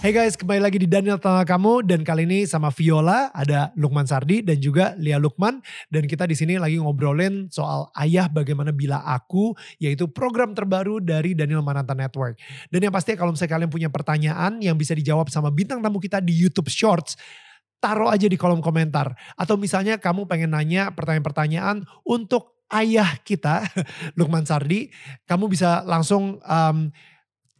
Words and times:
Hey 0.00 0.16
guys, 0.16 0.32
kembali 0.32 0.64
lagi 0.64 0.80
di 0.80 0.88
Daniel 0.88 1.20
Tengah 1.20 1.44
Kamu 1.44 1.84
dan 1.84 2.00
kali 2.00 2.24
ini 2.24 2.48
sama 2.48 2.72
Viola, 2.72 3.28
ada 3.36 3.68
Lukman 3.76 4.08
Sardi 4.08 4.40
dan 4.40 4.56
juga 4.56 4.96
Lia 4.96 5.20
Lukman 5.20 5.60
dan 5.92 6.08
kita 6.08 6.24
di 6.24 6.32
sini 6.32 6.56
lagi 6.56 6.80
ngobrolin 6.80 7.52
soal 7.52 7.92
ayah 8.00 8.24
bagaimana 8.32 8.72
bila 8.72 9.04
aku 9.04 9.52
yaitu 9.76 10.08
program 10.08 10.56
terbaru 10.56 11.04
dari 11.04 11.36
Daniel 11.36 11.60
Mananta 11.60 11.92
Network. 11.92 12.40
Dan 12.72 12.88
yang 12.88 12.96
pasti 12.96 13.12
kalau 13.12 13.36
misalnya 13.36 13.60
kalian 13.60 13.68
punya 13.68 13.92
pertanyaan 13.92 14.64
yang 14.64 14.80
bisa 14.80 14.96
dijawab 14.96 15.28
sama 15.28 15.52
bintang 15.52 15.84
tamu 15.84 16.00
kita 16.00 16.24
di 16.24 16.32
YouTube 16.32 16.72
Shorts, 16.72 17.20
taruh 17.76 18.08
aja 18.08 18.24
di 18.24 18.40
kolom 18.40 18.64
komentar. 18.64 19.12
Atau 19.36 19.60
misalnya 19.60 20.00
kamu 20.00 20.24
pengen 20.24 20.56
nanya 20.56 20.96
pertanyaan-pertanyaan 20.96 21.84
untuk 22.08 22.56
ayah 22.72 23.20
kita, 23.20 23.68
Lukman 24.18 24.48
Sardi, 24.48 24.88
kamu 25.28 25.44
bisa 25.52 25.84
langsung 25.84 26.40
um, 26.40 26.88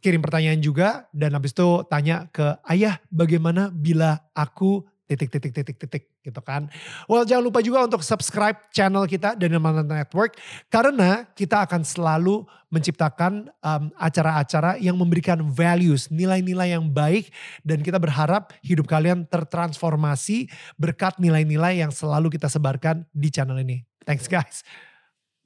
kirim 0.01 0.19
pertanyaan 0.19 0.59
juga 0.59 1.05
dan 1.13 1.37
habis 1.37 1.53
itu 1.53 1.85
tanya 1.87 2.25
ke 2.33 2.57
ayah 2.73 2.97
bagaimana 3.13 3.69
bila 3.69 4.17
aku 4.33 4.83
titik 5.11 5.27
titik 5.27 5.51
titik 5.51 5.77
titik 5.77 6.03
gitu 6.23 6.39
kan. 6.39 6.71
Well 7.11 7.27
jangan 7.27 7.43
lupa 7.43 7.59
juga 7.59 7.83
untuk 7.83 7.99
subscribe 7.99 8.71
channel 8.71 9.03
kita 9.03 9.35
Daniel 9.35 9.59
Mananta 9.59 9.99
Network 9.99 10.39
karena 10.71 11.27
kita 11.35 11.67
akan 11.67 11.83
selalu 11.83 12.47
menciptakan 12.71 13.51
um, 13.59 13.91
acara-acara 13.99 14.79
yang 14.79 14.95
memberikan 14.95 15.43
values, 15.51 16.07
nilai-nilai 16.07 16.71
yang 16.71 16.87
baik 16.87 17.27
dan 17.67 17.83
kita 17.83 17.99
berharap 17.99 18.55
hidup 18.63 18.87
kalian 18.87 19.27
tertransformasi 19.27 20.47
berkat 20.79 21.19
nilai-nilai 21.19 21.83
yang 21.83 21.91
selalu 21.91 22.31
kita 22.31 22.47
sebarkan 22.47 23.03
di 23.11 23.27
channel 23.27 23.59
ini. 23.59 23.83
Thanks 24.07 24.31
guys. 24.31 24.63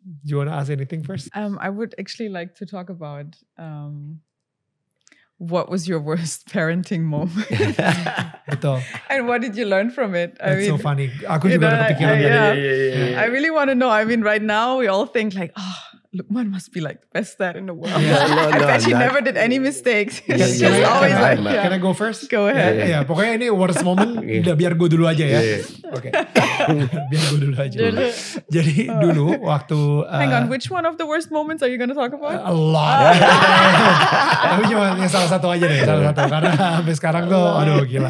Do 0.06 0.30
you 0.30 0.38
wanna 0.38 0.54
ask 0.54 0.70
anything 0.70 1.02
first? 1.02 1.34
Um, 1.34 1.58
I 1.58 1.74
would 1.74 1.98
actually 1.98 2.30
like 2.30 2.54
to 2.62 2.70
talk 2.70 2.94
about 2.94 3.34
um, 3.58 4.22
what 5.38 5.68
was 5.70 5.88
your 5.88 6.00
worst 6.10 6.48
parenting 6.48 7.02
moment 7.04 7.50
and 9.10 9.28
what 9.28 9.42
did 9.42 9.56
you 9.58 9.66
learn 9.66 9.90
from 9.92 10.16
it? 10.16 10.38
I 10.40 10.56
That's 10.56 10.66
so 10.68 10.72
mean, 10.74 10.82
funny. 10.82 11.08
Aku 11.28 11.48
you 11.50 11.60
juga 11.60 11.68
know, 11.72 11.76
ada 11.76 11.86
I- 11.86 11.92
kepikiran 11.94 12.16
I- 12.16 12.22
dari 12.24 12.60
yeah. 12.64 13.10
Yeah. 13.12 13.22
I 13.22 13.26
really 13.28 13.52
want 13.52 13.70
to 13.70 13.76
know. 13.76 13.90
I 13.90 14.06
mean, 14.06 14.22
right 14.24 14.42
now 14.42 14.78
we 14.80 14.88
all 14.88 15.06
think 15.06 15.36
like, 15.36 15.52
oh, 15.58 15.78
Lukman 16.16 16.48
must 16.48 16.72
be 16.72 16.80
like 16.80 17.04
the 17.04 17.12
best 17.12 17.36
dad 17.36 17.60
in 17.60 17.68
the 17.68 17.76
world. 17.76 17.92
Yeah. 18.00 18.24
No, 18.32 18.48
I 18.56 18.58
no, 18.58 18.68
bet 18.72 18.82
she 18.82 18.96
not- 18.96 19.04
never 19.04 19.20
did 19.20 19.36
any 19.36 19.60
mistakes. 19.60 20.24
She's 20.24 20.40
can 20.40 20.48
just 20.64 20.64
I, 20.64 20.88
always 20.88 21.12
can 21.12 21.20
I- 21.20 21.24
like, 21.28 21.40
Can 21.44 21.64
can 21.68 21.72
I 21.76 21.76
yeah. 21.76 21.84
go 21.84 21.92
first? 21.92 22.32
Go 22.32 22.48
ahead. 22.48 22.74
Ya, 22.88 23.04
pokoknya 23.04 23.36
ini 23.36 23.48
worst 23.52 23.84
moment 23.84 24.24
Iya. 24.24 24.40
udah 24.48 24.56
biar 24.56 24.72
gue 24.80 24.88
dulu 24.88 25.04
aja 25.06 25.28
ya. 25.28 25.40
Iya. 25.44 25.60
Oke. 25.92 26.10
biar 27.12 27.24
gue 27.28 27.40
dulu 27.44 27.56
aja. 27.60 27.78
Jadi 28.48 28.76
dulu 28.88 29.28
waktu 29.44 29.80
Hang 30.08 30.32
uh, 30.32 30.38
on, 30.40 30.44
which 30.48 30.72
one 30.72 30.88
of 30.88 30.96
the 30.96 31.04
worst 31.04 31.28
moments 31.30 31.60
are 31.60 31.68
you 31.68 31.76
going 31.76 31.92
to 31.92 31.98
talk 32.00 32.16
about? 32.16 32.40
a 32.40 32.56
lot. 32.56 33.12
Tapi 34.40 34.62
cuma 34.72 34.96
yang 34.96 35.12
salah 35.12 35.28
satu 35.28 35.52
aja 35.52 35.68
deh, 35.68 35.84
salah 35.84 36.16
satu 36.16 36.22
karena 36.32 36.52
sampai 36.56 36.96
sekarang 36.96 37.24
tuh 37.28 37.44
aduh 37.44 37.84
gila. 37.84 38.10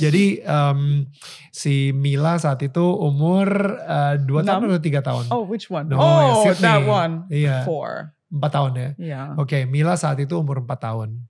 Jadi 0.00 0.40
um, 0.42 1.04
si 1.52 1.92
Mila 1.92 2.40
saat 2.40 2.58
itu 2.64 2.80
umur 2.80 3.76
uh, 3.84 4.16
2 4.18 4.24
tahun 4.42 4.60
atau 4.72 4.80
3 4.80 5.04
tahun? 5.04 5.24
oh, 5.30 5.44
which 5.44 5.68
one? 5.68 5.86
No, 5.86 6.00
yang 6.00 6.32
oh, 6.32 6.42
Sydney. 6.48 6.64
that 6.64 6.82
one. 6.82 7.12
Iya. 7.42 7.62
Four. 7.64 8.14
4 8.32 8.48
tahun 8.48 8.72
ya. 8.72 8.88
Yeah. 8.96 9.26
Oke, 9.36 9.68
Mila 9.68 9.92
saat 9.94 10.16
itu 10.16 10.32
umur 10.34 10.64
4 10.64 10.72
tahun. 10.78 11.20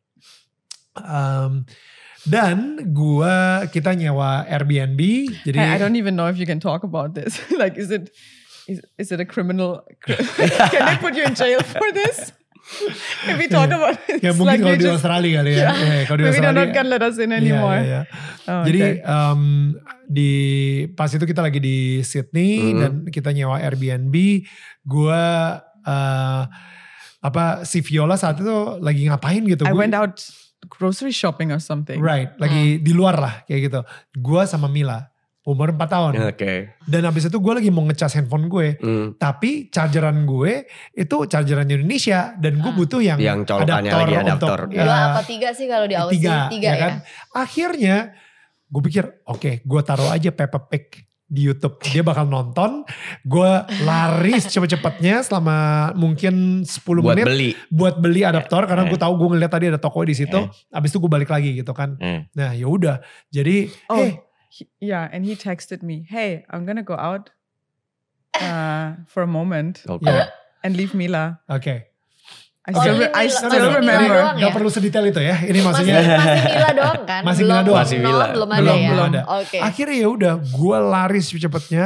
Um, 0.93 1.65
dan 2.23 2.79
gua 2.93 3.67
kita 3.67 3.97
nyewa 3.97 4.47
Airbnb, 4.47 5.01
jadi 5.43 5.59
I, 5.59 5.75
I 5.75 5.79
don't 5.81 5.97
even 5.97 6.15
know 6.15 6.31
if 6.31 6.39
you 6.39 6.47
can 6.47 6.63
talk 6.63 6.85
about 6.85 7.17
this. 7.17 7.35
like, 7.59 7.75
is 7.75 7.91
it 7.91 8.13
is, 8.71 8.79
is 8.95 9.09
it 9.11 9.19
a 9.19 9.27
criminal? 9.27 9.83
can 10.71 10.83
they 10.87 10.99
put 11.01 11.17
you 11.17 11.25
in 11.25 11.35
jail 11.35 11.59
for 11.65 11.91
this? 11.91 12.31
if 13.27 13.35
we 13.35 13.51
talk 13.51 13.67
about 13.75 13.99
it, 14.07 14.23
ya 14.23 14.31
mungkin 14.31 14.63
like 14.63 14.63
kalau 14.63 14.79
di 14.79 14.87
just- 14.87 14.95
Australia 15.03 15.43
kali 15.43 15.51
ya. 15.51 15.59
Yeah. 15.59 15.73
Eh, 15.75 16.03
kalau 16.07 16.19
di 16.21 16.23
maybe 16.23 16.39
Australia. 16.39 16.59
not 16.63 16.69
gonna 16.71 16.91
let 16.95 17.03
us 17.03 17.17
in 17.19 17.29
Iya, 17.29 17.39
anymore. 17.43 17.81
iya, 17.83 17.89
iya. 17.91 18.01
Oh, 18.43 18.63
Jadi 18.63 18.79
okay. 18.79 18.95
um, 19.03 19.43
di 20.07 20.31
pas 20.95 21.11
itu 21.11 21.25
kita 21.25 21.43
lagi 21.43 21.59
di 21.59 21.79
Sydney 22.07 22.53
Mhm. 22.71 22.79
dan 22.79 22.93
kita 23.11 23.35
nyewa 23.35 23.59
Airbnb, 23.59 24.15
gua 24.87 25.23
uh, 25.83 26.43
apa 27.21 27.63
si 27.63 27.79
Viola 27.81 28.15
saat 28.15 28.37
itu 28.37 28.51
lagi 28.79 29.07
ngapain 29.07 29.43
gitu? 29.45 29.63
I 29.63 29.71
Gua- 29.71 29.81
went 29.81 29.95
out 29.95 30.19
grocery 30.69 31.11
shopping 31.11 31.51
or 31.51 31.59
something. 31.59 31.99
Right, 31.99 32.35
lagi 32.37 32.79
di 32.79 32.91
luar 32.91 33.17
lah 33.17 33.35
kayak 33.45 33.61
gitu. 33.65 33.81
Gua 34.17 34.43
sama 34.45 34.67
Mila 34.67 35.11
umur 35.43 35.75
4 35.75 35.91
tahun. 35.91 36.13
Oke. 36.31 36.79
Dan 36.87 37.03
habis 37.03 37.27
itu 37.27 37.35
gue 37.35 37.51
lagi 37.53 37.67
mau 37.67 37.83
ngecas 37.83 38.15
handphone 38.15 38.47
gue. 38.47 38.79
Hmm. 38.79 39.19
Tapi 39.19 39.67
chargeran 39.69 40.23
gue 40.23 40.71
itu 40.95 41.17
chargeran 41.27 41.67
Indonesia. 41.67 42.31
Dan 42.39 42.63
gue 42.63 42.71
Ah. 42.71 42.77
butuh 42.79 43.03
yang, 43.03 43.19
Yang 43.19 43.51
colokannya 43.51 43.91
lagi 43.91 44.15
adaptor. 44.17 44.71
Untuk, 44.71 44.79
Dua 44.79 44.87
eh, 44.87 45.03
apa 45.11 45.23
tiga 45.27 45.51
sih 45.51 45.67
kalau 45.67 45.91
di 45.91 45.99
Aussie? 45.99 46.23
tiga, 46.23 46.47
Tiga, 46.47 46.63
ya 46.63 46.71
ya. 46.71 46.79
kan? 46.79 46.93
Akhirnya 47.35 47.97
gue 48.71 48.83
pikir 48.83 49.05
oke 49.27 49.61
gue 49.61 49.81
taruh 49.83 50.09
aja 50.09 50.31
Peppa 50.31 50.63
Pig 50.63 51.11
di 51.33 51.49
YouTube. 51.49 51.81
Dia 51.81 52.05
bakal 52.05 52.29
nonton. 52.29 52.85
Gue 53.25 53.49
lari 53.81 54.37
secepat-cepatnya 54.37 55.25
selama 55.25 55.57
mungkin 55.97 56.61
10 56.61 56.69
Buat 57.01 57.17
menit. 57.17 57.25
beli. 57.25 57.51
Buat 57.73 57.95
beli 57.99 58.21
adaptor. 58.21 58.69
Karena 58.69 58.85
Eh. 58.85 58.93
gue 58.93 59.01
tahu 59.01 59.17
gue 59.17 59.29
ngeliat 59.33 59.49
tadi 59.49 59.73
ada 59.73 59.81
toko 59.81 60.05
di 60.05 60.13
situ. 60.13 60.37
Eh. 60.37 60.47
Abis 60.71 60.93
itu 60.93 61.01
gue 61.01 61.09
balik 61.09 61.33
lagi 61.33 61.57
gitu 61.57 61.73
kan. 61.73 61.97
Eh. 61.97 62.29
Nah 62.37 62.53
ya 62.53 62.69
udah. 62.69 63.01
Jadi 63.33 63.73
Oh, 63.89 63.97
hey 63.97 64.21
he- 64.53 64.69
yeah, 64.79 65.09
and 65.09 65.25
he 65.25 65.33
texted 65.33 65.81
me, 65.81 66.05
"Hey, 66.05 66.45
I'm 66.53 66.69
gonna 66.69 66.85
go 66.85 66.93
out 66.95 67.33
uh, 68.37 69.01
for 69.09 69.25
a 69.25 69.31
moment 69.31 69.81
Oke. 69.89 70.05
ya 70.05 70.29
and 70.61 70.77
leave 70.77 70.93
Mila." 70.93 71.41
oke. 71.49 71.92
I 72.63 72.71
Oh, 72.71 72.79
still, 72.79 72.95
ini 72.95 73.01
re- 73.01 73.11
I 73.13 73.25
Mila- 73.25 73.35
still 73.35 73.51
masih 73.51 73.75
remember. 73.75 74.07
doang 74.15 74.35
Gak 74.35 74.43
ya? 74.45 74.55
perlu 74.55 74.71
sedetail 74.71 75.05
itu 75.05 75.21
ya. 75.21 75.37
Ini 75.37 75.51
Masih, 75.51 75.63
maksudnya 75.65 75.95
masih 75.99 76.43
Mila 76.49 76.71
doang 76.73 77.03
kan? 77.11 77.23
Masih 77.23 77.43
belum, 77.43 77.51
Mila 77.53 77.63
doang. 77.65 77.81
Masih 77.81 77.97
belum, 77.99 78.13
Mila. 78.13 78.27
belum 78.29 78.49
ada 78.49 78.61
Belum, 78.63 78.77
ya? 78.77 78.89
belum 78.89 79.05
ada. 79.09 79.21
Oke. 79.37 79.59
akhirnya 79.59 79.97
ya 79.97 80.09
udah 80.09 80.33
gue 80.39 80.77
lari 80.81 81.21
secepatnya 81.21 81.85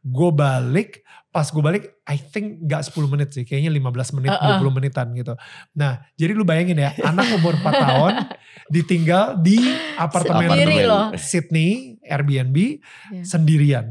gue 0.00 0.30
balik 0.30 0.90
pas 1.28 1.44
gue 1.44 1.60
balik 1.60 1.84
I 2.02 2.16
think 2.18 2.46
gak 2.62 2.84
10 2.84 3.04
menit 3.06 3.28
sih 3.30 3.42
kayaknya 3.42 3.68
15 3.70 4.16
menit 4.16 4.32
Uh-uh. 4.32 4.58
20 4.58 4.72
menitan 4.74 5.06
gitu 5.12 5.36
nah 5.72 5.92
jadi 6.14 6.32
lu 6.32 6.42
bayangin 6.42 6.76
ya 6.78 6.96
anak 6.98 7.28
umur 7.34 7.52
4 7.54 7.68
tahun 7.84 8.12
ditinggal 8.66 9.36
di 9.38 9.60
apartemen 9.94 10.44
Sendiri 10.46 10.76
Apartemen. 10.78 10.88
loh. 10.88 11.04
Sydney 11.14 11.70
Airbnb 12.02 12.56
Iya. 12.56 13.22
sendirian 13.22 13.86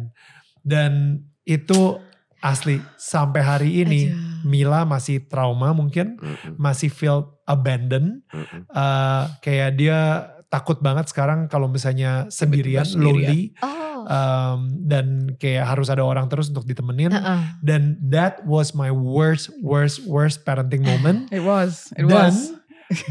dan 0.62 1.22
itu 1.44 2.02
asli 2.40 2.78
sampai 2.96 3.42
hari 3.42 3.70
ini 3.82 4.02
Aduh. 4.10 4.46
Mila 4.46 4.82
masih 4.84 5.26
trauma 5.26 5.72
mungkin 5.72 6.16
Mm-mm. 6.16 6.54
masih 6.56 6.88
feel 6.88 7.26
abandoned 7.44 8.22
Mm-mm. 8.30 8.62
Eh, 8.68 9.24
kayak 9.42 9.70
dia 9.74 10.00
takut 10.48 10.80
banget 10.80 11.10
sekarang 11.10 11.46
kalau 11.46 11.68
misalnya 11.68 12.30
sendirian, 12.30 12.88
sendirian. 12.88 13.04
lonely 13.04 13.42
Oh. 13.60 14.06
um, 14.08 14.60
dan 14.80 15.36
kayak 15.36 15.68
harus 15.68 15.90
ada 15.90 16.00
orang 16.00 16.30
terus 16.30 16.48
untuk 16.48 16.64
ditemenin 16.64 17.12
Heeh. 17.12 17.40
dan 17.60 17.98
that 18.00 18.40
was 18.46 18.72
my 18.72 18.88
worst 18.88 19.50
worst 19.60 20.06
worst 20.06 20.46
parenting 20.46 20.82
moment 20.82 21.28
It 21.30 21.42
was. 21.42 21.92
It 21.98 22.06
dan 22.06 22.32
was. 22.32 22.56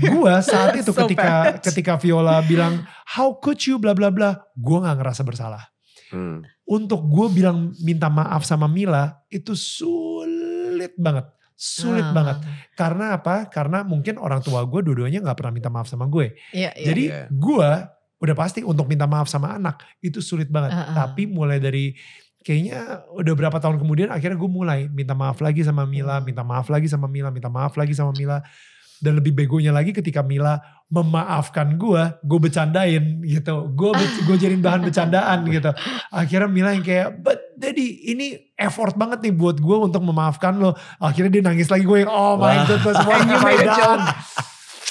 gua 0.00 0.40
saat 0.40 0.72
itu 0.80 0.88
So 0.88 1.04
ketika 1.04 1.28
bad. 1.52 1.60
ketika 1.60 1.92
Viola 1.98 2.40
bilang 2.40 2.86
how 3.04 3.36
could 3.36 3.60
you 3.60 3.76
bla 3.76 3.92
bla 3.92 4.08
bla 4.08 4.40
gua 4.54 4.86
nggak 4.86 4.96
ngerasa 4.96 5.20
bersalah 5.20 5.68
Hmm. 6.06 6.46
untuk 6.64 7.02
gue 7.10 7.26
bilang 7.34 7.74
minta 7.82 8.06
maaf 8.06 8.46
sama 8.46 8.70
Mila 8.70 9.18
itu 9.26 9.58
sulit 9.58 10.94
banget 10.94 11.26
sulit 11.56 12.04
Ah. 12.04 12.12
banget 12.12 12.36
karena 12.76 13.16
apa 13.16 13.48
karena 13.48 13.80
mungkin 13.80 14.20
orang 14.20 14.44
tua 14.44 14.60
gue 14.62 14.80
dua-duanya 14.84 15.24
nggak 15.24 15.38
pernah 15.40 15.54
minta 15.56 15.72
maaf 15.72 15.88
sama 15.88 16.04
gue 16.06 16.36
Iya, 16.52 16.70
iya. 16.76 16.86
jadi 16.86 17.04
iya. 17.08 17.22
gue 17.32 17.70
udah 18.16 18.34
pasti 18.36 18.60
untuk 18.60 18.88
minta 18.88 19.04
maaf 19.04 19.28
sama 19.28 19.56
anak 19.56 19.84
itu 20.00 20.24
sulit 20.24 20.48
banget. 20.48 20.72
Uh-uh. 20.72 20.96
Tapi 20.96 21.28
mulai 21.28 21.60
dari 21.60 21.92
kayaknya 22.40 23.04
udah 23.12 23.34
berapa 23.36 23.58
tahun 23.60 23.76
kemudian 23.76 24.08
akhirnya 24.08 24.40
gue 24.40 24.48
mulai 24.48 24.88
minta 24.88 25.12
maaf 25.12 25.36
lagi 25.44 25.60
sama 25.60 25.84
Mila, 25.84 26.24
minta 26.24 26.40
maaf 26.40 26.70
lagi 26.72 26.88
sama 26.88 27.10
Mila, 27.12 27.28
minta 27.28 27.52
maaf 27.52 27.76
lagi 27.76 27.92
sama 27.92 28.16
Mila. 28.16 28.40
Dan 29.02 29.20
lebih 29.20 29.36
begonya 29.36 29.72
lagi 29.72 29.92
ketika 29.92 30.24
Mila 30.24 30.56
memaafkan 30.86 31.74
gue, 31.74 32.02
gue 32.22 32.38
bercandain 32.38 33.20
gitu. 33.26 33.54
Gue 33.74 33.90
gue 33.96 34.36
jadiin 34.38 34.62
bahan 34.62 34.86
bercandaan 34.86 35.44
gitu. 35.56 35.70
Akhirnya 36.14 36.48
Mila 36.48 36.70
yang 36.72 36.86
kayak, 36.86 37.20
but 37.20 37.38
daddy 37.58 38.06
ini 38.14 38.54
effort 38.56 38.94
banget 38.94 39.26
nih 39.26 39.34
buat 39.34 39.58
gue 39.58 39.76
untuk 39.76 40.00
memaafkan 40.06 40.56
lo. 40.56 40.78
Akhirnya 41.02 41.40
dia 41.40 41.42
nangis 41.44 41.68
lagi 41.68 41.84
gue 41.84 42.06
yang, 42.06 42.12
oh 42.12 42.38
my 42.38 42.62
Wah. 42.62 42.64
goodness, 42.64 42.98
what 43.04 43.20
I 43.52 43.56
done? 43.64 44.04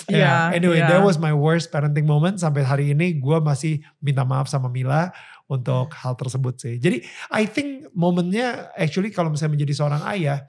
Yeah, 0.06 0.54
Anyway, 0.54 0.78
yeah. 0.78 0.90
that 0.94 1.02
was 1.02 1.18
my 1.18 1.34
worst 1.34 1.74
parenting 1.74 2.06
moment. 2.06 2.38
Sampai 2.38 2.62
hari 2.62 2.94
ini 2.94 3.18
gue 3.18 3.38
masih 3.42 3.82
minta 3.98 4.22
maaf 4.22 4.46
sama 4.46 4.70
Mila 4.70 5.10
untuk 5.50 5.94
hal 5.98 6.14
tersebut 6.14 6.62
sih. 6.62 6.76
Jadi 6.78 7.02
I 7.34 7.50
think 7.50 7.90
momennya 7.94 8.74
actually 8.78 9.10
kalau 9.10 9.34
misalnya 9.34 9.58
menjadi 9.58 9.74
seorang 9.74 10.02
ayah, 10.14 10.46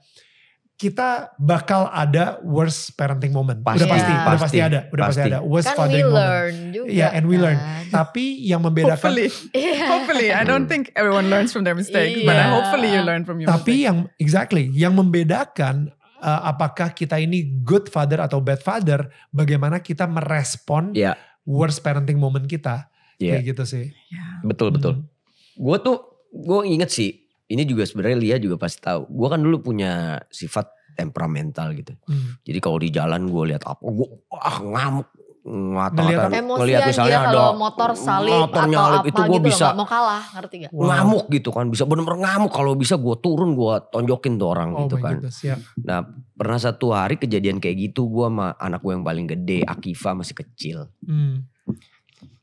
kita 0.77 1.33
bakal 1.35 1.89
ada 1.89 2.37
worst 2.45 2.93
parenting 2.93 3.33
moment. 3.33 3.57
Pasti, 3.59 3.81
udah 3.81 3.89
pasti, 3.89 4.05
Iya. 4.05 4.13
udah 4.13 4.29
pasti 4.29 4.43
pasti, 4.45 4.57
ada, 4.61 4.79
udah 4.87 5.03
pasti, 5.03 5.17
pasti. 5.17 5.21
ada 5.27 5.39
worst 5.41 5.65
Kan 5.65 5.73
we 5.73 5.79
fathering 5.79 6.05
moment. 6.05 6.17
learn 6.21 6.53
juga. 6.69 6.87
Iya, 6.87 7.07
and 7.11 7.23
we 7.25 7.35
learn. 7.35 7.57
kan. 7.57 7.83
Tapi 7.89 8.25
yang 8.39 8.61
membedakan 8.61 8.93
Hopefully, 8.93 9.27
Iya. 9.51 9.73
hopefully. 9.91 10.27
I 10.29 10.43
don't 10.43 10.65
think 10.65 10.93
everyone 10.93 11.27
learns 11.27 11.49
from 11.49 11.65
their 11.65 11.73
mistakes, 11.73 12.21
but 12.21 12.31
I 12.31 12.45
Iya. 12.45 12.53
hopefully 12.53 12.89
you 12.89 13.01
learn 13.01 13.25
from 13.25 13.41
your 13.41 13.49
Tapi 13.49 13.57
mistakes. 13.73 13.83
yang 13.83 13.97
exactly 14.15 14.63
yang 14.69 14.93
membedakan 14.93 15.89
uh, 16.17 16.41
apakah 16.47 16.93
kita 16.93 17.17
ini 17.17 17.41
good 17.61 17.89
father 17.89 18.17
atau 18.17 18.37
bad 18.37 18.61
father, 18.61 19.05
bagaimana 19.29 19.77
kita 19.79 20.05
merespon 20.05 20.93
Iya. 20.93 21.17
worst 21.41 21.81
parenting 21.81 22.17
moment 22.17 22.45
kita, 22.45 22.85
Iya. 23.17 23.41
kayak 23.41 23.43
gitu 23.51 23.63
sih. 23.65 23.85
Yeah. 24.07 24.45
Betul 24.45 24.77
betul. 24.77 24.93
Hmm. 24.95 25.09
Gue 25.57 25.77
tuh 25.79 25.97
gue 26.29 26.59
inget 26.69 26.93
sih. 26.93 27.25
Ini 27.47 27.63
juga 27.63 27.87
sebenarnya 27.87 28.17
Lia 28.19 28.37
juga 28.43 28.59
pasti 28.59 28.83
tahu. 28.83 29.07
Gue 29.07 29.27
kan 29.31 29.39
dulu 29.39 29.71
punya 29.71 30.19
sifat 30.27 30.67
temperamental 30.99 31.71
gitu. 31.77 31.95
Hmm. 32.09 32.35
Jadi 32.43 32.59
kalau 32.59 32.77
di 32.81 32.89
jalan 32.91 33.31
gue 33.31 33.43
lihat 33.55 33.63
apa, 33.63 33.79
gue 33.79 34.07
ah 34.35 34.59
ngamuk. 34.59 35.07
Ngata-ngata, 35.47 36.27
ngeliat 36.43 36.43
Emosian 36.43 36.91
misalnya 36.91 37.19
dia 37.23 37.31
ada 37.31 37.55
motor 37.55 37.95
salip 37.95 38.35
motor 38.35 38.51
atau 38.51 38.67
nyalip, 38.67 38.99
apa 38.99 39.07
itu 39.07 39.21
gue 39.23 39.39
gitu 39.39 39.47
bisa 39.47 39.65
loh, 39.71 39.79
mau 39.79 39.87
kalah, 39.87 40.23
ngerti 40.35 40.55
gak? 40.67 40.71
Wow. 40.75 40.85
ngamuk 40.91 41.25
gitu 41.31 41.49
kan. 41.55 41.65
Bisa 41.71 41.83
bener-bener 41.87 42.19
ngamuk. 42.19 42.51
Kalau 42.51 42.75
bisa 42.75 42.99
gue 42.99 43.15
turun, 43.23 43.55
gue 43.55 43.73
tonjokin 43.95 44.35
tuh 44.35 44.47
orang 44.51 44.75
Oh 44.75 44.83
gitu 44.83 44.99
kan. 44.99 45.23
goodness, 45.23 45.39
ya. 45.47 45.55
Nah 45.79 46.03
pernah 46.35 46.59
satu 46.59 46.91
hari 46.91 47.15
kejadian 47.15 47.63
kayak 47.63 47.79
gitu 47.79 48.11
gue 48.11 48.27
sama 48.27 48.59
anak 48.59 48.83
gue 48.83 48.91
yang 48.91 49.07
paling 49.07 49.23
gede, 49.23 49.63
Akifa 49.63 50.11
masih 50.11 50.35
kecil. 50.35 50.91
Hmm. 51.07 51.47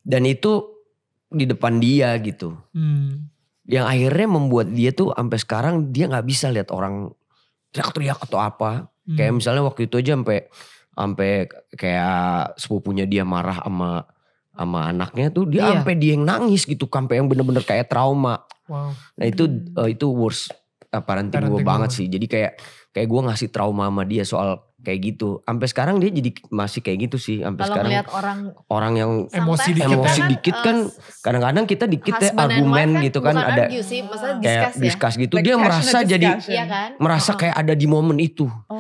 Dan 0.01 0.25
itu 0.25 0.65
di 1.29 1.45
depan 1.45 1.77
dia 1.77 2.17
gitu. 2.25 2.57
Hmm. 2.73 3.29
Yang 3.65 3.87
akhirnya 3.89 4.29
membuat 4.29 4.67
dia 4.71 4.91
tuh 4.91 5.11
sampai 5.11 5.39
sekarang 5.41 5.75
dia 5.89 6.05
nggak 6.07 6.27
bisa 6.27 6.53
lihat 6.53 6.69
orang 6.69 7.09
teriak-teriak 7.73 8.19
atau 8.21 8.39
apa. 8.39 8.93
Hmm. 9.05 9.17
Kayak 9.17 9.33
misalnya 9.35 9.63
waktu 9.65 9.89
itu 9.89 9.95
aja 9.99 10.13
sampai 10.15 10.39
sampai 10.95 11.31
kayak 11.75 12.21
sepupunya 12.55 13.05
dia 13.05 13.27
marah 13.27 13.59
sama 13.59 14.07
sama 14.55 14.87
anaknya 14.87 15.35
tuh 15.35 15.51
dia 15.51 15.67
Iya. 15.67 15.71
sampai 15.75 15.95
dia 15.99 16.15
yang 16.15 16.23
nangis 16.23 16.63
gitu 16.63 16.87
sampai 16.87 17.19
yang 17.19 17.27
bener-bener 17.27 17.61
kayak 17.61 17.91
trauma. 17.91 18.47
Wow. 18.71 18.95
Nah 19.19 19.27
itu 19.27 19.45
Hmm. 19.45 19.75
eh, 19.83 19.89
itu 19.93 20.07
worst 20.09 20.55
eh, 20.87 21.03
parenting, 21.03 21.43
gue 21.43 21.59
Parenting 21.59 21.67
banget 21.67 21.91
moment. 21.91 21.99
sih. 21.99 22.07
Jadi 22.07 22.27
kayak 22.31 22.53
kayak 22.95 23.05
gue 23.05 23.21
ngasih 23.27 23.49
trauma 23.51 23.91
sama 23.91 24.03
dia 24.03 24.23
soal 24.23 24.63
kayak 24.79 25.01
gitu. 25.03 25.41
Sampai 25.43 25.67
sekarang 25.67 25.97
dia 25.97 26.09
jadi 26.09 26.31
masih 26.49 26.79
kayak 26.79 26.99
gitu 27.05 27.17
sih. 27.17 27.41
Sampai 27.41 27.65
Kalau 27.65 27.75
sekarang 27.75 27.91
ngeliat 27.91 28.09
orang 28.09 28.39
orang 28.69 28.93
yang 28.95 29.11
Emosi 29.27 29.71
dikit 29.73 29.91
Emosi 29.91 30.21
dikit 30.29 30.57
kan 30.57 30.77
eh, 30.79 30.93
kadang-kadang 31.19 31.65
kita 31.65 31.85
dikit 31.85 32.15
ya 32.15 32.31
argumen 32.35 32.89
wife 32.95 33.05
gitu 33.05 33.19
kan 33.19 33.35
ada 33.35 33.65
argue 33.67 33.81
sih, 33.81 34.01
maksudnya 34.01 34.39
kayak 34.39 34.63
discuss 34.63 34.77
ya. 34.77 34.85
discuss 34.85 35.15
gitu. 35.19 35.35
Like 35.35 35.45
dia 35.45 35.55
merasa 35.57 35.99
jadi. 36.01 36.29
Iya 36.39 36.65
kan? 36.65 36.89
merasa 36.97 37.31
Oh, 37.31 37.37
kayak 37.37 37.57
ada 37.59 37.73
di 37.73 37.87
momen 37.87 38.17
itu. 38.19 38.45
Oh, 38.69 38.77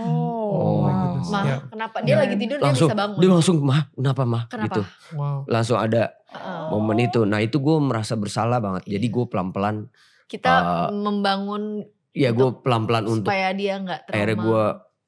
Oh 0.55 0.77
wow. 0.79 0.93
goodness. 1.11 1.27
Mah, 1.27 1.43
Ya. 1.43 1.57
kenapa 1.67 1.97
dia 2.01 2.13
Ya. 2.13 2.19
lagi 2.21 2.37
tidur 2.37 2.57
Langsung 2.61 2.87
dia 2.87 2.93
bisa 2.93 3.01
bangun? 3.01 3.19
dia 3.19 3.31
langsung 3.33 3.57
mah 3.59 3.81
kenapa 3.91 4.23
mah 4.23 4.43
Kenapa? 4.47 4.65
gitu. 4.69 4.83
Wow. 5.17 5.39
Langsung 5.47 5.77
ada 5.77 6.03
Heeh. 6.29 6.63
momen 6.69 6.99
itu. 7.01 7.21
Nah 7.25 7.41
itu 7.41 7.57
gue 7.59 7.77
merasa 7.81 8.15
bersalah 8.15 8.61
banget. 8.61 8.85
Jadi 8.87 9.07
gue 9.09 9.25
pelan-pelan 9.25 9.89
Kita 10.25 10.53
Uh, 10.53 10.89
membangun 10.91 11.85
ya 12.15 12.31
gue 12.31 12.49
pelan-pelan 12.57 13.05
untuk 13.05 13.27
supaya 13.27 13.51
dia 13.51 13.75
nggak 13.77 14.01
trauma. 14.05 14.15
akhirnya 14.15 14.39
gue 14.41 14.63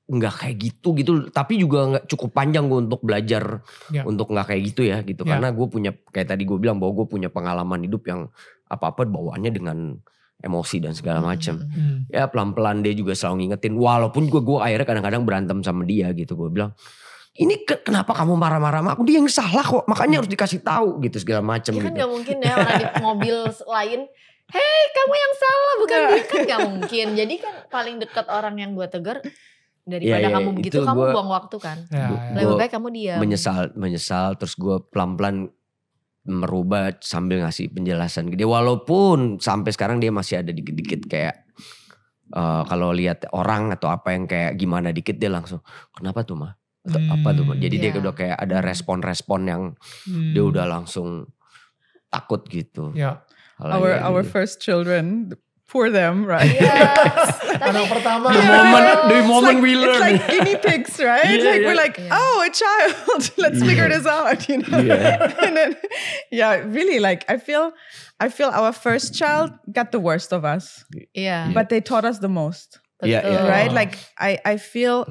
nggak 0.09 0.35
kayak 0.37 0.57
gitu 0.61 0.89
gitu 0.95 1.11
tapi 1.29 1.55
juga 1.57 1.79
nggak 1.89 2.05
cukup 2.07 2.31
panjang 2.33 2.67
gue 2.67 2.79
untuk 2.81 3.01
belajar 3.01 3.63
Ya. 3.89 4.03
untuk 4.03 4.29
nggak 4.29 4.47
kayak 4.49 4.63
gitu 4.65 4.83
ya 4.83 5.01
gitu 5.01 5.23
Ya. 5.23 5.31
karena 5.33 5.51
gue 5.51 5.67
punya 5.67 5.91
kayak 6.07 6.29
tadi 6.29 6.43
gue 6.43 6.55
bilang 6.57 6.77
bahwa 6.77 6.95
gue 6.97 7.07
punya 7.09 7.29
pengalaman 7.29 7.81
hidup 7.81 8.03
yang 8.05 8.31
apa 8.65 8.85
apa 8.89 9.03
bawaannya 9.03 9.51
dengan 9.51 9.99
emosi 10.39 10.79
dan 10.79 10.93
segala 10.93 11.19
macam 11.21 11.59
Mm-mm. 11.59 11.71
Hmm. 11.73 11.99
ya 12.09 12.27
pelan 12.27 12.53
pelan 12.53 12.79
dia 12.81 12.93
juga 12.93 13.15
selalu 13.15 13.37
ngingetin 13.41 13.75
walaupun 13.75 14.27
gue 14.27 14.39
gue 14.39 14.59
akhirnya 14.61 14.85
kadang-kadang 14.85 15.23
berantem 15.23 15.59
sama 15.61 15.83
dia 15.83 16.11
gitu 16.13 16.35
gue 16.35 16.51
bilang 16.51 16.71
ini 17.35 17.63
ke- 17.63 17.83
kenapa 17.83 18.13
kamu 18.13 18.33
marah-marah 18.35 18.81
sama 18.81 18.91
aku 18.93 19.03
dia 19.03 19.17
yang 19.17 19.27
salah 19.27 19.61
kok 19.61 19.85
makanya 19.85 20.21
harus 20.21 20.29
dikasih 20.29 20.61
tahu 20.61 21.01
gitu 21.01 21.19
segala 21.19 21.43
macam 21.43 21.73
Ya 21.73 21.79
kan 21.79 21.89
gitu 21.89 21.99
gak 21.99 22.11
mungkin 22.11 22.37
ya 22.39 22.53
orang 22.55 22.75
di 22.77 22.87
mobil 23.03 23.37
lain 23.65 24.01
Hei 24.49 24.63
kamu 24.93 25.15
yang 25.15 25.35
salah 25.35 25.75
bukan 25.77 25.99
Iya. 25.99 26.09
dia 26.09 26.23
kan 26.25 26.41
gak 26.47 26.61
mungkin 26.69 27.07
Jadi 27.15 27.35
kan 27.37 27.55
paling 27.67 27.97
dekat 27.99 28.27
orang 28.29 28.55
yang 28.57 28.71
gue 28.73 28.87
tegar 28.87 29.19
Daripada 29.83 30.19
Iya, 30.19 30.25
iya, 30.25 30.35
kamu 30.35 30.49
begitu 30.53 30.77
itu 30.77 30.81
kamu 30.85 30.99
gua- 31.01 31.13
buang 31.13 31.31
waktu 31.33 31.57
kan 31.59 31.79
Ya, 31.89 32.07
ya. 32.07 32.35
Lebih 32.37 32.55
baik 32.57 32.73
kamu 32.73 32.89
diam 32.91 33.19
menyesal 33.19 33.75
menyesal 33.75 34.29
terus 34.35 34.55
gue 34.55 34.77
pelan 34.85 35.15
pelan 35.15 35.37
merubah 36.25 36.91
sambil 36.99 37.39
ngasih 37.39 37.71
penjelasan 37.71 38.27
ke 38.27 38.35
dia 38.35 38.47
walaupun 38.47 39.39
sampai 39.39 39.71
sekarang 39.71 39.99
dia 39.99 40.11
masih 40.11 40.41
ada 40.41 40.51
dikit-dikit 40.51 41.07
kayak 41.07 41.47
eh, 42.29 42.63
kalau 42.65 42.91
lihat 42.91 43.31
orang 43.31 43.71
atau 43.71 43.87
apa 43.87 44.11
yang 44.11 44.27
kayak 44.27 44.55
gimana 44.55 44.91
dikit 44.91 45.15
dia 45.15 45.29
langsung 45.29 45.63
kenapa 45.91 46.23
tuh 46.23 46.35
mah 46.37 46.55
atau 46.83 46.99
apa 47.09 47.29
tuh 47.33 47.45
mah 47.45 47.55
Hmm. 47.55 47.63
jadi 47.63 47.77
dia 47.81 47.91
Iya. 47.93 47.99
udah 48.01 48.13
kayak 48.13 48.37
ada 48.37 48.57
respon-respon 48.61 49.41
yang 49.45 49.63
Hmm. 50.03 50.35
dia 50.35 50.43
udah 50.45 50.67
langsung 50.69 51.31
takut 52.09 52.43
gitu 52.45 52.91
Ya. 52.93 53.23
Hal 53.59 53.73
Our 53.73 53.89
kayak 53.97 54.03
our 54.05 54.23
first 54.23 54.61
children, 54.61 55.33
poor 55.69 55.89
them, 55.89 56.25
right? 56.29 56.45
Iya 56.53 56.93
Tapi 57.57 57.73
Anak 57.73 57.89
pertama. 57.89 58.29
the 58.37 58.39
Yeah. 58.45 58.53
moment 58.69 58.99
the 59.09 59.21
moment 59.25 59.57
like, 59.59 59.65
we 59.65 59.73
learn 59.81 59.97
It's 59.97 60.05
like 60.05 60.21
guinea 60.33 60.57
pigs, 60.61 60.95
right? 61.01 61.25
Yeah, 61.25 61.41
like 61.41 61.61
yeah. 61.65 61.67
we're 61.73 61.81
like, 61.81 61.97
Yeah. 61.97 62.13
oh, 62.13 62.37
a 62.45 62.51
child. 62.53 63.21
Let's 63.41 63.61
figure 63.65 63.89
this 63.89 64.05
out, 64.05 64.45
you 64.49 64.61
know. 64.61 64.77
Yeah. 64.77 65.33
and 65.41 65.57
then, 65.57 65.71
yeah, 66.29 66.61
really, 66.69 67.01
like 67.01 67.25
I 67.33 67.41
feel, 67.41 67.73
I 68.21 68.29
feel 68.29 68.53
our 68.53 68.77
first 68.77 69.17
child 69.17 69.57
got 69.73 69.89
the 69.91 70.01
worst 70.01 70.37
of 70.37 70.45
us, 70.45 70.85
Yeah. 71.17 71.49
but 71.57 71.73
they 71.73 71.81
taught 71.81 72.05
us 72.05 72.21
the 72.21 72.29
most, 72.29 72.77
Yeah, 73.01 73.25
yeah. 73.25 73.49
right? 73.49 73.73
Like 73.73 73.97
I, 74.21 74.37
I 74.45 74.57
feel. 74.61 75.09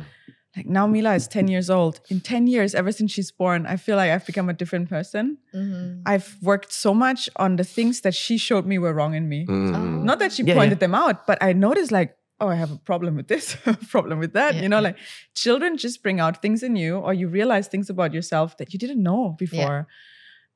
Like 0.55 0.65
now 0.67 0.87
Mila 0.87 1.15
is 1.15 1.27
10 1.27 1.47
years 1.47 1.69
old. 1.69 1.99
In 2.09 2.19
10 2.21 2.47
years, 2.47 2.73
ever 2.75 2.91
since 2.91 3.11
she's 3.11 3.31
born, 3.31 3.65
I 3.65 3.75
feel 3.75 3.97
like 3.97 4.11
I've 4.11 4.25
become 4.25 4.49
a 4.49 4.53
different 4.53 4.89
person. 4.89 5.37
Mhm. 5.53 6.01
I've 6.05 6.37
worked 6.41 6.71
so 6.71 6.93
much 6.93 7.29
on 7.35 7.57
the 7.57 7.63
things 7.63 8.01
that 8.01 8.13
she 8.15 8.37
showed 8.37 8.65
me 8.65 8.77
were 8.77 8.93
wrong 8.93 9.15
in 9.15 9.27
me. 9.27 9.45
Hmm. 9.45 10.05
Not 10.05 10.19
that 10.19 10.31
she 10.31 10.43
Yeah, 10.43 10.55
pointed 10.55 10.79
them 10.79 10.95
out, 10.95 11.27
but 11.27 11.37
I 11.43 11.53
noticed 11.53 11.91
like, 11.91 12.15
oh, 12.39 12.47
I 12.47 12.55
have 12.55 12.71
a 12.71 12.77
problem 12.77 13.15
with 13.15 13.27
this, 13.27 13.57
a 13.65 13.73
problem 13.89 14.19
with 14.19 14.33
that. 14.33 14.55
Yeah, 14.55 14.61
you 14.63 14.69
know, 14.69 14.77
yeah. 14.77 14.89
like 14.89 14.97
children 15.35 15.77
just 15.77 16.01
bring 16.03 16.19
out 16.19 16.41
things 16.41 16.63
in 16.63 16.75
you, 16.75 16.97
or 16.97 17.13
you 17.13 17.27
realize 17.27 17.67
things 17.67 17.89
about 17.89 18.13
yourself 18.13 18.57
that 18.57 18.71
you 18.73 18.79
didn't 18.79 19.01
know 19.03 19.35
before. 19.39 19.87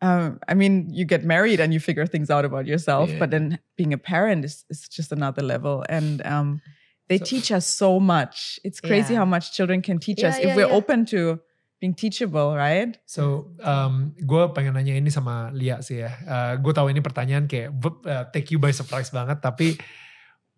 Um, 0.02 0.40
I 0.48 0.54
mean, 0.54 0.88
you 0.94 1.04
get 1.04 1.26
married 1.26 1.60
and 1.60 1.74
you 1.74 1.80
figure 1.82 2.06
things 2.06 2.30
out 2.30 2.46
about 2.46 2.66
yourself, 2.66 3.10
Yeah. 3.10 3.20
but 3.20 3.32
then 3.32 3.60
being 3.76 3.92
a 3.94 3.98
parent 3.98 4.46
is, 4.46 4.64
is 4.70 4.88
just 4.88 5.12
another 5.12 5.42
level. 5.44 5.84
And 5.90 6.26
um, 6.26 6.62
they 7.10 7.18
So- 7.18 7.26
teach 7.26 7.50
us 7.50 7.66
so 7.66 7.98
much. 7.98 8.62
It's 8.62 8.78
crazy 8.80 9.18
Yeah. 9.18 9.26
how 9.26 9.28
much 9.28 9.52
children 9.52 9.82
can 9.82 9.98
teach 9.98 10.22
Yeah, 10.22 10.30
us 10.30 10.38
yeah, 10.38 10.46
if 10.46 10.56
we're 10.56 10.70
yeah. 10.70 10.78
open 10.78 11.10
to 11.10 11.42
being 11.82 11.96
teachable, 11.96 12.54
right? 12.54 13.00
So, 13.08 13.56
um, 13.64 14.12
gue 14.20 14.44
pengen 14.54 14.76
nanya 14.76 14.94
ini 14.94 15.08
sama 15.10 15.50
Lia 15.50 15.80
sih 15.80 16.04
ya. 16.04 16.12
gue 16.60 16.70
tahu 16.70 16.92
ini 16.92 17.00
pertanyaan 17.02 17.48
kayak 17.48 17.72
uh, 18.06 18.28
take 18.30 18.52
you 18.52 18.60
by 18.60 18.70
surprise 18.70 19.10
banget, 19.10 19.40
tapi 19.42 19.80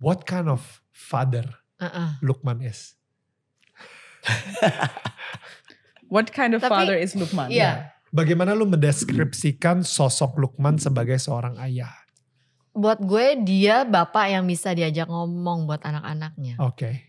what 0.01 0.25
kind 0.25 0.49
of 0.49 0.59
father 0.89 1.45
Uh-uh. 1.77 2.17
Lukman 2.25 2.61
is? 2.61 2.97
What 6.11 6.35
kind 6.35 6.51
of 6.53 6.59
Tapi- 6.61 6.69
father 6.69 6.97
is 6.99 7.15
Lukman? 7.15 7.47
Iya 7.49 7.95
Bagaimana 8.11 8.51
lu 8.51 8.67
mendeskripsikan 8.67 9.87
sosok 9.87 10.35
Lukman 10.35 10.75
sebagai 10.75 11.15
seorang 11.15 11.55
ayah? 11.63 11.95
Buat 12.71 13.03
gue 13.03 13.43
dia 13.43 13.83
bapak 13.83 14.31
yang 14.31 14.47
bisa 14.47 14.71
diajak 14.71 15.11
ngomong 15.11 15.67
buat 15.67 15.83
anak-anaknya 15.83 16.55
Oke. 16.63 17.03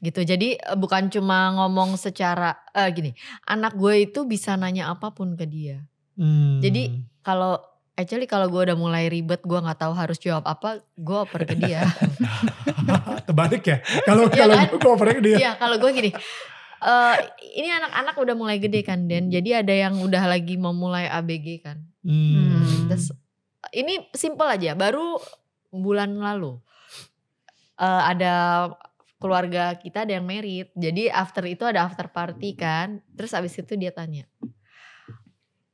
gitu. 0.00 0.24
Jadi 0.24 0.56
eh, 0.56 0.76
bukan 0.76 1.12
cuma 1.12 1.52
ngomong 1.52 2.00
secara 2.00 2.56
eh, 2.72 2.88
gini, 2.88 3.12
anak 3.44 3.76
gue 3.76 4.08
itu 4.08 4.24
bisa 4.24 4.56
nanya 4.56 4.88
apa 4.88 5.12
pun 5.12 5.36
ke 5.36 5.44
dia. 5.44 5.84
Hmm. 6.16 6.62
Jadi 6.64 7.04
kalau 7.20 7.60
actually 7.94 8.24
kalau 8.24 8.48
gue 8.48 8.64
udah 8.64 8.76
mulai 8.76 9.06
ribet, 9.06 9.44
gue 9.44 9.58
nggak 9.60 9.80
tahu 9.80 9.92
harus 9.92 10.16
jawab 10.16 10.48
apa, 10.48 10.80
gue 10.96 11.16
oper 11.20 11.42
ke 11.44 11.54
dia. 11.58 11.84
terbalik 13.28 13.64
ya. 13.64 13.78
Kalau 14.04 14.28
Iya 14.28 14.44
kalau 14.44 14.56
kan? 14.56 14.68
gue 14.72 14.90
opernya 14.92 15.14
ke 15.14 15.24
dia. 15.24 15.36
Iya 15.36 15.50
kalau 15.56 15.76
gue 15.80 15.90
gini, 15.92 16.10
eh 16.80 17.16
ini 17.56 17.68
anak-anak 17.70 18.14
udah 18.16 18.34
mulai 18.36 18.56
gede 18.60 18.80
kan 18.84 19.04
Den, 19.04 19.28
jadi 19.28 19.64
ada 19.64 19.72
yang 19.72 20.00
udah 20.00 20.24
lagi 20.28 20.56
mau 20.56 20.72
mulai 20.72 21.08
ABG 21.08 21.64
kan. 21.64 21.80
Hmm. 22.04 22.88
Terus 22.92 23.12
ini 23.72 24.10
simple 24.12 24.44
aja, 24.44 24.74
baru 24.76 25.16
bulan 25.70 26.14
lalu 26.18 26.58
eh, 27.78 28.02
ada 28.14 28.68
keluarga 29.18 29.72
kita 29.80 30.04
ada 30.04 30.20
yang 30.20 30.26
merit. 30.28 30.68
Jadi 30.76 31.08
after 31.08 31.42
itu 31.48 31.64
ada 31.64 31.88
after 31.88 32.12
party 32.12 32.52
kan. 32.52 33.00
Terus 33.16 33.32
abis 33.32 33.56
itu 33.56 33.72
dia 33.80 33.88
tanya, 33.94 34.28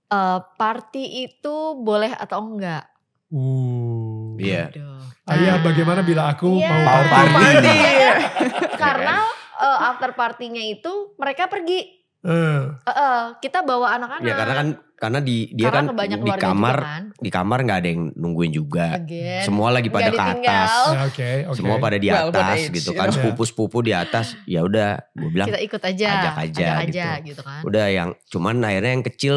"Eh, 0.07 0.39
party 0.55 1.27
itu 1.27 1.57
boleh 1.83 2.15
atau 2.15 2.47
enggak? 2.47 2.87
Uh. 3.31 4.35
Iya. 4.39 4.71
Aduh. 4.75 4.99
Ayah 5.31 5.63
Nah, 5.63 5.63
bagaimana 5.63 6.01
bila 6.03 6.27
aku 6.35 6.59
iya. 6.59 6.75
mau 6.75 7.03
party? 7.07 7.35
party. 7.35 7.79
Karena 8.83 9.17
eh, 9.63 9.79
after 9.95 10.11
partinya 10.19 10.63
itu 10.63 11.15
mereka 11.19 11.47
pergi. 11.47 12.00
Eh, 12.21 12.61
Eh, 12.85 12.93
eh, 12.93 13.23
kita 13.41 13.65
bawa 13.65 13.97
anak-anak. 13.97 14.21
Ya 14.23 14.35
karena 14.35 14.55
kan 14.55 14.69
karena 14.95 15.19
di 15.19 15.49
dia 15.51 15.73
Karena 15.73 15.97
kan 15.97 16.13
di 16.21 16.33
kamar 16.37 16.77
kan. 16.79 17.03
di 17.17 17.31
kamar 17.33 17.59
nggak 17.65 17.79
ada 17.81 17.89
yang 17.89 18.03
nungguin 18.13 18.53
juga. 18.53 18.87
Again. 18.95 19.41
Semua 19.41 19.73
lagi 19.73 19.89
pada 19.89 20.07
ke 20.07 20.13
ditinggal. 20.13 20.37
atas. 20.37 20.71
ya, 20.87 21.01
oke, 21.03 21.31
oke. 21.49 21.57
Semua 21.57 21.77
pada 21.79 21.97
di 21.97 22.09
Well, 22.09 22.29
atas 22.29 22.59
age, 22.61 22.77
gitu 22.77 22.91
kan 22.93 23.09
know? 23.09 23.17
sepupu-sepupu 23.17 23.79
di 23.81 23.93
atas. 23.93 24.37
Ya 24.45 24.61
udah 24.61 25.01
gue 25.11 25.31
bilang 25.31 25.49
Kita 25.49 25.57
ikut 25.59 25.81
aja. 25.83 26.09
Ajak 26.13 26.35
aja 26.37 26.45
ajak 26.45 26.77
gitu. 26.85 26.91
aja 26.93 27.09
gitu 27.25 27.41
kan. 27.41 27.61
udah 27.65 27.87
yang 27.89 28.09
cuman 28.27 28.55
akhirnya 28.61 28.93
yang 28.93 29.07
kecil 29.07 29.35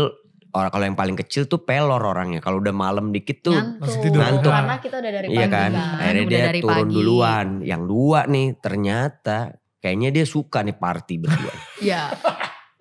orang 0.52 0.70
kalau 0.70 0.86
yang 0.86 0.98
paling 1.00 1.16
kecil 1.18 1.44
tuh 1.46 1.64
pelor 1.64 2.04
orangnya. 2.04 2.38
Kalau 2.38 2.60
udah 2.60 2.76
malam 2.76 3.10
dikit 3.10 3.40
tuh 3.42 3.56
Ngantuk. 3.56 3.96
tidur. 4.04 4.20
Ngantuk. 4.20 4.52
Karena 4.52 4.76
kita 4.78 4.96
udah 5.00 5.12
dari 5.14 5.28
pagi 5.30 5.40
iya 5.40 5.48
kan. 5.48 5.72
Akhirnya 5.72 6.22
udah 6.22 6.36
dia 6.36 6.44
dari 6.46 6.60
turun 6.60 6.76
pagi. 6.84 6.92
duluan. 6.94 7.48
Yang 7.64 7.82
dua 7.88 8.20
nih 8.28 8.48
ternyata 8.60 9.38
kayaknya 9.80 10.10
dia 10.12 10.26
suka 10.26 10.60
nih 10.60 10.76
party 10.76 11.14
berdua. 11.18 11.54
Iya. 11.80 12.04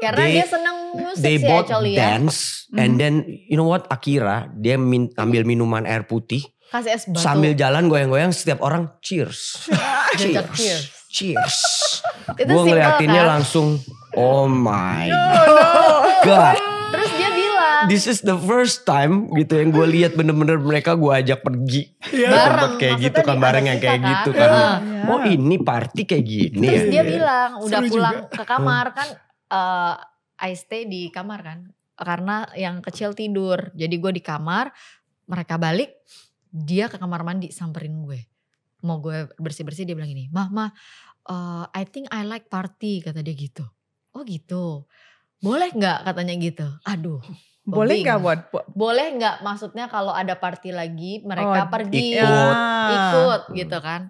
Karena 0.03 0.19
They- 0.21 0.35
dia 0.35 0.47
seneng 0.49 0.77
musik 0.93 1.23
They 1.23 1.37
sih 1.37 1.47
both 1.47 1.63
actually 1.65 1.95
ya. 1.95 2.19
dance 2.19 2.67
and 2.75 2.99
then 2.99 3.15
you 3.47 3.55
know 3.55 3.65
what 3.65 3.87
Akira 3.87 4.51
dia 4.53 4.75
min, 4.75 5.15
ambil 5.15 5.43
minuman 5.43 5.85
air 5.85 6.03
putih 6.03 6.43
Kasih 6.69 6.91
es 6.91 7.05
batu. 7.05 7.21
sambil 7.21 7.53
jalan 7.53 7.87
goyang-goyang 7.87 8.31
setiap 8.31 8.59
orang 8.61 8.91
cheers. 8.99 9.69
Cheers. 10.19 10.91
cheers. 11.09 11.57
Gue 12.39 12.63
ngeliatinnya 12.65 13.23
kan? 13.23 13.31
langsung 13.31 13.79
oh 14.13 14.45
my 14.45 15.07
god. 16.23 16.57
Terus 16.91 17.11
dia 17.15 17.31
bilang. 17.31 17.85
This 17.85 18.05
is 18.05 18.21
the 18.21 18.37
first 18.37 18.83
time 18.83 19.29
gitu 19.33 19.55
yang 19.55 19.71
gue 19.71 19.87
lihat 19.87 20.13
bener-bener 20.13 20.57
mereka 20.57 20.93
gue 20.93 21.09
ajak 21.11 21.41
pergi 21.41 21.93
ke 21.99 22.21
tempat 22.21 22.31
Bareng, 22.31 22.73
kayak 22.75 22.93
maksudnya 22.93 22.97
gitu 23.03 23.21
kan 23.23 23.37
bareng 23.39 23.65
yang 23.67 23.79
kayak 23.79 23.93
kan. 23.95 24.11
gitu 24.13 24.31
kan. 24.33 24.49
Heeh. 24.49 24.75
Oh 25.05 25.21
ini 25.23 25.57
party 25.59 26.03
kayak 26.05 26.25
gini 26.25 26.63
Terus 26.63 26.79
ya. 26.81 26.91
dia 26.91 27.03
bilang 27.05 27.51
udah 27.59 27.81
Seru 27.81 27.91
pulang 27.91 28.17
juga. 28.23 28.33
ke 28.33 28.43
kamar 28.45 28.87
kan 28.93 29.09
eh 29.53 29.95
I 30.43 30.53
stay 30.57 30.89
di 30.89 31.13
kamar 31.13 31.41
kan 31.45 31.59
karena 31.95 32.49
yang 32.57 32.81
kecil 32.81 33.13
tidur 33.13 33.71
jadi 33.77 33.93
gue 33.93 34.13
di 34.13 34.23
kamar 34.25 34.73
mereka 35.29 35.55
balik 35.55 35.93
dia 36.51 36.89
ke 36.89 36.97
kamar 36.97 37.23
mandi 37.23 37.53
samperin 37.53 38.03
gue 38.03 38.27
mau 38.83 38.99
gue 38.99 39.31
bersih 39.39 39.63
bersih 39.63 39.85
dia 39.85 39.95
bilang 39.95 40.11
gini 40.11 40.27
mah 40.29 40.49
mah 40.49 40.71
eh, 41.29 41.65
I 41.71 41.85
think 41.85 42.09
I 42.11 42.25
like 42.25 42.49
party 42.49 43.05
kata 43.05 43.21
dia 43.21 43.37
gitu 43.37 43.63
oh 44.13 44.23
gitu 44.25 44.89
boleh 45.39 45.71
nggak 45.71 46.09
katanya 46.09 46.35
gitu 46.41 46.67
aduh 46.83 47.23
Boleh 47.63 48.03
nggak 48.03 48.19
buat? 48.19 48.41
buat- 48.51 48.69
boleh 48.75 49.07
nggak 49.15 49.37
maksudnya 49.47 49.87
kalau 49.87 50.11
ada 50.11 50.35
party 50.35 50.75
lagi 50.75 51.23
mereka 51.23 51.63
Oh, 51.63 51.71
pergi 51.71 52.19
ikut. 52.19 52.57
ikut 52.91 53.41
Hmm. 53.47 53.55
gitu 53.55 53.79
kan. 53.79 54.03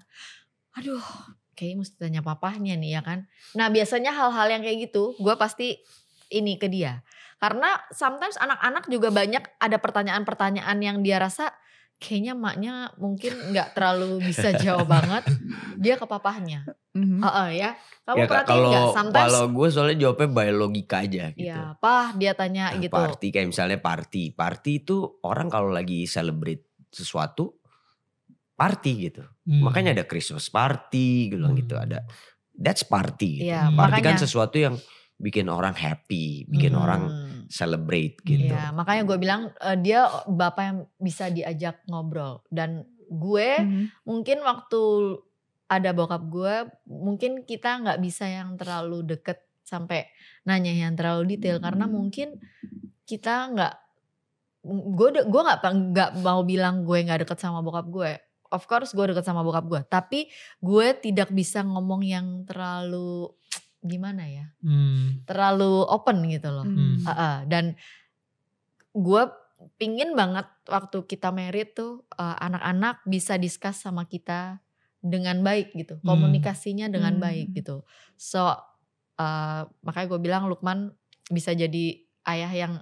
Aduh, 0.72 1.04
kayaknya 1.52 1.78
mesti 1.84 1.96
tanya 2.00 2.20
papahnya 2.24 2.74
nih 2.76 2.90
ya 2.98 3.02
kan. 3.04 3.28
Nah 3.56 3.68
biasanya 3.68 4.12
hal-hal 4.12 4.48
yang 4.48 4.62
kayak 4.64 4.88
gitu 4.90 5.16
gue 5.20 5.34
pasti 5.36 5.76
ini 6.32 6.56
ke 6.56 6.68
dia. 6.68 7.04
Karena 7.42 7.74
sometimes 7.90 8.38
anak-anak 8.38 8.86
juga 8.86 9.10
banyak 9.10 9.42
ada 9.58 9.76
pertanyaan-pertanyaan 9.82 10.78
yang 10.78 10.96
dia 11.02 11.18
rasa 11.18 11.50
kayaknya 12.02 12.34
maknya 12.34 12.74
mungkin 12.98 13.54
nggak 13.54 13.78
terlalu 13.78 14.22
bisa 14.22 14.50
jawab 14.58 14.90
banget. 14.90 15.22
Dia 15.78 15.94
ke 15.98 16.06
papahnya. 16.06 16.66
Mhm. 16.94 17.18
Heeh 17.22 17.48
ya. 17.58 17.70
Kamu 18.02 18.16
Ya 18.18 18.26
perhatiin 18.26 18.62
kalau 18.66 18.90
Sometimes 18.90 19.30
kalau 19.30 19.44
gue 19.54 19.68
soalnya 19.70 19.96
jawabnya 20.06 20.28
by 20.34 20.50
logika 20.50 20.96
aja 21.06 21.30
gitu. 21.32 21.46
ya 21.46 21.78
pah 21.78 22.10
dia 22.18 22.34
tanya 22.34 22.74
Nah, 22.74 22.82
gitu. 22.82 22.94
Party 22.94 23.26
kayak 23.30 23.48
misalnya 23.54 23.78
party. 23.78 24.34
Party 24.34 24.72
itu 24.82 24.96
orang 25.22 25.46
kalau 25.46 25.70
lagi 25.70 26.04
celebrate 26.10 26.66
sesuatu 26.92 27.61
party 28.54 29.10
gitu. 29.10 29.22
Hmm. 29.42 29.62
Makanya 29.64 29.90
ada 29.92 30.04
Christmas 30.04 30.46
party 30.46 31.32
gitu 31.32 31.44
Hmm. 31.44 31.56
gitu 31.56 31.74
ada 31.74 32.04
that's 32.52 32.84
party. 32.84 33.42
Gitu. 33.42 33.48
Iya, 33.48 33.72
party 33.72 34.00
kan 34.00 34.14
makanya- 34.14 34.22
sesuatu 34.22 34.56
yang 34.56 34.76
bikin 35.16 35.46
orang 35.46 35.72
happy, 35.72 36.44
bikin 36.46 36.74
Hmm. 36.74 36.82
orang 36.82 37.02
Hmm. 37.06 37.40
celebrate 37.46 38.18
gitu. 38.22 38.50
Iya, 38.50 38.72
makanya 38.72 39.02
gue 39.04 39.18
bilang 39.18 39.42
eh, 39.54 39.76
dia 39.76 40.04
bapak 40.24 40.62
yang 40.62 40.78
bisa 40.96 41.28
diajak 41.28 41.84
ngobrol 41.86 42.42
dan 42.48 42.82
gue 43.06 43.48
Mhm. 43.60 43.84
mungkin 44.02 44.40
waktu 44.40 44.80
ada 45.68 45.92
bokap 45.92 46.22
gue 46.26 46.54
mungkin 46.84 47.44
kita 47.44 47.80
nggak 47.80 48.00
bisa 48.00 48.24
yang 48.24 48.56
terlalu 48.56 49.04
deket 49.06 49.40
sampai 49.62 50.04
nanya 50.42 50.68
yang 50.68 50.92
terlalu 50.92 51.36
detail 51.36 51.60
karena 51.60 51.84
mungkin 51.86 52.36
kita 53.04 53.48
nggak 53.48 53.74
gue 54.64 55.08
gue 55.24 55.42
nggak 55.42 55.60
nggak 55.92 56.10
mau 56.20 56.40
bilang 56.42 56.84
gue 56.84 56.98
nggak 57.00 57.24
deket 57.24 57.38
sama 57.40 57.60
bokap 57.60 57.88
gue 57.88 58.12
of 58.52 58.64
course 58.68 58.92
gue 58.92 59.04
deket 59.10 59.24
sama 59.24 59.40
bokap 59.40 59.64
gue 59.66 59.80
tapi 59.88 60.28
gue 60.60 60.86
tidak 61.00 61.32
bisa 61.32 61.64
ngomong 61.64 62.04
yang 62.04 62.26
terlalu 62.44 63.32
gimana 63.82 64.24
ya 64.28 64.46
Hmm. 64.62 65.26
terlalu 65.26 65.82
open 65.90 66.22
gitu 66.30 66.54
loh 66.54 66.62
Mhm. 66.62 67.02
Heeh, 67.02 67.36
dan 67.50 67.74
gue 68.94 69.22
pingin 69.78 70.12
banget 70.14 70.46
waktu 70.68 71.06
kita 71.06 71.30
married 71.34 71.74
tuh 71.74 72.04
eh, 72.14 72.36
anak-anak 72.38 73.02
bisa 73.06 73.38
discuss 73.38 73.82
sama 73.82 74.06
kita 74.06 74.60
dengan 75.02 75.42
baik 75.42 75.74
gitu 75.74 75.98
Hmm. 75.98 76.06
komunikasinya 76.06 76.86
dengan 76.86 77.18
Hmm. 77.18 77.24
baik 77.24 77.48
gitu 77.58 77.82
so 78.14 78.54
eh, 79.18 79.62
makanya 79.82 80.06
gue 80.14 80.20
bilang 80.22 80.46
Lukman 80.50 80.94
bisa 81.30 81.54
jadi 81.54 81.98
ayah 82.26 82.52
yang 82.52 82.72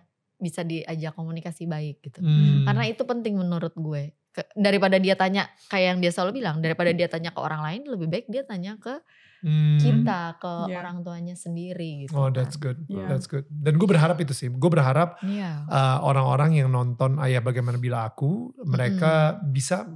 bisa 0.40 0.64
diajak 0.64 1.12
komunikasi 1.16 1.68
baik 1.68 2.00
gitu 2.04 2.20
Hmm. 2.24 2.64
karena 2.64 2.84
itu 2.88 3.04
penting 3.04 3.36
menurut 3.36 3.72
gue 3.76 4.12
Ke- 4.30 4.46
daripada 4.54 4.94
dia 4.96 5.14
tanya 5.14 5.50
kayak 5.66 5.86
yang 5.90 5.98
dia 5.98 6.14
selalu 6.14 6.38
bilang 6.38 6.62
daripada 6.62 6.94
dia 6.94 7.06
tanya 7.06 7.34
ke 7.34 7.40
orang 7.42 7.66
lain 7.66 7.80
lebih 7.84 8.06
baik 8.06 8.26
dia 8.26 8.42
tanya 8.42 8.78
ke 8.78 9.02
Hmm. 9.40 9.80
kita 9.80 10.36
ke 10.36 10.52
Yeah. 10.68 10.84
orang 10.84 11.00
tuanya 11.00 11.32
sendiri 11.32 12.04
gitu 12.04 12.12
Oh 12.12 12.28
kan. 12.28 12.36
that's 12.36 12.60
good, 12.60 12.76
Yeah. 12.86 13.08
that's 13.08 13.24
good. 13.24 13.48
Dan 13.48 13.80
gue 13.80 13.88
berharap 13.88 14.20
itu 14.20 14.36
sih, 14.36 14.52
gue 14.52 14.70
berharap 14.70 15.16
Iya. 15.24 15.64
uh, 15.64 16.04
orang-orang 16.04 16.60
yang 16.60 16.68
nonton 16.68 17.16
Ayah 17.16 17.40
Bagaimana 17.40 17.80
Bila 17.80 18.04
Aku, 18.04 18.52
mereka 18.60 19.40
bisa 19.40 19.88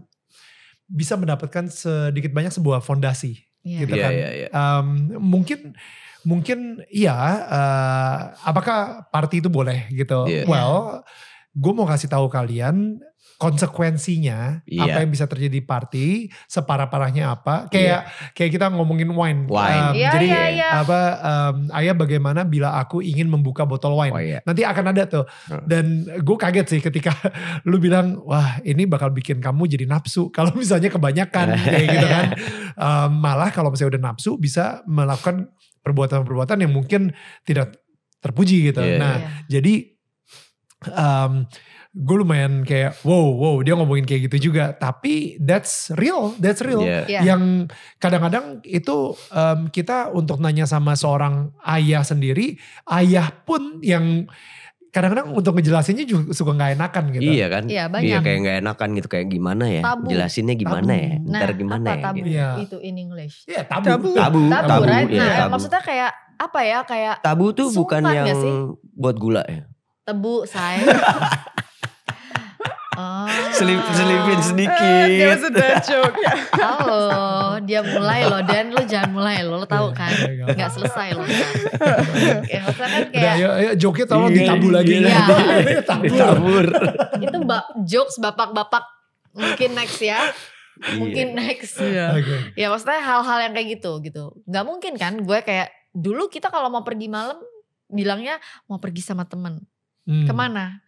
bisa 0.85 1.15
mendapatkan 1.15 1.69
sedikit 1.69 2.33
banyak 2.33 2.53
sebuah 2.53 2.81
fondasi, 2.81 3.37
Iya. 3.61 3.79
gitu 3.85 3.95
Iya, 3.95 4.03
kan. 4.03 4.13
iya, 4.13 4.29
iya. 4.33 4.49
Um, 4.51 4.87
mungkin 5.21 5.77
mungkin 6.25 6.59
iya, 6.89 7.13
uh, 7.45 8.19
apakah 8.43 9.09
party 9.09 9.45
itu 9.45 9.53
boleh 9.53 9.89
gitu? 9.91 10.25
Iya. 10.25 10.49
Well, 10.49 11.05
gue 11.53 11.73
mau 11.75 11.85
kasih 11.85 12.09
tahu 12.09 12.27
kalian 12.27 12.97
konsekuensinya 13.45 14.65
Iya. 14.65 14.83
apa 14.85 14.99
yang 15.01 15.11
bisa 15.11 15.25
terjadi 15.25 15.53
di 15.53 15.63
party 15.63 16.07
separah-parahnya 16.47 17.25
apa 17.29 17.69
kayak 17.69 18.01
kayak 18.33 18.51
kita 18.53 18.67
ngomongin 18.69 19.11
wine, 19.11 19.45
Wine. 19.47 19.85
Um, 19.91 19.95
Iya, 19.95 20.11
jadi 20.13 20.27
iya, 20.29 20.45
iya. 20.51 20.69
apa 20.81 21.01
um, 21.21 21.57
ayah 21.75 21.93
bagaimana 21.93 22.41
bila 22.43 22.77
aku 22.77 23.01
ingin 23.01 23.27
membuka 23.27 23.63
botol 23.63 23.95
wine 23.95 24.13
Oh 24.13 24.19
iya. 24.19 24.41
nanti 24.43 24.63
akan 24.63 24.85
ada 24.91 25.05
tuh 25.05 25.25
Hmm. 25.45 25.61
dan 25.65 25.85
gue 26.05 26.37
kaget 26.37 26.67
sih 26.69 26.81
ketika 26.81 27.13
lu 27.69 27.77
bilang 27.77 28.17
wah 28.23 28.57
ini 28.61 28.85
bakal 28.85 29.09
bikin 29.09 29.39
kamu 29.39 29.67
jadi 29.67 29.85
nafsu 29.85 30.29
kalau 30.37 30.53
misalnya 30.53 30.89
kebanyakan 30.89 31.53
kayak 31.55 31.87
gitu 31.91 32.07
kan 32.09 32.27
Um, 32.75 33.23
malah 33.23 33.55
kalau 33.55 33.71
misalnya 33.71 33.95
udah 33.95 34.05
nafsu 34.11 34.35
bisa 34.35 34.83
melakukan 34.85 35.47
perbuatan-perbuatan 35.81 36.59
yang 36.59 36.75
mungkin 36.75 37.15
tidak 37.43 37.79
terpuji 38.19 38.67
gitu 38.67 38.83
Iya, 38.83 38.99
nah 38.99 39.15
Iya. 39.15 39.31
jadi 39.47 39.75
um, 40.91 41.47
gue 41.95 42.17
lumayan 42.19 42.67
kayak 42.67 42.99
wow 43.03 43.23
wow 43.31 43.63
dia 43.63 43.73
ngomongin 43.73 44.03
kayak 44.03 44.27
gitu 44.27 44.51
juga 44.51 44.75
tapi 44.75 45.39
that's 45.39 45.95
real 45.95 46.35
that's 46.37 46.59
real 46.59 46.83
Iya. 46.83 47.07
Iya. 47.07 47.21
yang 47.23 47.71
kadang-kadang 47.97 48.59
itu 48.63 49.15
um, 49.31 49.71
kita 49.71 50.11
untuk 50.11 50.43
nanya 50.43 50.67
sama 50.67 50.93
seorang 50.95 51.55
ayah 51.65 52.03
sendiri, 52.03 52.59
ayah 52.91 53.31
pun 53.47 53.79
yang 53.79 54.27
kadang-kadang 54.91 55.31
untuk 55.31 55.55
ngejelasinnya 55.55 56.03
juga 56.03 56.31
suka 56.31 56.51
nggak 56.53 56.79
enakan 56.79 57.05
gitu. 57.11 57.27
Iya 57.27 57.47
kan? 57.47 57.65
Iya, 57.67 57.85
banyak. 57.87 58.11
Iya 58.11 58.19
kayak 58.23 58.39
nggak 58.43 58.57
enakan 58.63 58.89
gitu 58.95 59.09
kayak 59.11 59.27
gimana 59.27 59.65
ya? 59.67 59.83
Tabu. 59.83 60.07
Jelasinnya 60.07 60.55
gimana 60.55 60.87
Tabu. 60.87 60.99
ya? 60.99 61.15
Nah, 61.15 61.39
Ntar 61.39 61.51
gimana 61.55 61.83
apa 61.85 61.95
ya? 61.95 62.03
tabu 62.03 62.17
gitu. 62.19 62.31
Iya. 62.31 62.49
itu 62.59 62.77
in 62.79 62.95
English? 62.99 63.37
Iya, 63.47 63.63
tabu. 63.67 63.87
Tabu. 63.87 64.11
Tabu, 64.15 64.41
Tabu, 64.47 64.67
tabu, 64.67 64.83
right? 64.87 65.11
iya, 65.11 65.23
nah, 65.23 65.35
tabu. 65.47 65.51
maksudnya 65.55 65.83
kayak 65.83 66.11
apa 66.35 66.61
ya? 66.63 66.79
Kayak 66.83 67.15
Tabu 67.23 67.47
tuh 67.51 67.69
bukan 67.71 68.03
yang 68.03 68.27
buat 68.95 69.15
gula 69.15 69.43
ya? 69.47 69.63
tebu, 70.05 70.45
say. 70.45 70.83
oh. 72.95 73.27
Selip, 73.53 73.81
selipin 73.89 74.35
There 74.35 74.43
sedikit. 74.45 75.29
was 75.29 75.43
a 75.43 75.51
dad 75.51 75.77
joke. 75.83 76.17
Yeah. 76.17 76.37
Halo, 76.53 77.05
dia 77.61 77.81
mulai 77.81 78.25
loh 78.25 78.43
dan 78.43 78.71
lu 78.71 78.83
jangan 78.83 79.11
mulai 79.11 79.41
loh, 79.41 79.59
lo 79.59 79.67
tahu 79.67 79.91
kan? 79.91 80.11
Iya, 80.11 80.31
iya, 80.33 80.45
Nggak 80.51 80.71
selesai 80.73 81.09
loh. 81.13 81.25
ntar. 81.25 81.53
ya, 82.45 82.59
maksudnya 82.63 82.89
kan 82.89 83.03
kayak 83.11 83.33
ayo, 83.35 83.49
ayo 83.53 83.71
joki 83.75 84.03
tolong 84.05 84.31
Iya, 84.31 84.39
ditabu 84.41 84.69
lagi. 84.69 84.93
iya. 84.97 85.23
Tabu. 85.83 86.05
Ditabur. 86.11 86.67
itu 87.17 87.39
bap, 87.43 87.65
jokes 87.85 88.17
bapak-bapak 88.19 88.85
mungkin 89.33 89.71
next 89.75 89.99
ya. 89.99 90.19
Iya. 90.75 90.99
Mungkin 90.99 91.27
next. 91.35 91.79
Yeah. 91.79 92.15
Oke. 92.15 92.37
Ya 92.55 92.67
maksudnya 92.67 92.99
hal-hal 92.99 93.39
yang 93.41 93.53
kayak 93.53 93.69
gitu 93.79 94.03
gitu. 94.03 94.35
Nggak 94.45 94.65
mungkin 94.65 94.93
kan 94.95 95.15
gue 95.17 95.39
kayak 95.41 95.71
dulu 95.91 96.27
kita 96.27 96.51
kalau 96.51 96.67
mau 96.67 96.83
pergi 96.83 97.07
malam 97.07 97.39
bilangnya 97.87 98.43
mau 98.67 98.83
pergi 98.83 98.99
sama 98.99 99.23
temen. 99.23 99.63
Hmm. 100.05 100.27
Ke 100.27 100.35
mana? 100.35 100.83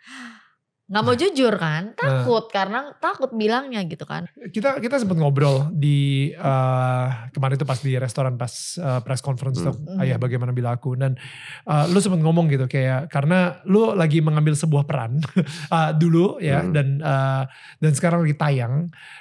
Nggak 0.87 1.03
mau 1.03 1.15
jujur 1.15 1.51
kan 1.57 1.99
takut 1.99 2.47
karena 2.47 2.95
takut 2.97 3.35
bilangnya 3.35 3.83
gitu 3.83 4.07
kan 4.07 4.31
kita 4.55 4.79
kita 4.79 5.03
sempat 5.03 5.19
ngobrol 5.19 5.67
di 5.75 6.31
eh, 6.31 7.07
kemarin 7.35 7.55
itu 7.55 7.67
pas 7.67 7.81
di 7.81 7.99
restoran 7.99 8.39
pas 8.39 8.51
eh, 8.77 9.01
press 9.03 9.19
conference 9.19 9.59
tuh 9.59 9.75
Hmm. 9.75 9.99
ayah 9.99 10.15
bagaimana 10.15 10.55
bila 10.55 10.79
aku 10.79 10.95
dan 10.95 11.19
eh, 11.65 11.85
lu 11.91 11.99
sempat 11.99 12.23
ngomong 12.23 12.47
gitu 12.47 12.67
kayak 12.67 13.11
karena 13.11 13.59
lu 13.67 13.93
lagi 13.93 14.23
mengambil 14.23 14.55
sebuah 14.55 14.87
peran 14.87 15.19
eh, 15.75 15.91
dulu 15.95 16.39
ya 16.39 16.63
Hmm. 16.63 16.71
dan 16.71 16.89
eh, 16.99 17.43
dan 17.83 17.93
sekarang 17.93 18.23
lagi 18.23 18.39
tayang 18.39 18.75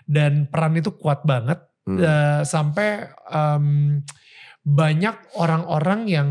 dan 0.05 0.45
peran 0.45 0.77
itu 0.77 0.93
kuat 0.93 1.25
banget 1.25 1.65
Hmm. 1.85 1.97
eh, 1.97 2.41
sampai 2.41 3.09
em, 3.29 4.01
banyak 4.61 5.37
orang-orang 5.37 6.09
yang 6.09 6.29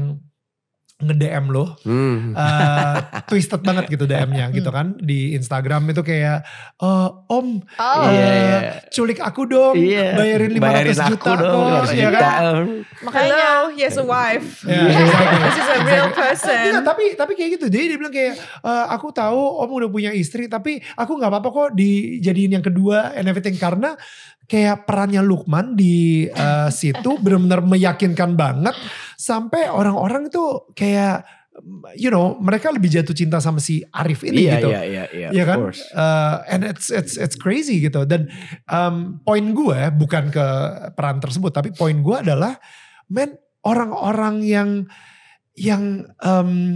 nge-DM 0.96 1.50
lo 1.50 1.74
Hmm. 1.82 2.32
eh, 2.38 2.96
twisted 3.26 3.60
banget 3.60 3.90
gitu 3.90 4.04
DM-nya 4.04 4.46
gitu 4.50 4.70
kan 4.70 4.94
di 4.96 5.34
Instagram 5.34 5.90
itu 5.90 6.00
kayak 6.00 6.46
eh, 6.76 7.08
Om 7.26 7.48
oh 7.66 8.02
eh, 8.04 8.14
Iya, 8.14 8.26
iya. 8.30 8.58
culik 8.88 9.18
aku 9.18 9.42
dong 9.44 9.74
Iya. 9.74 10.14
bayarin 10.14 10.50
500 10.50 10.62
Bayarin 10.62 10.94
aku 10.96 11.10
juta 11.10 11.30
dong, 11.34 11.64
kok 11.66 11.84
500 11.84 11.90
ya 11.92 12.06
juta. 12.06 12.20
kan 12.20 12.64
makanya 13.02 13.34
Hello, 13.34 13.58
he 13.70 13.82
has 13.82 13.96
a 13.96 14.04
wife. 14.04 14.48
Ya, 14.64 14.80
exactly. 14.80 15.38
This 15.44 15.56
is 15.56 15.68
a 15.68 15.78
real 15.82 16.08
person. 16.10 16.58
Iya, 16.64 16.80
tapi 16.80 17.04
tapi 17.14 17.32
kayak 17.34 17.50
gitu. 17.54 17.66
Jadi 17.66 17.84
dia 17.86 17.98
bilang 17.98 18.14
kayak 18.14 18.34
"Eh, 18.62 18.86
aku 18.88 19.10
tahu 19.10 19.40
Om 19.60 19.70
udah 19.74 19.88
punya 19.88 20.10
istri 20.10 20.46
tapi 20.46 20.78
aku 20.94 21.12
nggak 21.14 21.28
apa-apa 21.28 21.48
kok 21.50 21.68
dijadiin 21.74 22.54
yang 22.54 22.64
kedua 22.64 23.12
and 23.12 23.26
everything 23.26 23.54
karena 23.54 23.98
kayak 24.44 24.84
perannya 24.84 25.24
Lukman 25.24 25.76
di 25.76 26.26
eh, 26.28 26.68
situ 26.70 27.16
benar-benar 27.22 27.64
meyakinkan 27.64 28.36
banget 28.36 28.76
sampai 29.16 29.68
orang-orang 29.72 30.28
itu 30.28 30.68
kayak 30.76 31.24
you 31.94 32.10
know 32.10 32.34
mereka 32.42 32.74
lebih 32.74 32.90
jatuh 32.90 33.14
cinta 33.14 33.38
sama 33.38 33.62
si 33.62 33.78
Arif 33.94 34.26
ini 34.26 34.50
Iya, 34.50 34.52
gitu. 34.58 34.68
iya, 34.74 34.82
iya, 34.82 35.04
iya, 35.14 35.28
Iya 35.30 35.42
of 35.42 35.48
kan? 35.48 35.58
course. 35.62 35.80
Uh, 35.94 36.34
and 36.50 36.66
it's 36.66 36.90
it's 36.90 37.14
it's 37.14 37.38
crazy 37.38 37.78
gitu. 37.78 38.02
Dan 38.02 38.26
um, 38.66 39.22
poin 39.22 39.54
gue 39.54 39.80
bukan 39.94 40.34
ke 40.34 40.46
peran 40.98 41.22
tersebut, 41.22 41.54
tapi 41.54 41.70
poin 41.70 41.94
gue 41.94 42.16
adalah, 42.18 42.58
men 43.06 43.38
orang-orang 43.62 44.42
yang 44.42 44.70
yang 45.54 46.10
um, 46.20 46.74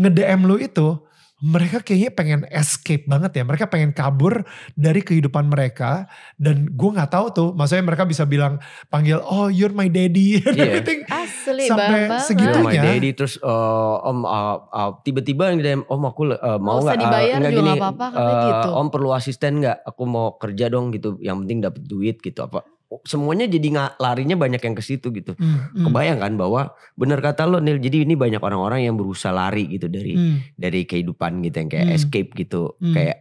nge-DM 0.00 0.40
lu 0.48 0.56
itu, 0.56 1.04
mereka 1.42 1.82
kayaknya 1.82 2.10
pengen 2.14 2.40
escape 2.46 3.10
banget 3.10 3.40
ya. 3.40 3.42
Mereka 3.42 3.66
pengen 3.66 3.90
kabur 3.90 4.46
dari 4.78 5.02
kehidupan 5.02 5.50
mereka. 5.50 6.06
Dan 6.38 6.70
gue 6.70 6.90
nggak 6.94 7.10
tahu 7.10 7.26
tuh, 7.34 7.48
maksudnya 7.52 7.84
mereka 7.84 8.06
bisa 8.06 8.22
bilang 8.22 8.62
panggil, 8.86 9.18
oh 9.18 9.50
you're 9.50 9.74
my 9.74 9.90
daddy, 9.90 10.38
and 10.46 10.54
Iya. 10.54 10.64
everything. 10.78 11.00
asli 11.04 11.64
Sampai 11.68 12.06
banget 12.08 12.26
segitu 12.26 12.56
You're 12.58 12.66
my 12.66 12.76
daddy 12.76 13.10
terus 13.12 13.34
eh, 13.38 13.96
om 14.08 14.24
uh, 14.24 14.56
uh, 14.70 14.90
tiba-tiba 15.02 15.52
yang 15.52 15.58
DM 15.60 15.82
om 15.86 16.02
aku 16.04 16.32
uh, 16.32 16.58
mau 16.58 16.80
nggak 16.80 16.98
uh, 16.98 17.02
dibayar 17.02 17.36
nggak 17.40 17.52
juga 17.52 17.62
gini, 17.62 17.80
apa-apa, 17.80 18.06
katanya 18.10 18.34
uh, 18.34 18.48
gitu. 18.48 18.68
om 18.74 18.86
perlu 18.90 19.10
asisten 19.12 19.52
nggak 19.62 19.78
aku 19.84 20.02
mau 20.04 20.26
kerja 20.40 20.66
dong 20.72 20.90
gitu 20.90 21.16
yang 21.20 21.44
penting 21.44 21.58
dapat 21.62 21.82
duit 21.84 22.16
gitu 22.20 22.40
apa 22.44 22.64
semuanya 23.02 23.50
jadi 23.50 23.66
nggak 23.66 23.90
larinya 23.98 24.36
banyak 24.36 24.62
yang 24.62 24.74
ke 24.74 24.82
situ 24.82 25.10
gitu 25.10 25.34
Hmm, 25.34 25.74
hmm, 25.74 25.84
kebayang 25.84 26.18
kan 26.18 26.32
bahwa 26.34 26.60
benar 26.94 27.18
kata 27.18 27.42
lo 27.44 27.58
Nil 27.58 27.82
jadi 27.82 28.06
ini 28.06 28.14
banyak 28.14 28.38
orang-orang 28.38 28.86
yang 28.86 28.94
berusaha 28.94 29.34
lari 29.34 29.66
gitu 29.66 29.90
dari 29.90 30.14
hmm. 30.14 30.54
dari 30.54 30.86
kehidupan 30.86 31.42
gitu 31.42 31.56
yang 31.58 31.70
kayak 31.70 31.86
Hmm. 31.88 31.96
escape 31.96 32.30
gitu 32.32 32.76
Hmm. 32.78 32.94
kayak 32.94 33.18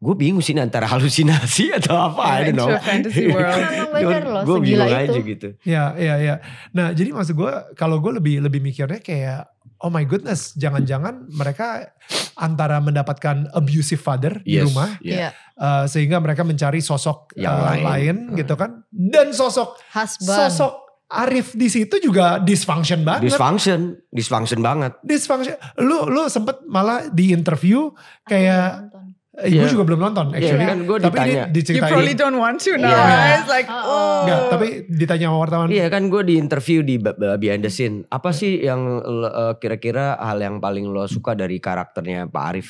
gue 0.00 0.14
bingung 0.16 0.40
sih 0.40 0.56
antara 0.56 0.88
halusinasi 0.92 1.76
atau 1.76 1.92
apa 2.08 2.22
I 2.24 2.48
don't 2.48 2.56
into 2.56 2.64
know 2.64 2.72
fantasy 2.88 3.28
world. 3.28 3.52
Emang 3.52 3.92
bener 3.92 4.24
loh, 4.24 4.42
gue 4.48 4.56
bingung 4.64 4.88
itu. 4.88 4.96
aja 5.04 5.18
gitu 5.20 5.48
Ya, 5.60 5.92
ya, 5.92 6.14
ya. 6.16 6.34
Nah, 6.72 6.96
jadi 6.96 7.12
maksud 7.12 7.36
gue, 7.36 7.52
kalau 7.76 8.00
gue 8.00 8.16
lebih 8.16 8.40
lebih 8.40 8.64
mikirnya 8.64 8.96
kayak, 8.96 9.52
oh 9.80 9.88
my 9.88 10.04
goodness, 10.04 10.52
jangan-jangan 10.54 11.28
mereka 11.30 11.92
antara 12.36 12.78
mendapatkan 12.78 13.48
abusive 13.50 13.96
father 13.96 14.40
di 14.40 14.56
Yes, 14.56 14.68
rumah, 14.68 14.96
yeah. 15.00 15.28
Iya. 15.28 15.30
uh, 15.56 15.84
sehingga 15.84 16.16
mereka 16.16 16.40
mencari 16.40 16.80
sosok 16.80 17.32
Yang 17.34 17.56
uh, 17.56 17.64
lain. 17.66 17.84
lain, 17.84 18.16
Hmm. 18.28 18.36
gitu 18.36 18.54
kan, 18.54 18.70
dan 18.88 19.32
sosok 19.32 19.76
husband 19.90 20.36
sosok 20.36 20.72
Arif 21.10 21.58
di 21.58 21.66
situ 21.66 21.98
juga 21.98 22.38
dysfunction 22.38 23.02
banget. 23.02 23.26
dysfunction 23.26 23.98
dysfunction 24.08 24.62
banget 24.62 24.94
dysfunction. 25.02 25.58
Lu 25.82 26.06
lu 26.06 26.30
sempet 26.30 26.62
malah 26.64 27.10
di 27.10 27.34
interview 27.34 27.90
kayak, 28.24 28.94
Eh, 29.40 29.48
gue 29.50 29.64
Iya. 29.64 29.72
juga 29.72 29.84
belum 29.84 30.00
nonton 30.02 30.26
Iya, 30.30 30.38
actually. 30.38 30.66
kan 30.66 30.78
gue 30.80 30.96
tapi 30.96 31.06
ini 31.08 31.10
ditanya. 31.10 31.42
You 31.42 31.54
diceritain. 31.54 31.90
probably 31.90 32.14
don't 32.14 32.36
want 32.36 32.58
to 32.58 32.72
now. 32.74 32.90
Yeah. 32.90 33.36
It's 33.36 33.48
like, 33.48 33.66
oh. 33.66 34.20
Enggak, 34.22 34.40
tapi 34.48 34.66
ditanya 34.86 35.26
sama 35.26 35.38
wartawan. 35.38 35.66
Iya 35.68 35.86
kan 35.88 36.02
gue 36.06 36.22
di 36.22 36.34
interview 36.36 36.78
di 36.80 37.00
behind 37.36 37.62
the 37.62 37.68
scene. 37.68 38.04
Apa 38.06 38.30
sih 38.30 38.60
yang 38.60 39.00
eh, 39.00 39.54
kira-kira 39.56 40.14
hal 40.16 40.38
yang 40.38 40.58
paling 40.58 40.84
lo 40.86 41.04
suka 41.04 41.32
dari 41.32 41.56
karakternya 41.56 42.26
Pak 42.26 42.44
Arif? 42.46 42.68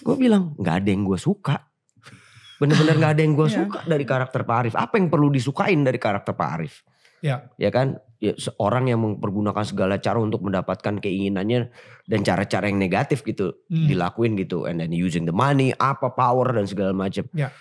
Gue 0.00 0.14
bilang 0.14 0.54
nggak 0.54 0.74
ada 0.78 0.88
yang 0.88 1.02
gue 1.02 1.18
suka. 1.18 1.66
Bener-bener 2.56 2.94
nggak 2.96 3.12
ada 3.12 3.22
yang 3.22 3.34
gue 3.34 3.46
Iya. 3.46 3.56
suka 3.62 3.78
dari 3.84 4.02
karakter 4.02 4.40
Pak 4.42 4.56
Arif. 4.56 4.74
Apa 4.74 4.94
yang 4.96 5.06
perlu 5.08 5.28
disukain 5.28 5.80
dari 5.80 5.96
karakter 5.96 6.32
Pak 6.32 6.48
Arif? 6.52 6.82
Ya. 7.18 7.50
Ya 7.54 7.70
kan, 7.70 7.98
ya, 8.18 8.34
seorang 8.34 8.86
yang 8.86 9.00
mempergunakan 9.00 9.62
segala 9.62 9.96
cara 9.96 10.18
untuk 10.18 10.42
mendapatkan 10.42 10.98
keinginannya 10.98 11.70
dan 12.04 12.20
cara-cara 12.20 12.66
yang 12.66 12.76
negatif 12.76 13.22
gitu 13.22 13.54
Hmm. 13.66 13.86
dilakuin 13.86 14.34
gitu, 14.34 14.64
and 14.64 14.78
then 14.78 14.90
using 14.90 15.22
the 15.22 15.32
money, 15.32 15.70
apa 15.72 16.10
power 16.10 16.50
dan 16.50 16.64
segala 16.64 16.90
macam. 16.90 17.24
Ya. 17.32 17.54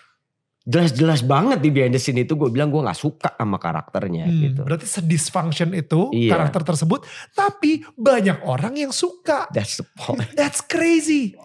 Jelas-jelas 0.62 1.24
banget 1.24 1.64
di 1.64 1.72
behind 1.72 1.92
the 1.92 2.02
scene 2.02 2.20
itu 2.20 2.36
gue 2.36 2.52
bilang 2.52 2.68
gue 2.68 2.84
nggak 2.84 2.92
suka 2.94 3.32
sama 3.34 3.56
karakternya 3.56 4.28
Hmm, 4.28 4.40
gitu. 4.44 4.62
Berarti 4.62 4.84
sedysfunction 4.84 5.72
itu 5.72 6.12
Iya. 6.12 6.36
karakter 6.36 6.68
tersebut, 6.68 7.08
tapi 7.32 7.88
banyak 7.96 8.44
orang 8.44 8.76
yang 8.76 8.92
suka. 8.92 9.48
That's 9.48 9.80
the 9.80 9.88
point. 9.96 10.28
That's 10.36 10.60
crazy. 10.60 11.40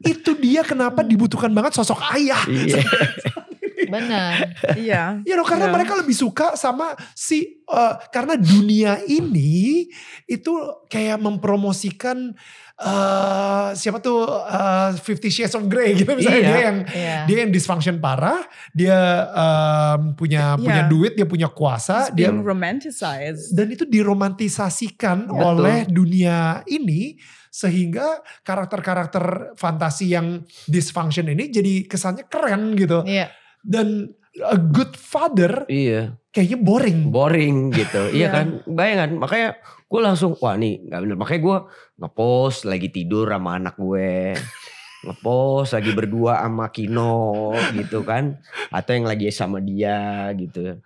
itu 0.00 0.32
dia 0.34 0.64
kenapa 0.64 1.04
dibutuhkan 1.04 1.52
banget 1.52 1.76
sosok 1.76 2.00
ayah. 2.16 2.40
Iya. 2.48 2.80
benar 3.94 4.34
Yeah. 4.74 5.20
You 5.22 5.34
know, 5.34 5.44
karena 5.44 5.66
Yeah. 5.68 5.74
mereka 5.74 5.92
lebih 5.96 6.12
suka 6.12 6.54
sama 6.54 6.92
si 7.12 7.60
eh, 7.62 7.94
karena 8.08 8.34
dunia 8.34 9.02
ini 9.02 9.86
itu 10.24 10.52
kayak 10.86 11.18
mempromosikan 11.18 12.34
eh 12.76 13.68
siapa 13.72 13.98
tuh 13.98 14.28
eh, 14.28 14.90
Fifty 15.00 15.28
Shades 15.28 15.56
of 15.56 15.64
Grey 15.66 15.96
gitu 15.96 16.12
misalnya 16.12 16.38
Iya. 16.38 16.46
dia 16.46 16.60
yang 16.62 16.78
Iya. 16.84 17.16
dia 17.24 17.36
yang 17.42 17.50
dysfunction 17.50 17.96
parah, 17.98 18.44
dia 18.70 18.98
em, 19.26 20.12
punya 20.12 20.54
punya 20.56 20.84
Iya. 20.84 20.90
duit, 20.90 21.12
dia 21.14 21.24
punya 21.24 21.48
kuasa, 21.48 22.08
It's 22.08 22.14
dia 22.14 22.28
being 22.28 22.44
romanticized. 22.44 23.56
dan 23.56 23.66
itu 23.68 23.88
diromantisasikan 23.88 25.26
Betul. 25.26 25.40
oleh 25.40 25.78
dunia 25.88 26.60
ini 26.66 27.16
sehingga 27.48 28.20
karakter-karakter 28.44 29.56
fantasi 29.56 30.12
yang 30.12 30.44
dysfunction 30.68 31.24
ini 31.26 31.48
jadi 31.48 31.88
kesannya 31.88 32.28
keren 32.28 32.76
gitu 32.76 33.00
iya 33.08 33.32
dan 33.66 34.14
a 34.36 34.54
good 34.54 34.94
father 34.94 35.64
Iya, 35.66 36.14
kayaknya 36.30 36.58
boring 36.60 37.00
boring 37.10 37.56
gitu. 37.74 38.02
Iya 38.14 38.16
Iya. 38.16 38.28
kan, 38.30 38.46
bayangan. 38.68 39.10
Makanya 39.18 39.48
gue 39.82 40.00
langsung, 40.00 40.38
wah 40.38 40.54
nih 40.54 40.86
nggak 40.86 41.00
bener. 41.02 41.16
Makanya 41.16 41.40
gue 41.42 41.56
ngepost 41.98 42.60
lagi 42.64 42.88
tidur 42.88 43.26
sama 43.26 43.58
anak 43.58 43.74
gue. 43.74 44.36
ngepost 45.06 45.70
lagi 45.72 45.90
berdua 45.94 46.42
sama 46.42 46.68
Kino 46.68 47.54
gitu 47.72 48.02
kan. 48.02 48.38
Atau 48.68 48.92
yang 48.94 49.06
lagi 49.06 49.30
sama 49.30 49.58
dia 49.58 50.30
gitu. 50.34 50.82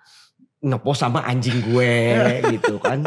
Ngepost 0.61 1.01
sama 1.01 1.25
anjing 1.25 1.59
gue 1.65 1.93
gitu 2.55 2.77
kan. 2.79 3.01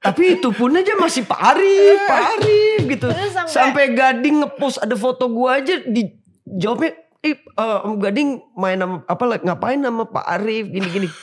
Tapi 0.00 0.40
itu 0.40 0.48
pun 0.50 0.72
aja 0.72 0.96
masih 0.96 1.24
Pak 1.24 1.40
Arif, 1.40 2.00
Pak 2.08 2.20
Arif 2.36 2.80
gitu. 2.88 3.06
sampai, 3.30 3.48
Sampai 3.48 3.84
Gading 3.92 4.42
ngepost 4.42 4.80
ada 4.80 4.96
foto 4.96 5.28
gue 5.28 5.50
aja 5.52 5.74
dijawabnya 5.84 7.03
eh 7.24 7.34
eh, 7.34 7.78
Om 7.82 7.96
Gading 7.98 8.28
main 8.54 8.76
sama 8.76 9.00
apa 9.02 9.22
ngapain 9.40 9.80
sama 9.80 10.04
Pak 10.06 10.26
Arif 10.30 10.68
gini-gini. 10.68 11.08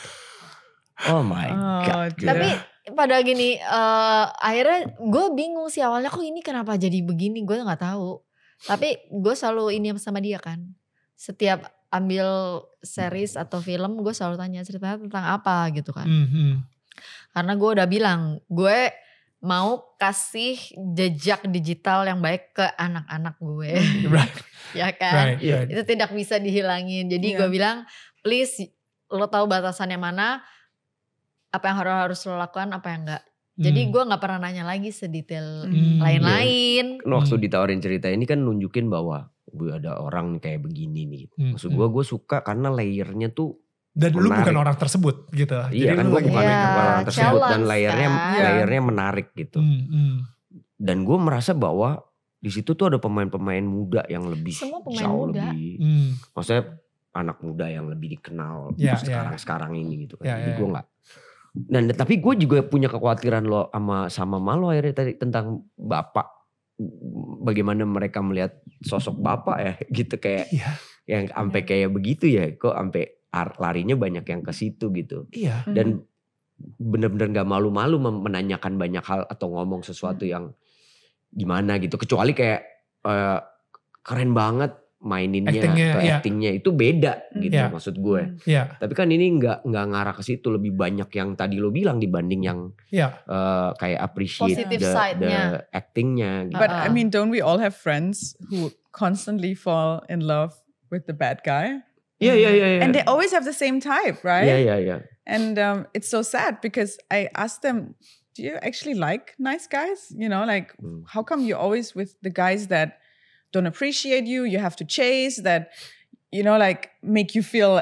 Oh 1.03 1.21
my 1.21 1.49
Oh, 1.49 1.81
god. 1.81 2.13
dear. 2.13 2.29
tapi 2.29 2.49
pada 2.91 3.17
gini 3.21 3.57
eh 3.57 4.25
akhirnya 4.27 4.85
gue 4.93 5.25
bingung 5.31 5.65
sih 5.65 5.81
awalnya 5.81 6.09
kok 6.09 6.21
ini 6.21 6.41
kenapa 6.41 6.73
jadi 6.75 7.01
begini 7.01 7.41
gue 7.41 7.57
nggak 7.57 7.81
tahu 7.81 8.21
tapi 8.61 9.01
gue 9.09 9.33
selalu 9.33 9.73
ini 9.73 9.97
sama 9.97 10.17
dia 10.17 10.37
kan 10.37 10.61
setiap 11.15 11.65
ambil 11.89 12.25
series 12.79 13.33
atau 13.33 13.57
film 13.57 13.97
gue 13.99 14.13
selalu 14.13 14.37
tanya 14.37 14.61
ceritanya 14.61 14.97
tentang 14.99 15.25
apa 15.31 15.73
gitu 15.73 15.89
kan 15.89 16.05
Mhm. 16.05 16.69
karena 17.31 17.53
gue 17.55 17.69
udah 17.71 17.87
bilang 17.87 18.21
gue 18.45 18.77
mau 19.41 19.97
kasih 19.97 20.53
jejak 20.93 21.49
digital 21.49 22.05
yang 22.05 22.21
baik 22.21 22.53
ke 22.53 22.65
anak-anak 22.77 23.35
gue 23.37 23.73
right 24.13 24.37
ya 24.71 24.89
kan 24.93 25.35
right, 25.35 25.39
Iya. 25.41 25.55
right. 25.65 25.69
itu 25.73 25.81
tidak 25.83 26.13
bisa 26.13 26.37
dihilangin 26.37 27.09
jadi 27.09 27.27
Iya. 27.33 27.37
gue 27.41 27.49
bilang 27.49 27.77
please 28.21 28.69
lo 29.09 29.25
tahu 29.27 29.45
batasannya 29.45 29.97
mana 29.97 30.45
apa 31.51 31.65
yang 31.67 31.77
harus 31.81 31.95
harus 31.99 32.19
lo 32.25 32.37
lakukan 32.37 32.71
apa 32.71 32.87
yang 32.87 33.01
enggak 33.03 33.23
jadi 33.59 33.81
Hmm. 33.83 33.91
gue 33.91 34.01
nggak 34.07 34.21
pernah 34.21 34.39
nanya 34.41 34.63
lagi 34.63 34.89
sedetail 34.89 35.67
Hmm. 35.67 35.99
lain-lain 35.99 36.85
Kan 37.03 37.11
waktu 37.11 37.35
Hmm. 37.35 37.43
ditawarin 37.43 37.81
cerita 37.83 38.07
ini 38.07 38.23
kan 38.23 38.39
nunjukin 38.39 38.87
bahwa 38.87 39.27
gue 39.51 39.69
ada 39.69 39.99
orang 39.99 40.39
kayak 40.39 40.63
begini 40.63 41.03
nih. 41.03 41.23
Hmm, 41.35 41.51
Maksud 41.53 41.75
gue 41.75 41.87
gue 41.91 42.05
suka 42.07 42.39
karena 42.39 42.71
layernya 42.71 43.29
tuh 43.29 43.59
dan 43.91 44.09
lu 44.13 44.23
menarik. 44.23 44.39
bukan 44.41 44.55
orang 44.57 44.77
tersebut 44.77 45.15
gitu 45.31 45.55
iya 45.69 45.91
kan 45.93 46.05
lu 46.05 46.13
gue 46.13 46.21
bukan 46.23 46.41
Iya, 46.41 46.55
pamer. 46.63 46.79
orang 46.81 47.03
tersebut 47.03 47.39
dan 47.43 47.61
layernya 47.63 48.07
kan. 48.07 48.15
Iya. 48.31 48.41
layernya 48.41 48.81
menarik 48.83 49.27
gitu. 49.33 49.59
Hmm, 49.59 49.83
hmm. 49.85 50.15
Dan 50.75 50.97
gue 51.01 51.17
merasa 51.17 51.51
bahwa 51.51 51.99
di 52.35 52.49
situ 52.49 52.71
tuh 52.71 52.87
ada 52.87 52.97
pemain-pemain 52.97 53.61
muda 53.61 54.01
yang 54.07 54.25
lebih 54.25 54.49
Semua 54.51 54.79
pemain 54.79 54.97
jauh 54.97 55.25
muda. 55.27 55.45
lebih 55.45 55.69
Hmm. 55.77 56.09
maksudnya 56.31 56.63
anak 57.11 57.37
muda 57.39 57.65
yang 57.67 57.85
lebih 57.85 58.07
dikenal 58.13 58.73
Ya, 58.75 58.95
sekarang 58.95 59.35
sekarang 59.35 59.71
ini 59.73 60.05
gitu 60.05 60.15
kan 60.15 60.25
Ya, 60.25 60.35
jadi 60.39 60.47
ya, 60.47 60.57
gue 60.57 60.65
ya. 60.65 60.71
nggak 60.71 60.87
dan 61.53 61.83
tapi 61.91 62.17
gue 62.17 62.33
juga 62.39 62.63
punya 62.63 62.87
kekhawatiran 62.87 63.43
lo 63.43 63.67
sama 63.69 64.07
sama 64.07 64.37
malo 64.39 64.67
akhirnya 64.67 64.95
tadi 64.95 65.11
tentang 65.13 65.67
bapak 65.73 66.23
bagaimana 67.39 67.83
mereka 67.83 68.19
melihat 68.19 68.55
sosok 68.79 69.17
bapak 69.17 69.57
ya 69.59 69.73
gitu 69.99 70.15
kayak 70.15 70.47
Iya. 70.49 70.69
yang 71.05 71.23
sampai 71.27 71.61
kayak 71.61 71.89
begitu 71.89 72.25
ya 72.27 72.49
kok 72.53 72.71
sampai 72.71 73.20
larinya 73.31 73.95
banyak 73.95 74.27
yang 74.27 74.41
ke 74.43 74.51
situ 74.51 74.91
gitu 74.91 75.27
Iya. 75.31 75.63
Hmm. 75.63 75.73
dan 75.73 75.87
bener-bener 76.77 77.31
nggak 77.31 77.47
malu-malu 77.47 77.97
menanyakan 77.97 78.77
banyak 78.77 79.01
hal 79.01 79.25
atau 79.25 79.49
ngomong 79.49 79.81
sesuatu 79.81 80.27
yang 80.27 80.53
gimana 81.31 81.79
gitu 81.79 81.95
kecuali 81.97 82.35
kayak 82.35 82.61
eh, 83.01 83.39
keren 84.03 84.35
banget 84.35 84.77
maininnya 85.01 85.49
Actingnya, 85.49 85.87
atau 85.89 86.01
iya. 86.05 86.13
actingnya 86.21 86.51
itu 86.53 86.69
beda 86.69 87.13
gitu 87.33 87.57
Iya. 87.57 87.73
maksud 87.73 87.97
gue 87.97 88.21
Hmm. 88.21 88.37
Iya. 88.45 88.63
tapi 88.77 88.93
kan 88.93 89.09
ini 89.09 89.33
nggak 89.41 89.65
nggak 89.65 89.85
ngarah 89.89 90.13
ke 90.13 90.21
situ 90.21 90.53
lebih 90.53 90.77
banyak 90.77 91.09
yang 91.09 91.33
tadi 91.33 91.57
lo 91.57 91.73
bilang 91.73 91.97
dibanding 91.97 92.45
yang 92.45 92.69
Iya. 92.93 93.25
eh, 93.25 93.69
kayak 93.81 93.97
appreciate 93.97 94.53
Positive 94.61 94.77
the, 94.77 95.17
the 95.17 95.33
actingnya 95.73 96.45
gitu. 96.45 96.61
But 96.61 96.69
Uh-uh. 96.69 96.85
I 96.85 96.93
mean, 96.93 97.09
don't 97.09 97.33
we 97.33 97.41
all 97.41 97.57
have 97.57 97.73
friends 97.73 98.37
who 98.53 98.69
constantly 98.93 99.57
fall 99.57 100.05
in 100.05 100.21
love 100.21 100.61
with 100.93 101.09
the 101.09 101.17
bad 101.17 101.41
guy? 101.41 101.81
Iya 102.21 102.37
yeah, 102.37 102.53
yeah, 102.53 102.69
iya. 102.77 102.81
And 102.85 102.93
they 102.93 103.01
always 103.09 103.33
have 103.33 103.45
the 103.45 103.53
same 103.53 103.81
type, 103.81 104.21
right? 104.23 104.45
Yeah, 104.45 104.61
yeah, 104.61 104.77
yeah. 104.77 104.99
And 105.25 105.57
um, 105.57 105.87
it's 105.97 106.07
so 106.07 106.21
sad 106.21 106.61
because 106.61 107.01
I 107.09 107.29
asked 107.33 107.61
them, 107.65 107.95
do 108.37 108.43
you 108.45 108.55
actually 108.61 108.93
like 108.93 109.33
nice 109.41 109.65
guys? 109.65 110.13
You 110.13 110.29
know, 110.29 110.45
like, 110.45 110.73
Hmm. 110.77 111.01
how 111.09 111.23
come 111.25 111.41
you're 111.41 111.57
always 111.59 111.95
with 111.97 112.13
the 112.21 112.29
guys 112.29 112.67
that 112.69 113.01
don't 113.51 113.65
appreciate 113.65 114.25
you, 114.29 114.45
you 114.45 114.59
have 114.61 114.75
to 114.77 114.85
chase, 114.85 115.41
that, 115.41 115.73
you 116.31 116.43
know, 116.45 116.57
like 116.61 116.91
make 117.01 117.33
you 117.33 117.41
feel 117.43 117.81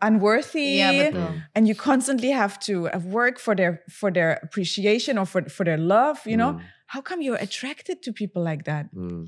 unworthy? 0.00 0.78
Iya 0.78 1.10
betul. 1.10 1.26
Hmm. 1.26 1.38
And 1.54 1.62
you 1.68 1.74
constantly 1.74 2.30
have 2.30 2.58
to 2.70 2.88
uh, 2.88 3.00
work 3.02 3.38
for 3.38 3.54
their 3.54 3.82
for 3.90 4.10
their 4.12 4.38
appreciation 4.46 5.18
or 5.18 5.26
for, 5.26 5.42
for 5.50 5.64
their 5.64 5.78
love, 5.78 6.22
you 6.24 6.36
know? 6.36 6.52
Hmm. 6.54 6.62
How 6.86 7.00
come 7.02 7.18
you're 7.20 7.40
attracted 7.42 8.02
to 8.06 8.12
people 8.12 8.42
like 8.46 8.64
that? 8.70 8.86
Hmm. 8.94 9.26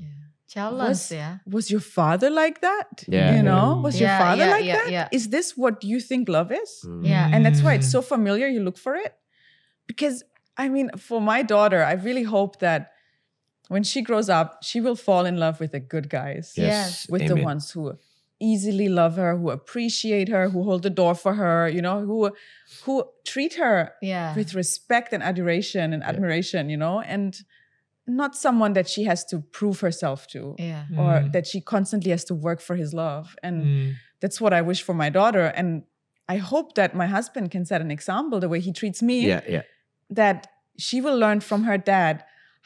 Challenge 0.49 0.89
Was- 0.89 1.11
ya. 1.11 1.37
Was 1.45 1.69
your 1.69 1.79
father 1.97 2.29
like 2.43 2.57
that? 2.61 3.03
Yeah. 3.07 3.35
You 3.35 3.43
know, 3.43 3.79
was 3.83 3.99
your 4.01 4.09
father 4.23 4.45
yeah, 4.45 4.51
like 4.55 4.65
yeah, 4.65 4.75
that? 4.77 4.91
yeah. 4.91 5.07
Is 5.11 5.29
this 5.29 5.55
what 5.55 5.83
you 5.83 5.99
think 6.09 6.27
love 6.27 6.51
is? 6.51 6.71
Hmm. 6.83 7.05
Yeah. 7.05 7.29
and 7.33 7.45
that's 7.45 7.61
why 7.61 7.73
it's 7.77 7.87
Mm. 7.87 7.91
so 7.97 8.01
familiar 8.01 8.47
you 8.55 8.61
look 8.67 8.77
for 8.77 8.95
it 9.05 9.13
because 9.87 10.23
i 10.57 10.65
mean 10.75 10.87
for 11.07 11.19
my 11.21 11.39
daughter 11.53 11.81
i 11.91 11.93
really 12.07 12.23
hope 12.35 12.53
that 12.59 12.81
when 13.73 13.83
she 13.91 13.99
grows 14.09 14.29
up 14.29 14.47
she 14.69 14.79
will 14.85 14.95
fall 15.07 15.23
in 15.31 15.35
love 15.45 15.55
with 15.61 15.71
the 15.71 15.79
good 15.93 16.07
guys 16.09 16.53
Yes. 16.57 17.07
with 17.09 17.23
the 17.31 17.35
ones 17.49 17.71
who 17.73 17.83
easily 18.51 18.87
love 19.01 19.15
her 19.21 19.31
who 19.39 19.49
appreciate 19.59 20.27
her 20.35 20.49
who 20.53 20.63
hold 20.69 20.81
the 20.83 20.89
door 21.01 21.15
for 21.23 21.33
her 21.41 21.67
you 21.75 21.81
know 21.87 21.97
who 22.09 22.17
who 22.85 23.03
treat 23.31 23.53
her 23.63 23.77
Iya. 24.01 24.33
with 24.39 24.53
respect 24.63 25.09
and 25.13 25.21
adoration 25.31 25.93
and 25.93 26.01
admiration 26.03 26.69
you 26.73 26.77
know 26.83 26.95
and 27.15 27.31
not 28.09 28.35
someone 28.35 28.73
that 28.73 28.87
she 28.89 29.03
has 29.05 29.23
to 29.25 29.39
prove 29.51 29.79
herself 29.81 30.27
to 30.27 30.55
Iya. 30.59 30.87
or 30.97 31.21
Hmm. 31.21 31.31
that 31.31 31.45
she 31.47 31.61
constantly 31.61 32.11
has 32.11 32.23
to 32.25 32.35
work 32.35 32.59
for 32.61 32.75
his 32.75 32.93
love 32.93 33.35
and 33.43 33.55
Hmm. 33.63 33.89
that's 34.21 34.41
what 34.41 34.53
I 34.53 34.61
wish 34.61 34.81
for 34.83 34.93
my 34.93 35.09
daughter. 35.09 35.45
And 35.55 35.83
I 36.27 36.37
hope 36.37 36.75
that 36.75 36.93
my 36.93 37.07
husband 37.07 37.49
can 37.51 37.65
set 37.65 37.81
an 37.81 37.89
example 37.91 38.39
the 38.39 38.49
way 38.49 38.59
he 38.59 38.71
treats 38.71 39.01
me, 39.01 39.25
Iya 39.25 39.41
iya. 39.49 39.61
that 40.09 40.47
she 40.77 41.01
will 41.01 41.17
learn 41.17 41.39
from 41.39 41.63
her 41.63 41.77
dad 41.77 42.23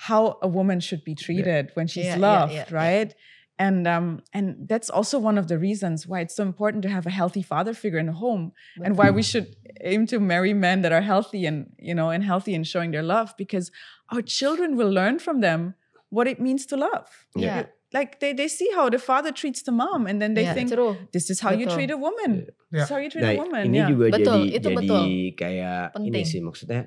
how 0.09 0.37
a 0.41 0.47
woman 0.47 0.79
should 0.79 1.03
be 1.03 1.15
treated 1.15 1.71
when 1.75 1.87
she's 1.87 2.05
Yeah, 2.05 2.15
yeah, 2.17 2.27
loved, 2.29 2.53
yeah, 2.53 2.65
yeah. 2.69 2.75
right? 2.75 3.11
And 3.61 3.85
um, 3.85 4.25
and 4.33 4.65
that's 4.65 4.89
also 4.89 5.21
one 5.21 5.37
of 5.37 5.45
the 5.45 5.61
reasons 5.61 6.07
why 6.09 6.21
it's 6.25 6.33
so 6.33 6.41
important 6.41 6.81
to 6.83 6.89
have 6.89 7.05
a 7.05 7.13
healthy 7.13 7.45
father 7.45 7.73
figure 7.77 8.01
in 8.01 8.09
the 8.09 8.17
home, 8.17 8.51
and 8.81 8.97
why 8.97 9.13
we 9.13 9.21
should 9.21 9.53
aim 9.85 10.09
to 10.09 10.17
marry 10.17 10.57
men 10.57 10.81
that 10.81 10.89
are 10.91 11.05
healthy 11.05 11.45
and 11.45 11.69
you 11.77 11.93
know 11.93 12.09
and 12.09 12.25
healthy 12.25 12.57
in 12.57 12.65
showing 12.65 12.89
their 12.89 13.05
love, 13.05 13.37
because 13.37 13.69
our 14.09 14.25
children 14.25 14.73
will 14.73 14.89
learn 14.89 15.21
from 15.21 15.45
them 15.45 15.77
what 16.09 16.25
it 16.25 16.41
means 16.41 16.65
to 16.65 16.75
love. 16.75 17.05
Iya. 17.37 17.69
Like 17.93 18.17
they, 18.17 18.33
they 18.33 18.49
see 18.49 18.73
how 18.73 18.89
the 18.89 18.97
father 18.97 19.29
treats 19.29 19.61
the 19.61 19.71
mom, 19.71 20.09
and 20.09 20.17
then 20.17 20.33
they 20.33 20.49
Iya, 20.49 20.57
think 20.57 20.73
true. 20.73 20.97
this 21.13 21.29
is 21.29 21.37
how 21.37 21.53
you 21.53 21.69
treat 21.69 21.93
a 21.93 21.97
woman. 21.97 22.49
Yeah. 22.73 22.89
This 22.89 22.89
is 22.89 22.89
how 22.89 22.97
you 22.97 23.09
treat 23.13 23.21
Nah 23.21 23.37
a 23.37 23.41
woman. 23.45 23.69
ini 23.69 23.85
yeah. 23.85 23.89
juga 23.93 24.05
Betul, 24.17 24.49
jadi 24.49 24.49
itu 24.49 24.69
jadi 24.73 24.77
betul. 24.81 25.03
kayak 25.37 25.81
ini 26.01 26.09
Penting. 26.09 26.25
sih 26.25 26.41
maksudnya 26.41 26.81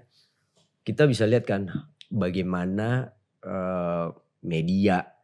kita 0.82 1.06
bisa 1.06 1.30
lihat 1.30 1.46
kan 1.46 1.70
bagaimana 2.10 3.14
eh, 3.46 4.06
media 4.42 5.14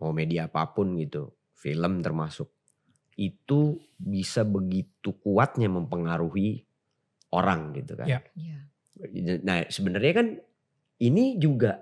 mau 0.00 0.12
media 0.12 0.48
apa 0.48 0.72
pun 0.72 0.96
gitu 1.00 1.32
film 1.56 2.04
termasuk 2.04 2.52
itu 3.16 3.80
bisa 3.96 4.44
begitu 4.44 5.16
kuatnya 5.24 5.72
mempengaruhi 5.72 6.60
orang 7.32 7.72
gitu 7.72 7.96
kan. 7.96 8.06
Ya. 8.06 8.20
Iya. 8.36 8.58
Nah 9.40 9.64
sebenarnya 9.72 10.12
kan 10.12 10.26
ini 11.00 11.40
juga 11.40 11.80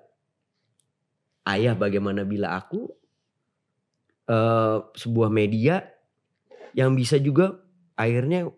ayah 1.50 1.74
bagaimana 1.74 2.22
bila 2.22 2.55
aku 2.55 2.87
eh, 4.31 4.79
sebuah 4.94 5.31
media 5.31 5.83
yang 6.74 6.94
bisa 6.94 7.18
juga 7.18 7.55
akhirnya 7.94 8.50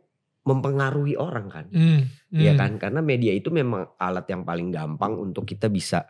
mempengaruhi 0.46 1.18
orang 1.18 1.46
kan. 1.50 1.66
Hmm. 1.74 2.06
Iya 2.30 2.54
Hmm. 2.54 2.60
kan? 2.60 2.72
Karena 2.78 3.00
media 3.02 3.32
itu 3.34 3.50
memang 3.50 3.98
alat 3.98 4.28
yang 4.30 4.46
paling 4.46 4.70
gampang 4.70 5.18
untuk 5.18 5.42
kita 5.42 5.66
bisa 5.66 6.06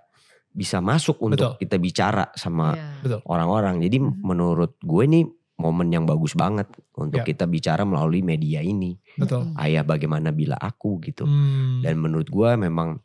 bisa 0.57 0.81
masuk 0.81 1.21
untuk 1.21 1.53
Betul. 1.53 1.61
kita 1.61 1.77
bicara 1.77 2.25
sama 2.33 2.73
Iya. 3.05 3.21
orang-orang. 3.23 3.77
Jadi 3.79 4.01
Mhm. 4.01 4.25
menurut 4.25 4.81
gue 4.81 5.03
ini 5.05 5.21
momen 5.57 5.88
yang 5.88 6.05
bagus 6.05 6.33
banget 6.33 6.64
untuk 6.92 7.21
Ya. 7.21 7.29
kita 7.29 7.45
bicara 7.45 7.85
melalui 7.85 8.21
media 8.21 8.61
ini. 8.61 8.97
Betul. 9.14 9.53
Ayah 9.55 9.85
bagaimana 9.85 10.33
bila 10.33 10.57
aku 10.57 10.97
gitu. 11.01 11.25
Hmm. 11.25 11.85
Dan 11.85 12.01
menurut 12.01 12.29
gue 12.29 12.51
memang 12.57 13.01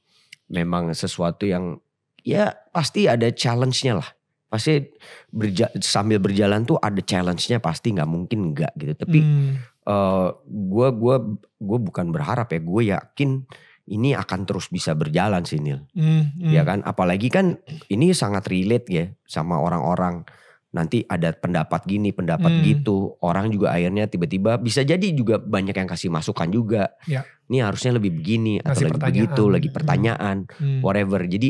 memang 0.47 0.91
sesuatu 0.91 1.43
yang 1.43 1.79
ya 2.23 2.51
pasti 2.71 3.07
ada 3.07 3.27
challenge-nya 3.27 3.99
lah. 3.99 4.09
Pasti 4.47 4.83
berja- 5.27 5.71
sambil 5.79 6.19
berjalan 6.19 6.63
tuh 6.63 6.75
ada 6.75 6.99
challenge-nya 6.99 7.59
pasti 7.59 7.91
nggak 7.91 8.07
mungkin 8.07 8.51
enggak 8.51 8.75
gitu. 8.75 8.95
Tapi 8.95 9.19
Hmm. 9.19 9.51
eh 9.81 10.27
gue 10.45 10.87
gua 10.91 11.15
gue 11.57 11.79
bukan 11.81 12.11
berharap 12.11 12.51
ya, 12.51 12.59
gue 12.59 12.81
yakin 12.91 13.29
ini 13.91 14.15
akan 14.15 14.47
terus 14.47 14.71
bisa 14.71 14.95
berjalan 14.95 15.43
sih 15.43 15.59
Nil. 15.59 15.83
Hmm. 15.91 16.31
Hmm. 16.31 16.51
Ya 16.51 16.63
kan, 16.63 16.79
apalagi 16.81 17.27
kan 17.27 17.59
ini 17.87 18.15
sangat 18.15 18.47
relate 18.47 18.87
ya 18.87 19.05
sama 19.27 19.59
orang-orang. 19.59 20.23
Nanti 20.71 21.03
ada 21.03 21.35
pendapat 21.35 21.83
gini, 21.83 22.15
pendapat 22.15 22.47
Hmm. 22.47 22.63
gitu. 22.63 23.19
Orang 23.19 23.51
juga 23.51 23.75
akhirnya 23.75 24.07
tiba-tiba 24.07 24.55
bisa 24.55 24.79
jadi 24.81 25.03
juga 25.11 25.35
banyak 25.35 25.75
yang 25.75 25.83
kasih 25.85 26.07
masukan 26.07 26.47
juga. 26.47 26.95
Ya. 27.03 27.27
Ini 27.51 27.59
harusnya 27.59 27.99
lebih 27.99 28.15
begini 28.15 28.63
atau 28.63 28.71
Ngasih 28.71 28.85
lagi 28.87 28.93
pertanyaan. 28.95 29.11
begitu, 29.11 29.43
lagi 29.51 29.67
Hmm. 29.67 29.75
pertanyaan, 29.75 30.37
Hmm. 30.47 30.79
whatever. 30.79 31.19
Jadi 31.27 31.49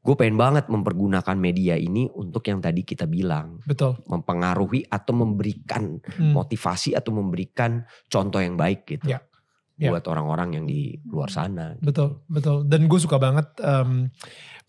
gue 0.00 0.14
pengen 0.14 0.38
banget 0.38 0.64
mempergunakan 0.66 1.36
media 1.36 1.74
ini 1.74 2.08
untuk 2.08 2.40
yang 2.46 2.62
tadi 2.62 2.82
kita 2.82 3.04
bilang, 3.04 3.60
Betul. 3.66 4.00
mempengaruhi 4.08 4.88
atau 4.88 5.12
memberikan 5.12 5.98
Hmm. 6.00 6.32
motivasi 6.32 6.96
atau 6.96 7.12
memberikan 7.12 7.84
contoh 8.06 8.40
yang 8.40 8.56
baik 8.56 8.86
gitu 8.86 9.12
Ya, 9.12 9.20
ya. 9.76 9.92
buat 9.92 10.04
orang-orang 10.08 10.60
yang 10.60 10.64
di 10.64 10.96
luar 11.08 11.28
sana. 11.28 11.76
Betul, 11.80 12.24
betul. 12.26 12.64
Dan 12.64 12.88
gue 12.88 13.00
suka 13.00 13.20
banget 13.20 13.46
em, 13.60 14.08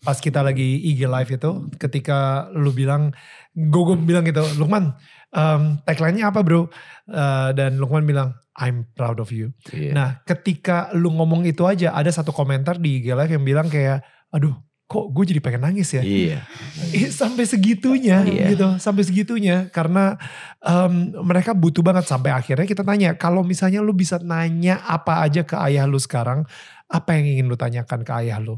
pas 0.04 0.16
kita 0.20 0.44
lagi 0.44 0.78
IG 0.94 1.08
live 1.08 1.30
itu, 1.34 1.50
ketika 1.80 2.48
lu 2.54 2.70
bilang, 2.70 3.10
gue 3.56 3.82
gue 3.82 3.96
bilang 3.98 4.22
gitu, 4.22 4.44
Lukman, 4.60 4.94
em, 5.34 5.80
tagline-nya 5.82 6.30
apa 6.30 6.44
bro? 6.44 6.68
Eh, 7.08 7.50
dan 7.56 7.80
Lukman 7.80 8.04
bilang, 8.04 8.36
I'm 8.58 8.84
proud 8.92 9.18
of 9.22 9.32
you. 9.32 9.54
Iya. 9.72 9.96
Nah, 9.96 10.08
ketika 10.28 10.92
lu 10.92 11.14
ngomong 11.14 11.46
itu 11.48 11.64
aja, 11.64 11.94
ada 11.96 12.10
satu 12.12 12.34
komentar 12.34 12.76
di 12.76 13.00
IG 13.00 13.16
live 13.16 13.32
yang 13.32 13.44
bilang 13.46 13.66
kayak, 13.70 14.04
aduh, 14.28 14.54
kok 14.88 15.04
gue 15.06 15.24
jadi 15.26 15.38
pengen 15.38 15.62
nangis 15.62 15.92
ya? 15.92 16.00
Iya, 16.00 16.48
Eh, 16.88 17.12
sampai 17.12 17.44
segitunya 17.44 18.24
Iya. 18.24 18.48
gitu 18.48 18.66
sampai 18.78 19.02
segitunya 19.02 19.68
karena 19.68 20.16
em, 20.58 20.92
mereka 21.20 21.52
butuh 21.52 21.80
banget 21.80 22.04
sampai 22.04 22.32
akhirnya 22.32 22.64
kita 22.64 22.80
tanya 22.82 23.12
kalau 23.14 23.40
misalnya 23.42 23.78
lu 23.78 23.92
bisa 23.92 24.16
nanya 24.18 24.80
apa 24.80 25.20
aja 25.20 25.42
ke 25.42 25.60
ayah 25.62 25.84
lu 25.84 25.96
sekarang 25.96 26.48
apa 26.86 27.10
yang 27.12 27.28
ingin 27.28 27.46
lu 27.46 27.54
tanyakan 27.54 28.00
ke 28.00 28.12
ayah 28.16 28.38
lu 28.38 28.56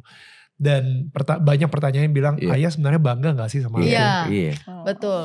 dan 0.54 1.08
perta- 1.08 1.40
banyak 1.40 1.66
pertanyaan 1.66 2.06
yang 2.06 2.14
bilang 2.14 2.34
Iya. 2.36 2.54
ayah 2.54 2.70
sebenarnya 2.70 3.00
bangga 3.00 3.30
gak 3.34 3.50
sih 3.50 3.58
sama 3.58 3.76
aku? 3.76 3.86
Iya. 3.86 4.10
iya, 4.28 4.54
Oh. 4.64 4.84
Betul. 4.84 5.22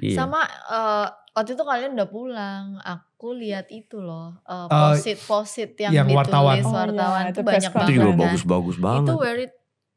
iya. 0.00 0.16
Sama 0.16 0.42
eh, 0.42 1.06
waktu 1.32 1.50
itu 1.52 1.62
kalian 1.62 1.92
udah 1.92 2.08
pulang, 2.08 2.64
aku 2.80 3.30
lihat 3.32 3.68
itu 3.68 3.98
loh, 3.98 4.42
eh, 4.42 4.54
Eh, 4.56 4.66
posit-posit 4.66 5.78
yang, 5.78 5.92
yang 5.94 6.06
wartawan. 6.08 6.56
ditulis 6.56 6.66
Oh, 6.66 6.74
wartawan 6.74 7.20
iya, 7.20 7.28
tuh 7.28 7.30
itu 7.30 7.40
banyak 7.44 7.60
press 7.62 7.68
itu 7.68 7.78
banget. 7.78 7.94
juga 7.94 8.08
kan. 8.08 8.18
bagus-bagus 8.18 8.76
banget. 8.80 9.06
Itu 9.06 9.14
very 9.20 9.46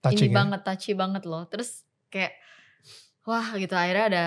Touching 0.01 0.27
ini 0.27 0.33
ya? 0.33 0.37
banget, 0.37 0.59
touchy 0.61 0.91
banget 0.93 1.23
loh. 1.23 1.43
Terus 1.45 1.69
kayak 2.07 2.33
wah 3.21 3.53
gitu 3.53 3.71
akhirnya 3.71 4.05
ada 4.07 4.25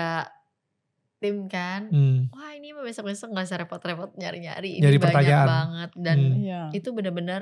tim 1.17 1.47
kan. 1.47 1.89
Hmm, 1.89 2.31
Wah 2.31 2.51
ini 2.53 2.71
mah 2.71 2.81
besok-besok 2.81 3.31
gak 3.31 3.45
usah 3.45 3.59
repot-repot 3.59 4.15
nyari-nyari. 4.15 4.79
Ini 4.79 4.83
Nyari 4.83 4.97
banyak 4.97 5.11
pertanyaan. 5.13 5.47
banget 5.47 5.91
dan 5.95 6.17
Hmm. 6.17 6.35
Iya. 6.37 6.61
itu 6.71 6.89
bener-bener 6.91 7.41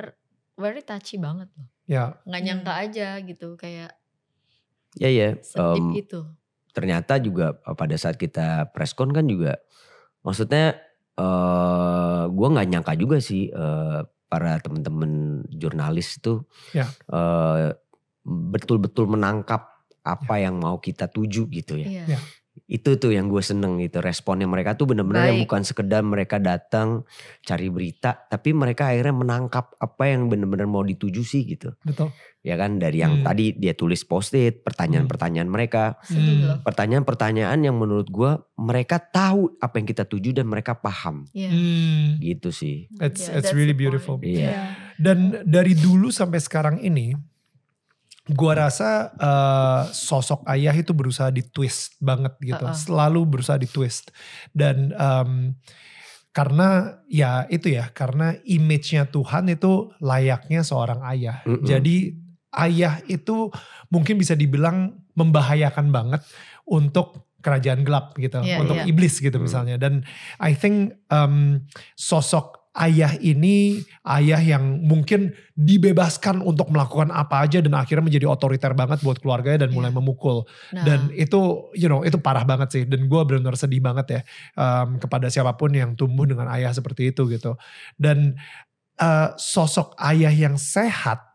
very 0.56 0.82
touchy 0.82 1.18
banget 1.18 1.50
loh. 1.54 1.68
ya 1.84 2.16
Nggak 2.24 2.40
Iya. 2.40 2.48
nyangka 2.48 2.74
aja 2.80 3.08
gitu 3.20 3.48
kayak 3.54 3.92
Ya 4.96 5.10
ya. 5.10 5.36
Sedip 5.38 5.84
em, 5.84 6.00
itu. 6.00 6.22
ternyata 6.72 7.18
juga 7.18 7.58
eh, 7.60 7.76
pada 7.76 7.96
saat 7.96 8.16
kita 8.16 8.70
preskon 8.72 9.10
kan 9.10 9.26
juga 9.26 9.58
maksudnya 10.22 10.78
eh 11.14 12.24
gue 12.26 12.48
nggak 12.50 12.68
nyangka 12.68 12.94
juga 12.96 13.18
sih 13.20 13.48
eh, 13.48 14.00
para 14.26 14.58
temen-temen 14.58 15.44
jurnalis 15.52 16.18
itu 16.18 16.42
Ya. 16.72 16.90
eh, 17.08 17.74
betul-betul 18.24 19.08
menangkap 19.08 19.68
apa 20.02 20.36
yang 20.36 20.58
mau 20.58 20.78
kita 20.78 21.08
tuju 21.08 21.48
gitu 21.48 21.76
ya. 21.76 21.88
Iya. 22.04 22.06
Ya. 22.16 22.20
Itu 22.64 22.96
tuh 22.96 23.10
yang 23.10 23.28
gue 23.28 23.42
seneng 23.42 23.82
gitu 23.82 23.98
responnya 23.98 24.46
mereka 24.46 24.78
tuh 24.78 24.86
bener-bener 24.86 25.26
yang 25.26 25.42
bukan 25.42 25.66
sekedar 25.66 26.00
mereka 26.00 26.38
datang 26.38 27.02
cari 27.42 27.66
berita 27.68 28.14
tapi 28.30 28.54
mereka 28.54 28.94
akhirnya 28.94 29.10
menangkap 29.12 29.74
apa 29.76 30.04
yang 30.06 30.30
bener-bener 30.30 30.70
mau 30.70 30.86
dituju 30.86 31.26
sih 31.26 31.50
gitu 31.50 31.74
Betul. 31.82 32.14
ya 32.40 32.54
kan 32.54 32.78
dari 32.78 33.02
yang 33.02 33.20
Hmm. 33.20 33.26
tadi 33.26 33.58
dia 33.58 33.74
tulis 33.74 34.06
post-it 34.06 34.62
pertanyaan-pertanyaan 34.62 35.50
mereka 35.50 35.98
Sedih 36.06 36.46
Hmm. 36.46 36.62
pertanyaan-pertanyaan 36.62 37.58
yang 37.58 37.74
menurut 37.74 38.06
gua 38.08 38.38
mereka 38.54 39.02
tahu 39.02 39.58
apa 39.58 39.82
yang 39.82 39.90
kita 39.90 40.06
tuju 40.06 40.38
dan 40.38 40.46
mereka 40.46 40.78
paham 40.78 41.26
Iya. 41.34 41.50
Hmm, 41.50 42.22
gitu 42.22 42.54
sih. 42.54 42.86
it's 43.02 43.28
Yeah, 43.28 43.42
it's 43.42 43.50
really 43.50 43.74
beautiful. 43.74 44.22
Iya. 44.22 44.78
Dan 45.02 45.42
dari 45.42 45.74
dulu 45.74 46.14
sampai 46.14 46.38
sekarang 46.38 46.78
ini, 46.80 47.18
gua 48.32 48.56
rasa 48.68 49.12
eh, 49.20 49.82
sosok 49.92 50.48
ayah 50.48 50.72
itu 50.72 50.96
berusaha 50.96 51.28
ditwist 51.28 52.00
banget 52.00 52.32
gitu, 52.40 52.64
Uh-uh. 52.64 52.78
selalu 52.78 53.28
berusaha 53.28 53.60
ditwist. 53.60 54.16
Dan 54.56 54.96
em, 54.96 55.60
karena 56.32 56.98
ya 57.06 57.46
itu 57.52 57.76
ya, 57.76 57.92
karena 57.92 58.34
image-nya 58.42 59.12
Tuhan 59.12 59.52
itu 59.52 59.92
layaknya 60.00 60.64
seorang 60.64 61.04
ayah. 61.12 61.44
Mm-mm. 61.44 61.68
Jadi 61.68 62.16
ayah 62.56 63.04
itu 63.06 63.52
mungkin 63.92 64.16
bisa 64.18 64.34
dibilang 64.34 64.98
membahayakan 65.14 65.92
banget 65.94 66.24
untuk 66.66 67.28
kerajaan 67.44 67.84
gelap 67.84 68.16
gitu, 68.16 68.40
Iya, 68.40 68.64
untuk 68.64 68.80
iya. 68.80 68.88
iblis 68.88 69.20
gitu 69.20 69.36
Hmm. 69.36 69.46
misalnya. 69.46 69.76
Dan 69.76 70.08
I 70.40 70.56
think 70.56 70.96
em, 71.12 71.68
sosok 72.00 72.63
ayah 72.74 73.14
ini 73.22 73.86
ayah 74.02 74.42
yang 74.42 74.82
mungkin 74.82 75.34
dibebaskan 75.54 76.42
untuk 76.42 76.74
melakukan 76.74 77.14
apa 77.14 77.46
aja 77.46 77.62
dan 77.62 77.78
akhirnya 77.78 78.02
menjadi 78.10 78.26
otoriter 78.26 78.74
banget 78.74 79.02
buat 79.06 79.22
keluarganya 79.22 79.70
dan 79.70 79.72
mulai 79.74 79.94
Iya. 79.94 79.98
memukul. 80.02 80.38
Nah, 80.74 80.82
dan 80.82 81.00
itu 81.14 81.70
you 81.78 81.86
know 81.86 82.02
itu 82.02 82.18
parah 82.18 82.42
banget 82.42 82.70
sih. 82.74 82.84
Dan 82.90 83.06
gue 83.06 83.22
benar-benar 83.26 83.58
sedih 83.58 83.78
banget 83.82 84.06
ya 84.10 84.22
em, 84.58 84.98
kepada 84.98 85.30
siapa 85.30 85.54
pun 85.54 85.70
yang 85.70 85.94
tumbuh 85.94 86.26
dengan 86.26 86.50
ayah 86.50 86.74
seperti 86.74 87.14
itu 87.14 87.30
gitu. 87.30 87.54
Dan 87.98 88.38
eh, 89.02 89.30
sosok 89.38 89.98
ayah 90.02 90.34
yang 90.34 90.58
sehat 90.58 91.33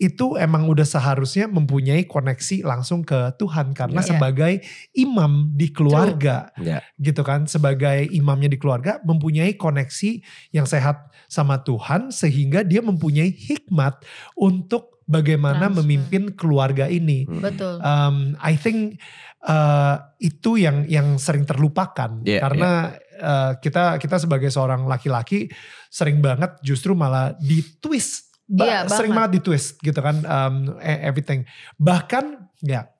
itu 0.00 0.40
emang 0.40 0.64
udah 0.64 0.82
seharusnya 0.82 1.44
mempunyai 1.44 2.08
koneksi 2.08 2.64
langsung 2.64 3.04
ke 3.04 3.36
Tuhan 3.36 3.76
karena 3.76 4.00
Iya. 4.00 4.08
sebagai 4.08 4.52
imam 4.96 5.52
di 5.52 5.68
keluarga 5.68 6.48
Ya. 6.56 6.80
gitu 6.96 7.20
kan 7.20 7.44
sebagai 7.44 8.08
imamnya 8.08 8.48
di 8.48 8.56
keluarga 8.56 8.96
mempunyai 9.04 9.60
koneksi 9.60 10.24
yang 10.50 10.64
sehat 10.64 11.04
sama 11.28 11.60
Tuhan 11.60 12.08
sehingga 12.08 12.64
dia 12.64 12.80
mempunyai 12.80 13.28
hikmat 13.28 14.00
untuk 14.34 15.04
bagaimana 15.04 15.68
Transfer. 15.68 15.84
memimpin 15.84 16.22
keluarga 16.32 16.88
ini. 16.88 17.28
Hmm. 17.28 17.44
betul. 17.44 17.74
Um, 17.82 18.16
I 18.40 18.56
think 18.56 18.96
uh, 19.42 20.00
itu 20.16 20.56
yang 20.56 20.88
yang 20.88 21.20
sering 21.20 21.44
terlupakan 21.44 22.24
Iya, 22.24 22.40
karena 22.40 22.70
uh, 23.18 23.52
kita 23.58 23.98
kita 23.98 24.16
sebagai 24.16 24.48
seorang 24.48 24.86
laki-laki 24.86 25.50
sering 25.90 26.22
banget 26.22 26.56
justru 26.62 26.94
malah 26.94 27.34
ditwist, 27.36 28.29
Iya, 28.50 28.90
sering 28.90 29.14
banget. 29.14 29.18
banget 29.18 29.32
ditwist 29.38 29.78
gitu 29.78 30.00
kan 30.02 30.16
um, 30.26 30.74
e- 30.82 31.02
everything. 31.06 31.46
Bahkan 31.78 32.50
ya 32.66 32.90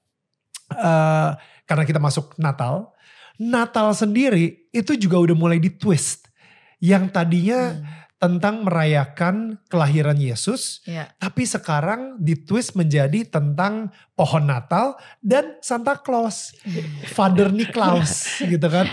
uh, 0.79 1.35
karena 1.67 1.83
kita 1.83 1.99
masuk 1.99 2.39
Natal, 2.39 2.95
Natal 3.35 3.91
sendiri 3.95 4.71
itu 4.71 4.95
juga 4.95 5.19
udah 5.19 5.35
mulai 5.35 5.59
ditwist. 5.59 6.31
Yang 6.81 7.13
tadinya 7.13 7.77
Hmm, 7.77 8.00
tentang 8.21 8.69
merayakan 8.69 9.57
kelahiran 9.67 10.15
Yesus, 10.15 10.85
Iya. 10.85 11.09
tapi 11.17 11.49
sekarang 11.49 12.21
ditwist 12.21 12.77
menjadi 12.77 13.25
tentang 13.25 13.89
pohon 14.13 14.45
Natal 14.45 15.01
dan 15.19 15.57
Santa 15.59 15.97
Claus, 15.97 16.53
Father 17.09 17.49
Niklaus 17.49 18.37
gitu 18.39 18.69
kan, 18.69 18.85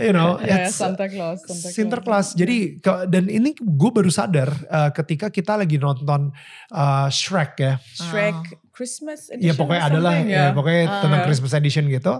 you 0.00 0.10
know, 0.10 0.40
Ya, 0.48 0.64
it's 0.64 0.80
Santa 0.80 1.04
Claus. 1.04 1.44
Santa 1.44 2.00
Claus. 2.00 2.32
Jadi 2.32 2.80
dan 3.06 3.28
ini 3.28 3.52
gue 3.52 3.90
baru 3.92 4.08
sadar 4.08 4.48
uh, 4.66 4.88
ketika 4.90 5.28
kita 5.28 5.60
lagi 5.60 5.76
nonton 5.76 6.32
uh, 6.72 7.12
Shrek 7.12 7.52
ya, 7.60 7.76
Shrek 7.92 8.56
Christmas 8.72 9.28
edition 9.28 9.44
ya 9.44 9.52
pokoknya 9.52 9.82
adalah 9.84 10.14
something, 10.16 10.32
ya 10.32 10.44
pokoknya 10.50 10.82
Ah. 10.88 11.00
tentang 11.04 11.20
Christmas 11.28 11.52
edition 11.52 11.84
gitu, 11.92 12.14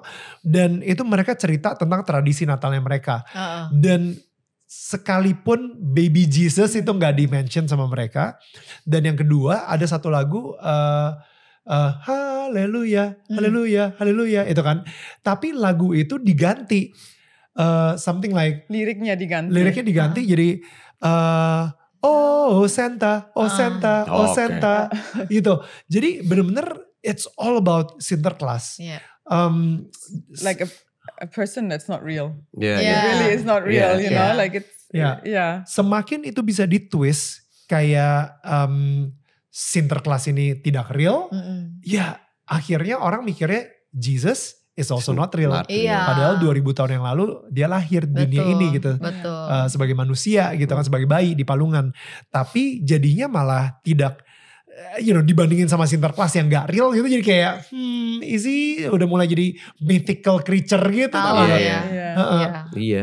dan 0.45 0.85
itu 0.85 1.01
mereka 1.01 1.33
cerita 1.33 1.73
tentang 1.73 2.05
tradisi 2.05 2.45
Natalnya 2.45 2.85
mereka 2.85 3.25
Heeh. 3.33 3.65
dan 3.73 4.01
sekalipun 4.73 5.61
baby 5.77 6.25
Jesus 6.25 6.73
itu 6.73 6.89
nggak 6.89 7.13
di-mention 7.15 7.69
sama 7.69 7.85
mereka 7.85 8.41
dan 8.83 9.05
yang 9.05 9.15
kedua 9.15 9.69
ada 9.69 9.85
satu 9.85 10.09
lagu 10.09 10.57
eh 10.57 11.11
eh, 11.63 11.91
haleluya 12.09 13.21
Hmm. 13.29 13.37
haleluya 13.37 13.93
haleluya 13.97 14.41
itu 14.45 14.61
kan 14.61 14.81
tapi 15.21 15.53
lagu 15.53 15.93
itu 15.93 16.17
diganti 16.17 16.89
eh, 17.55 17.93
something 17.97 18.33
like 18.33 18.65
Liriknya 18.67 19.13
diganti. 19.13 19.53
liriknya 19.53 19.85
diganti 19.85 20.21
jadi 20.25 20.49
eh 21.03 21.65
oh 22.01 22.65
Santa 22.65 23.29
oh 23.33 23.45
Ah. 23.45 23.53
Santa 23.53 23.95
oh 24.09 24.25
Oke. 24.25 24.35
Santa 24.35 24.77
gitu 25.31 25.61
jadi 25.87 26.25
bener-bener 26.25 26.67
it's 27.05 27.29
all 27.37 27.57
about 27.57 28.01
Sinterklas 28.01 28.81
Iya. 28.81 28.99
um, 29.25 29.85
Like 30.41 30.65
a, 30.65 30.69
a 31.19 31.27
person 31.27 31.67
that's 31.67 31.87
not 31.87 32.03
real. 32.03 32.35
Iya. 32.55 32.77
ya. 32.79 32.93
It 32.95 33.03
really 33.11 33.31
is 33.35 33.45
not 33.45 33.63
real, 33.63 33.99
Yeah, 33.99 34.03
you 34.03 34.11
know? 34.11 34.31
yeah. 34.33 34.39
Like 34.39 34.55
it's, 34.59 34.73
Yeah. 34.93 35.25
yeah. 35.25 35.53
semakin 35.65 36.21
itu 36.29 36.45
bisa 36.45 36.69
ditwist 36.69 37.49
kayak 37.65 38.37
um, 38.45 39.09
Sinterklas 39.49 40.29
ini 40.29 40.57
tidak 40.61 40.89
real, 40.97 41.29
Mm-mm. 41.29 41.77
ya 41.85 42.17
akhirnya 42.49 42.97
orang 42.97 43.21
mikirnya 43.21 43.69
Jesus 43.93 44.57
is 44.73 44.89
also 44.89 45.13
not 45.13 45.29
real. 45.37 45.53
Not 45.53 45.69
Iya. 45.69 46.09
Padahal 46.09 46.35
2000 46.41 46.73
tahun 46.73 46.91
yang 46.97 47.05
lalu 47.05 47.25
dia 47.53 47.69
lahir 47.69 48.09
di 48.09 48.17
dunia 48.25 48.45
ini 48.49 48.81
gitu. 48.81 48.97
Betul. 48.97 49.29
Uh, 49.29 49.69
sebagai 49.69 49.93
manusia 49.93 50.57
gitu 50.57 50.73
kan 50.73 50.85
sebagai 50.85 51.05
bayi 51.05 51.37
di 51.37 51.45
palungan. 51.45 51.93
Tapi 52.33 52.81
jadinya 52.81 53.29
malah 53.29 53.77
tidak 53.85 54.25
you 55.01 55.13
know 55.13 55.25
dibandingin 55.25 55.69
sama 55.69 55.85
Sinterklas 55.85 56.33
yang 56.37 56.49
gak 56.49 56.73
real 56.73 56.93
gitu 56.97 57.07
jadi 57.09 57.25
kayak 57.25 57.53
hmm 57.73 58.25
easy 58.25 58.87
udah 58.89 59.07
mulai 59.09 59.27
jadi 59.29 59.57
mythical 59.83 60.41
creature 60.41 60.83
gitu. 60.89 61.13
Tau 61.17 61.45
Iya, 61.45 61.57
ya. 61.57 61.61
Yeah. 61.61 61.81
Heeh. 62.17 62.41
Iya. 62.41 62.51
Iya. 62.77 63.03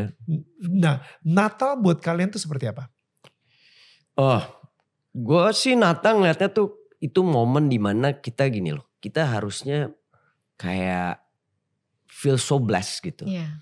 Nah 0.66 0.96
Natal 1.22 1.78
buat 1.78 2.00
kalian 2.02 2.32
tuh 2.32 2.40
seperti 2.42 2.70
apa? 2.70 2.88
Oh, 4.18 4.42
gue 5.14 5.44
sih 5.56 5.78
Natal 5.78 6.20
ngeliatnya 6.20 6.50
tuh 6.50 6.76
itu 7.00 7.24
momen 7.24 7.72
di 7.72 7.80
mana 7.80 8.18
kita 8.18 8.48
gini 8.52 8.74
loh. 8.74 8.86
Kita 9.00 9.24
harusnya 9.24 9.88
kayak 10.60 11.24
feel 12.10 12.36
so 12.36 12.60
blessed 12.60 13.00
gitu. 13.00 13.24
Iya. 13.24 13.60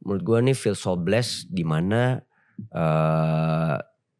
Menurut 0.00 0.22
gue 0.24 0.38
nih 0.52 0.56
feel 0.56 0.78
so 0.78 0.96
blessed 0.96 1.50
di 1.50 1.66
mana 1.66 2.22
eh 2.72 3.76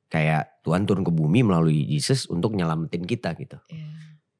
kayak 0.09 0.65
Tuhan 0.65 0.89
turun 0.89 1.05
ke 1.05 1.13
bumi 1.13 1.45
melalui 1.45 1.85
Yesus 1.85 2.29
untuk 2.29 2.57
nyelamatin 2.57 3.05
kita 3.05 3.37
gitu. 3.37 3.61
Iya. 3.69 3.89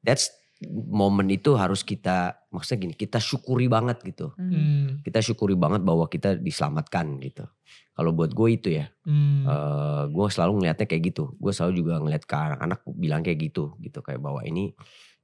That's 0.01 0.33
momen 0.67 1.31
itu 1.31 1.55
harus 1.55 1.87
kita 1.87 2.35
maksudnya 2.51 2.89
gini 2.89 2.95
kita 2.97 3.23
syukuri 3.23 3.71
banget 3.71 4.03
gitu. 4.03 4.35
Mm. 4.35 4.51
Hmm. 4.51 4.87
Kita 5.07 5.23
syukuri 5.23 5.55
banget 5.55 5.87
bahwa 5.87 6.09
kita 6.11 6.35
diselamatkan 6.35 7.15
gitu. 7.23 7.47
Kalau 7.95 8.11
buat 8.11 8.31
gue 8.35 8.49
itu 8.51 8.69
ya. 8.75 8.91
Hmm. 9.07 9.47
eh 9.47 10.03
gue 10.11 10.27
selalu 10.27 10.59
ngelihatnya 10.59 10.87
kayak 10.87 11.03
gitu. 11.15 11.35
Gue 11.39 11.51
selalu 11.55 11.73
juga 11.83 11.93
ngeliat 12.03 12.23
ke 12.27 12.35
anak-anak 12.35 12.79
bilang 12.95 13.21
kayak 13.23 13.39
gitu, 13.39 13.75
gitu 13.79 13.99
kayak 14.03 14.19
bahwa 14.19 14.43
ini 14.43 14.75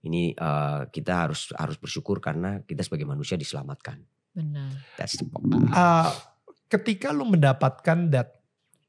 ini 0.06 0.32
eh, 0.38 0.82
kita 0.94 1.28
harus 1.28 1.52
harus 1.58 1.76
bersyukur 1.82 2.22
karena 2.24 2.62
kita 2.64 2.86
sebagai 2.86 3.10
manusia 3.10 3.36
diselamatkan. 3.36 4.00
Benar. 4.36 4.72
That's 5.00 5.16
the 5.16 5.26
uh, 5.72 6.12
ketika 6.68 7.16
lu 7.16 7.24
mendapatkan 7.24 8.12
that 8.12 8.45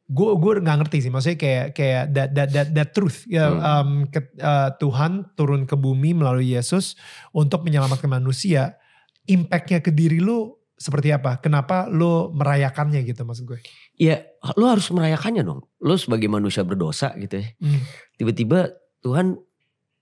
gue 0.06 0.30
gue 0.32 0.52
nggak 0.60 0.78
ngerti 0.80 0.98
sih 1.00 1.10
maksudnya 1.10 1.34
kayak 1.36 1.66
kayak 1.72 2.02
that 2.10 2.30
that 2.30 2.48
that, 2.48 2.68
that 2.70 2.90
truth 2.90 3.26
ya 3.26 3.46
Hmm. 3.46 3.58
um, 3.58 3.90
ke- 4.06 4.38
uh, 4.38 4.70
Tuhan 4.76 5.34
turun 5.34 5.64
ke 5.64 5.74
bumi 5.74 6.14
melalui 6.14 6.52
Yesus 6.52 6.94
untuk 7.30 7.62
menyelamatkan 7.62 8.06
manusia 8.06 8.78
impactnya 9.24 9.80
ke 9.80 9.90
diri 9.90 10.18
lu 10.18 10.54
seperti 10.72 11.10
apa 11.10 11.36
kenapa 11.36 11.88
lu 11.88 12.30
merayakannya 12.30 13.02
gitu 13.02 13.22
maksud 13.22 13.46
gue 13.46 13.60
Ya, 13.96 14.20
lo 14.54 14.68
harus 14.68 14.92
merayakannya 14.92 15.40
dong. 15.40 15.64
Lo 15.80 15.96
sebagai 15.96 16.28
manusia 16.28 16.60
berdosa 16.60 17.16
gitu 17.16 17.40
ya. 17.40 17.48
Hmm. 17.56 17.80
Tiba-tiba 18.14 18.68
Tuhan 19.00 19.40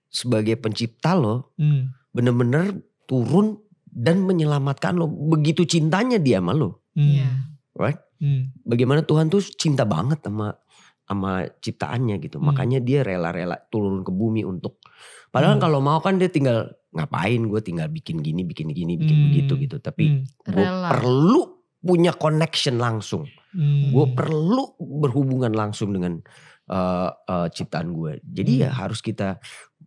sebagai 0.09 0.55
pencipta 0.57 1.15
lo 1.15 1.55
Hmm. 1.55 1.95
bener-bener 2.11 2.75
turun 3.05 3.55
dan 3.87 4.21
menyelamatkan 4.21 4.95
lo. 4.95 5.07
Begitu 5.07 5.63
cintanya 5.65 6.19
dia 6.19 6.43
sama 6.43 6.53
lo. 6.53 6.83
Hmm. 6.93 7.07
Iya. 7.07 7.29
Right? 7.73 8.03
Hmm. 8.25 8.57
Bagaimana 8.65 9.05
Tuhan 9.05 9.29
tuh 9.29 9.45
cinta 9.45 9.85
banget 9.85 10.25
sama 10.25 10.57
sama 11.05 11.45
ciptaannya 11.61 12.17
gitu. 12.25 12.41
Hmm. 12.41 12.49
Makanya 12.49 12.81
dia 12.81 13.05
rela-rela 13.05 13.61
turun 13.69 14.01
ke 14.01 14.09
bumi 14.09 14.49
untuk 14.49 14.81
padahal 15.29 15.61
Hmm. 15.61 15.65
kalau 15.69 15.79
mau 15.85 16.01
kan 16.01 16.17
dia 16.17 16.33
tinggal 16.33 16.73
ngapain 16.97 17.43
gue 17.45 17.61
tinggal 17.61 17.93
bikin 17.93 18.25
gini, 18.25 18.41
bikin 18.49 18.73
gini, 18.73 18.97
bikin 18.97 19.19
Hmm. 19.21 19.27
begitu 19.29 19.53
gitu. 19.61 19.77
Tapi 19.85 20.05
Hmm. 20.09 20.25
gue 20.49 20.67
perlu 20.89 21.41
punya 21.85 22.17
connection 22.17 22.81
langsung. 22.81 23.29
Hmm. 23.53 23.93
Gue 23.93 24.17
perlu 24.17 24.73
berhubungan 24.81 25.53
langsung 25.53 25.93
dengan 25.93 26.25
eh, 26.65 27.11
eh, 27.13 27.49
ciptaan 27.53 27.93
gue. 27.93 28.25
Jadi 28.25 28.65
ya 28.65 28.73
Hmm. 28.73 28.89
harus 28.89 29.05
kita 29.05 29.37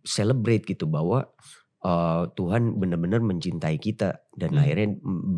celebrate 0.06 0.62
gitu 0.62 0.86
bahwa 0.86 1.26
eh, 1.78 2.24
Tuhan 2.34 2.78
benar-benar 2.78 3.18
mencintai 3.18 3.78
kita 3.82 4.22
dan 4.34 4.54
Hmm. 4.54 4.62
akhirnya 4.62 4.88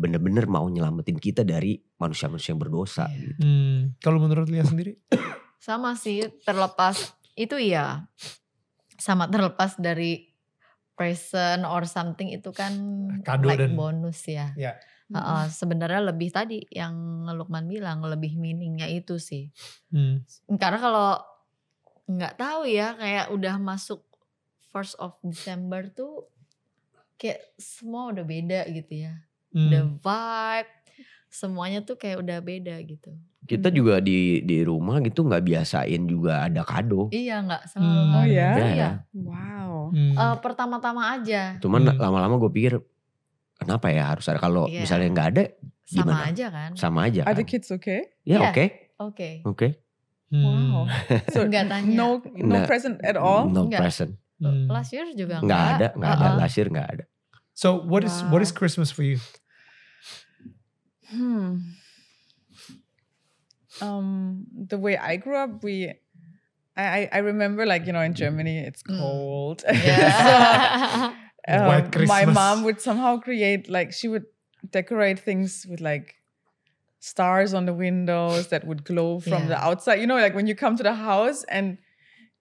benar-benar 0.01 0.45
mau 0.45 0.65
nyelamatin 0.69 1.17
kita 1.17 1.41
dari 1.41 1.81
manusia-manusia 2.01 2.57
yang 2.57 2.61
berdosa. 2.61 3.05
Iya. 3.05 3.17
gitu. 3.21 3.45
Hmm. 3.45 3.77
Kalau 4.01 4.17
menurut 4.17 4.49
Lia 4.49 4.65
sendiri? 4.65 4.97
Sama 5.61 5.93
sih 5.93 6.25
terlepas 6.41 7.13
itu 7.37 7.53
iya. 7.61 8.09
Sama 8.97 9.29
terlepas 9.29 9.77
dari 9.77 10.33
present 10.97 11.65
or 11.65 11.85
something 11.85 12.33
itu 12.33 12.49
kan 12.49 12.73
Kado 13.21 13.45
like 13.49 13.61
dan- 13.61 13.77
bonus 13.77 14.25
ya. 14.25 14.53
Ya. 14.57 14.73
Heeh, 15.11 15.43
sebenarnya 15.51 16.07
lebih 16.07 16.31
tadi 16.31 16.63
yang 16.71 17.27
Lukman 17.35 17.67
bilang 17.67 17.99
lebih 17.99 18.39
meaningnya 18.39 18.87
itu 18.87 19.19
sih. 19.19 19.51
Hmm. 19.91 20.23
Karena 20.55 20.79
kalau 20.79 21.09
nggak 22.07 22.39
tahu 22.39 22.63
ya 22.63 22.95
kayak 22.95 23.27
udah 23.29 23.59
masuk 23.59 24.07
first 24.71 24.95
of 25.03 25.19
December 25.19 25.91
tuh 25.91 26.31
kayak 27.19 27.43
semua 27.59 28.15
udah 28.15 28.23
beda 28.23 28.65
gitu 28.71 29.03
ya. 29.03 29.19
Hmm. 29.51 29.67
The 29.67 29.81
vibe 29.99 30.71
semuanya 31.31 31.79
tuh 31.81 31.95
kayak 31.95 32.19
udah 32.19 32.37
beda 32.39 32.75
gitu. 32.83 33.15
Kita 33.41 33.67
Hmm. 33.67 33.75
juga 33.75 33.95
di 33.97 34.43
di 34.43 34.61
rumah 34.61 34.99
gitu 34.99 35.23
nggak 35.23 35.41
biasain 35.41 36.03
juga 36.05 36.45
ada 36.45 36.61
kado. 36.61 37.07
Iya 37.09 37.41
nggak 37.41 37.61
Hmm. 37.63 37.71
selalu. 37.71 38.03
Oh 38.11 38.21
ada. 38.21 38.29
ya? 38.29 38.49
Iya. 38.53 38.89
Wow. 39.15 39.73
Hmm. 39.91 40.13
Eh, 40.13 40.35
pertama-tama 40.39 41.01
aja 41.11 41.55
Cuman 41.57 41.81
Hmm. 41.83 41.97
lama-lama 41.97 42.35
gue 42.37 42.51
pikir 42.51 42.73
kenapa 43.55 43.87
ya 43.89 44.03
harus 44.07 44.27
ada 44.27 44.37
kalau 44.37 44.67
Iya. 44.67 44.83
misalnya 44.83 45.07
nggak 45.09 45.27
ada 45.31 45.43
sama 45.83 46.03
Gimana? 46.05 46.23
aja 46.27 46.45
kan. 46.47 46.71
sama 46.75 46.99
aja 47.07 47.21
Are 47.23 47.33
the 47.33 47.41
kan. 47.41 47.49
kids 47.49 47.67
okay? 47.69 48.11
Ya 48.21 48.37
Iya. 48.37 48.39
oke 48.45 48.65
Oke. 49.01 49.29
oke. 49.43 49.67
Hmm. 50.29 50.43
Wow. 50.71 50.85
So 51.27 51.43
Nggak 51.43 51.65
tanya. 51.67 51.91
no 51.91 52.07
no 52.37 52.55
Nah, 52.55 52.63
present 52.63 53.01
at 53.01 53.15
all. 53.15 53.47
No 53.47 53.65
Enggak. 53.65 53.81
present. 53.81 54.11
Hmm. 54.37 54.65
Last 54.65 54.91
year 54.91 55.09
juga 55.11 55.39
Nggak 55.39 55.63
ada, 55.71 55.87
nggak 55.93 56.11
ada. 56.13 56.25
Uh-uh. 56.29 56.39
Last 56.39 56.55
year 56.55 56.67
nggak 56.67 56.87
ada. 56.87 57.03
So 57.51 57.81
what 57.81 58.01
is 58.01 58.13
what 58.29 58.39
is 58.39 58.49
Wow. 58.49 58.57
Christmas 58.57 58.89
for 58.89 59.01
you? 59.01 59.19
Hmm. 61.11 61.57
Um, 63.81 64.45
the 64.67 64.77
way 64.77 64.97
I 64.97 65.15
grew 65.17 65.35
up, 65.35 65.63
we, 65.63 65.93
I, 66.77 66.83
I 66.83 67.09
I 67.13 67.17
remember 67.19 67.65
like 67.65 67.85
you 67.87 67.93
know 67.93 68.01
in 68.01 68.13
Germany 68.13 68.59
it's 68.59 68.83
Mm. 68.83 68.97
cold. 68.97 69.63
Yeah. 69.73 71.13
So, 71.47 71.55
White 71.67 71.95
um, 71.95 72.05
my 72.07 72.25
mom 72.25 72.63
would 72.63 72.79
somehow 72.79 73.17
create 73.17 73.69
like 73.69 73.91
she 73.93 74.07
would 74.07 74.25
decorate 74.69 75.19
things 75.19 75.65
with 75.67 75.81
like 75.81 76.15
stars 76.99 77.53
on 77.53 77.65
the 77.65 77.73
windows 77.73 78.49
that 78.49 78.65
would 78.65 78.83
glow 78.83 79.19
from 79.19 79.47
the 79.47 79.55
Yeah. 79.55 79.67
outside. 79.67 79.99
You 79.99 80.07
know, 80.07 80.17
like 80.17 80.35
when 80.35 80.45
you 80.47 80.55
come 80.55 80.75
to 80.77 80.83
the 80.83 80.93
house 80.93 81.43
and 81.45 81.79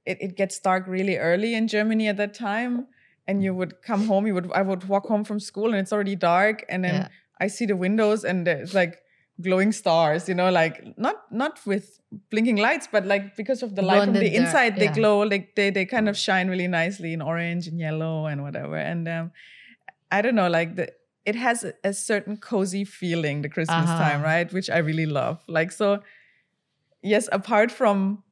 it, 0.05 0.19
it 0.21 0.37
gets 0.37 0.61
dark 0.61 0.87
really 0.87 1.17
early 1.17 1.55
in 1.55 1.67
Germany 1.67 2.09
at 2.09 2.19
that 2.19 2.35
time. 2.35 2.87
And 3.27 3.43
you 3.43 3.55
would 3.55 3.81
come 3.83 4.07
home, 4.07 4.27
you 4.27 4.35
would 4.35 4.51
I 4.53 4.63
would 4.63 4.85
walk 4.89 5.07
home 5.07 5.25
from 5.25 5.41
school 5.41 5.67
and 5.71 5.77
it's 5.77 5.93
already 5.93 6.17
dark. 6.17 6.65
And 6.69 6.85
then 6.85 6.95
Yeah. 6.95 7.09
I 7.41 7.49
see 7.49 7.67
the 7.67 7.77
windows 7.77 8.25
and 8.25 8.47
there's 8.47 8.75
like 8.75 8.99
glowing 9.41 9.73
stars, 9.73 10.29
you 10.29 10.35
know, 10.35 10.51
like 10.51 10.83
not 10.99 11.17
not 11.33 11.59
with 11.67 11.99
blinking 12.31 12.57
lights, 12.57 12.89
but 12.93 13.07
like 13.07 13.37
because 13.37 13.63
of 13.63 13.75
the 13.75 13.83
light 13.83 14.05
Glow 14.05 14.05
from 14.07 14.15
the 14.15 14.21
the 14.21 14.31
dark, 14.31 14.43
inside, 14.47 14.77
they 14.77 14.85
yeah. 14.87 14.95
glow, 14.95 15.21
like 15.23 15.55
they 15.57 15.71
they 15.71 15.87
kind 15.87 16.09
of 16.09 16.17
shine 16.17 16.49
really 16.49 16.69
nicely 16.69 17.13
in 17.13 17.23
orange 17.23 17.67
and 17.67 17.79
yellow 17.79 18.27
and 18.27 18.43
whatever. 18.43 18.77
And 18.77 19.09
um, 19.09 19.33
I 20.11 20.23
don't 20.23 20.35
know, 20.35 20.49
like 20.49 20.77
the 20.77 20.93
it 21.25 21.37
has 21.37 21.65
a, 21.65 21.73
a 21.85 21.93
certain 21.93 22.37
cozy 22.37 22.85
feeling 22.85 23.43
the 23.43 23.49
Christmas 23.49 23.91
Uh-huh. 23.91 23.99
time, 24.05 24.23
right? 24.23 24.53
Which 24.53 24.69
I 24.71 24.79
really 24.79 25.07
love. 25.07 25.43
Like 25.49 25.71
so, 25.73 26.03
yes, 27.03 27.29
apart 27.33 27.71
from 27.71 28.23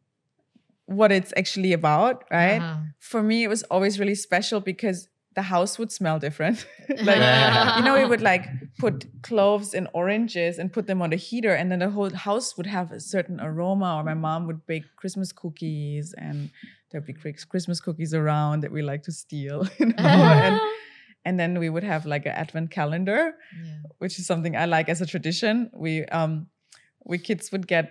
what 0.86 1.12
it's 1.12 1.32
actually 1.36 1.72
about, 1.72 2.24
right? 2.30 2.62
Uh-huh. 2.62 2.76
For 2.98 3.22
me, 3.22 3.44
it 3.44 3.48
was 3.48 3.62
always 3.64 3.98
really 4.00 4.14
special 4.14 4.60
because 4.60 5.08
the 5.38 5.46
house 5.56 5.72
would 5.78 5.92
smell 6.00 6.18
different. 6.26 6.58
like 7.10 7.22
you 7.76 7.82
know, 7.86 7.94
we 8.00 8.06
would 8.12 8.24
like 8.32 8.44
put 8.84 8.96
cloves 9.28 9.68
and 9.78 9.86
oranges 10.02 10.52
and 10.58 10.66
put 10.76 10.84
them 10.90 11.00
on 11.04 11.10
the 11.14 11.20
heater, 11.28 11.54
and 11.58 11.66
then 11.70 11.78
the 11.86 11.90
whole 11.96 12.10
house 12.28 12.48
would 12.56 12.66
have 12.78 12.88
a 12.98 13.00
certain 13.14 13.38
aroma. 13.48 13.90
Or 13.98 14.02
my 14.12 14.14
mom 14.26 14.40
would 14.48 14.60
bake 14.66 14.84
Christmas 15.00 15.30
cookies, 15.42 16.06
and 16.26 16.50
there'd 16.88 17.06
be 17.06 17.14
Christmas 17.52 17.78
cookies 17.86 18.12
around 18.20 18.56
that 18.62 18.72
we 18.76 18.80
like 18.92 19.02
to 19.08 19.12
steal. 19.12 19.58
You 19.80 19.86
know, 19.86 19.94
and 20.46 20.56
and 21.26 21.34
then 21.40 21.52
we 21.62 21.68
would 21.74 21.84
have 21.92 22.02
like 22.14 22.24
an 22.30 22.32
advent 22.44 22.68
calendar, 22.78 23.22
Yeah. 23.64 23.78
which 24.02 24.14
is 24.18 24.24
something 24.26 24.54
I 24.56 24.66
like 24.76 24.88
as 24.94 25.00
a 25.00 25.06
tradition. 25.14 25.54
We 25.84 25.92
um 26.18 26.32
we 27.10 27.16
kids 27.28 27.52
would 27.52 27.66
get 27.76 27.86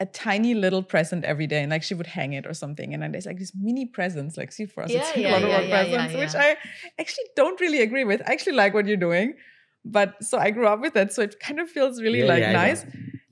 a 0.00 0.06
tiny 0.06 0.54
little 0.54 0.82
present 0.82 1.24
every 1.24 1.46
day, 1.46 1.62
and 1.62 1.70
like 1.70 1.82
she 1.82 1.94
would 1.94 2.06
hang 2.06 2.32
it 2.32 2.46
or 2.46 2.54
something. 2.54 2.92
And 2.92 3.02
then 3.02 3.12
there's 3.12 3.26
like 3.26 3.38
these 3.38 3.52
mini 3.58 3.86
presents. 3.86 4.36
Like 4.36 4.50
see 4.52 4.66
for 4.66 4.82
us, 4.84 4.90
Yeah, 4.90 5.00
like 5.00 5.16
yeah, 5.16 5.28
a 5.28 5.40
lot 5.40 5.48
yeah, 5.48 5.58
of 5.58 5.68
yeah, 5.68 5.82
presents, 5.84 6.14
yeah, 6.14 6.20
which. 6.20 6.34
I 6.34 6.56
actually 6.98 7.24
don't 7.36 7.60
really 7.60 7.80
agree 7.82 8.04
with. 8.04 8.20
I 8.26 8.32
actually 8.32 8.54
like 8.56 8.74
what 8.74 8.86
you're 8.86 8.96
doing, 8.96 9.34
but 9.84 10.22
so 10.22 10.38
I 10.38 10.50
grew 10.50 10.66
up 10.66 10.80
with 10.80 10.94
that, 10.94 11.12
so 11.12 11.22
it 11.22 11.38
kind 11.40 11.60
of 11.60 11.70
feels 11.70 12.02
really 12.02 12.20
Yeah, 12.20 12.26
like 12.26 12.40
yeah, 12.42 12.50
I 12.50 12.52
know. 12.52 12.58
nice. 12.58 12.86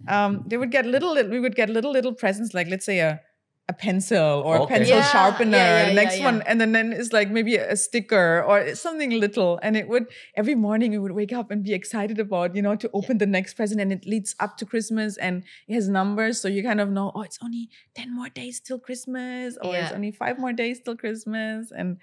Um, 0.09 0.44
they 0.48 0.57
would 0.57 0.70
get 0.70 0.85
little, 0.87 1.14
we 1.14 1.38
would 1.40 1.55
get 1.55 1.70
little 1.70 1.92
little 1.92 2.12
presents, 2.14 2.55
like 2.55 2.68
let's 2.68 2.85
say 2.85 2.98
a 3.01 3.20
a 3.68 3.72
pencil 3.72 4.42
or 4.44 4.57
a 4.57 4.66
pencil 4.66 4.96
Yeah, 4.96 5.03
sharpener. 5.03 5.57
yeah, 5.57 5.79
yeah, 5.79 5.88
the 5.88 5.94
next 5.94 6.18
yeah, 6.18 6.25
one, 6.25 6.42
and 6.42 6.61
then 6.61 6.72
then 6.72 6.92
it's 6.92 7.12
like 7.12 7.31
maybe 7.31 7.57
a 7.57 7.77
sticker 7.77 8.42
or 8.42 8.75
something 8.75 9.11
little. 9.11 9.59
And 9.62 9.77
it 9.77 9.88
would 9.88 10.07
every 10.37 10.55
morning 10.55 10.90
we 10.90 10.98
would 10.98 11.12
wake 11.12 11.33
up 11.33 11.51
and 11.51 11.62
be 11.62 11.72
excited 11.72 12.18
about 12.18 12.57
you 12.57 12.62
know 12.62 12.75
to 12.77 12.90
open 12.92 13.18
the 13.18 13.27
next 13.27 13.55
present, 13.55 13.81
and 13.81 13.92
it 13.92 14.05
leads 14.05 14.35
up 14.40 14.57
to 14.59 14.66
Christmas 14.66 15.16
and 15.16 15.44
it 15.68 15.75
has 15.75 15.88
numbers, 15.88 16.40
so 16.40 16.48
you 16.48 16.62
kind 16.62 16.81
of 16.81 16.90
know 16.90 17.12
oh 17.14 17.22
it's 17.22 17.38
only 17.42 17.68
ten 17.94 18.14
more 18.14 18.29
days 18.29 18.61
till 18.61 18.79
Christmas, 18.79 19.57
or 19.62 19.75
it's 19.77 19.92
only 19.92 20.11
five 20.11 20.38
more 20.38 20.53
days 20.53 20.81
till 20.81 20.96
Christmas, 20.96 21.70
and 21.70 21.98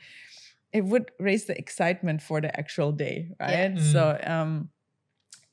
it 0.72 0.86
would 0.86 1.12
raise 1.20 1.46
the 1.46 1.58
excitement 1.58 2.22
for 2.22 2.40
the 2.40 2.58
actual 2.58 2.92
day, 2.92 3.32
right? 3.40 3.76
Mm. 3.76 3.92
So 3.92 4.20
um, 4.24 4.70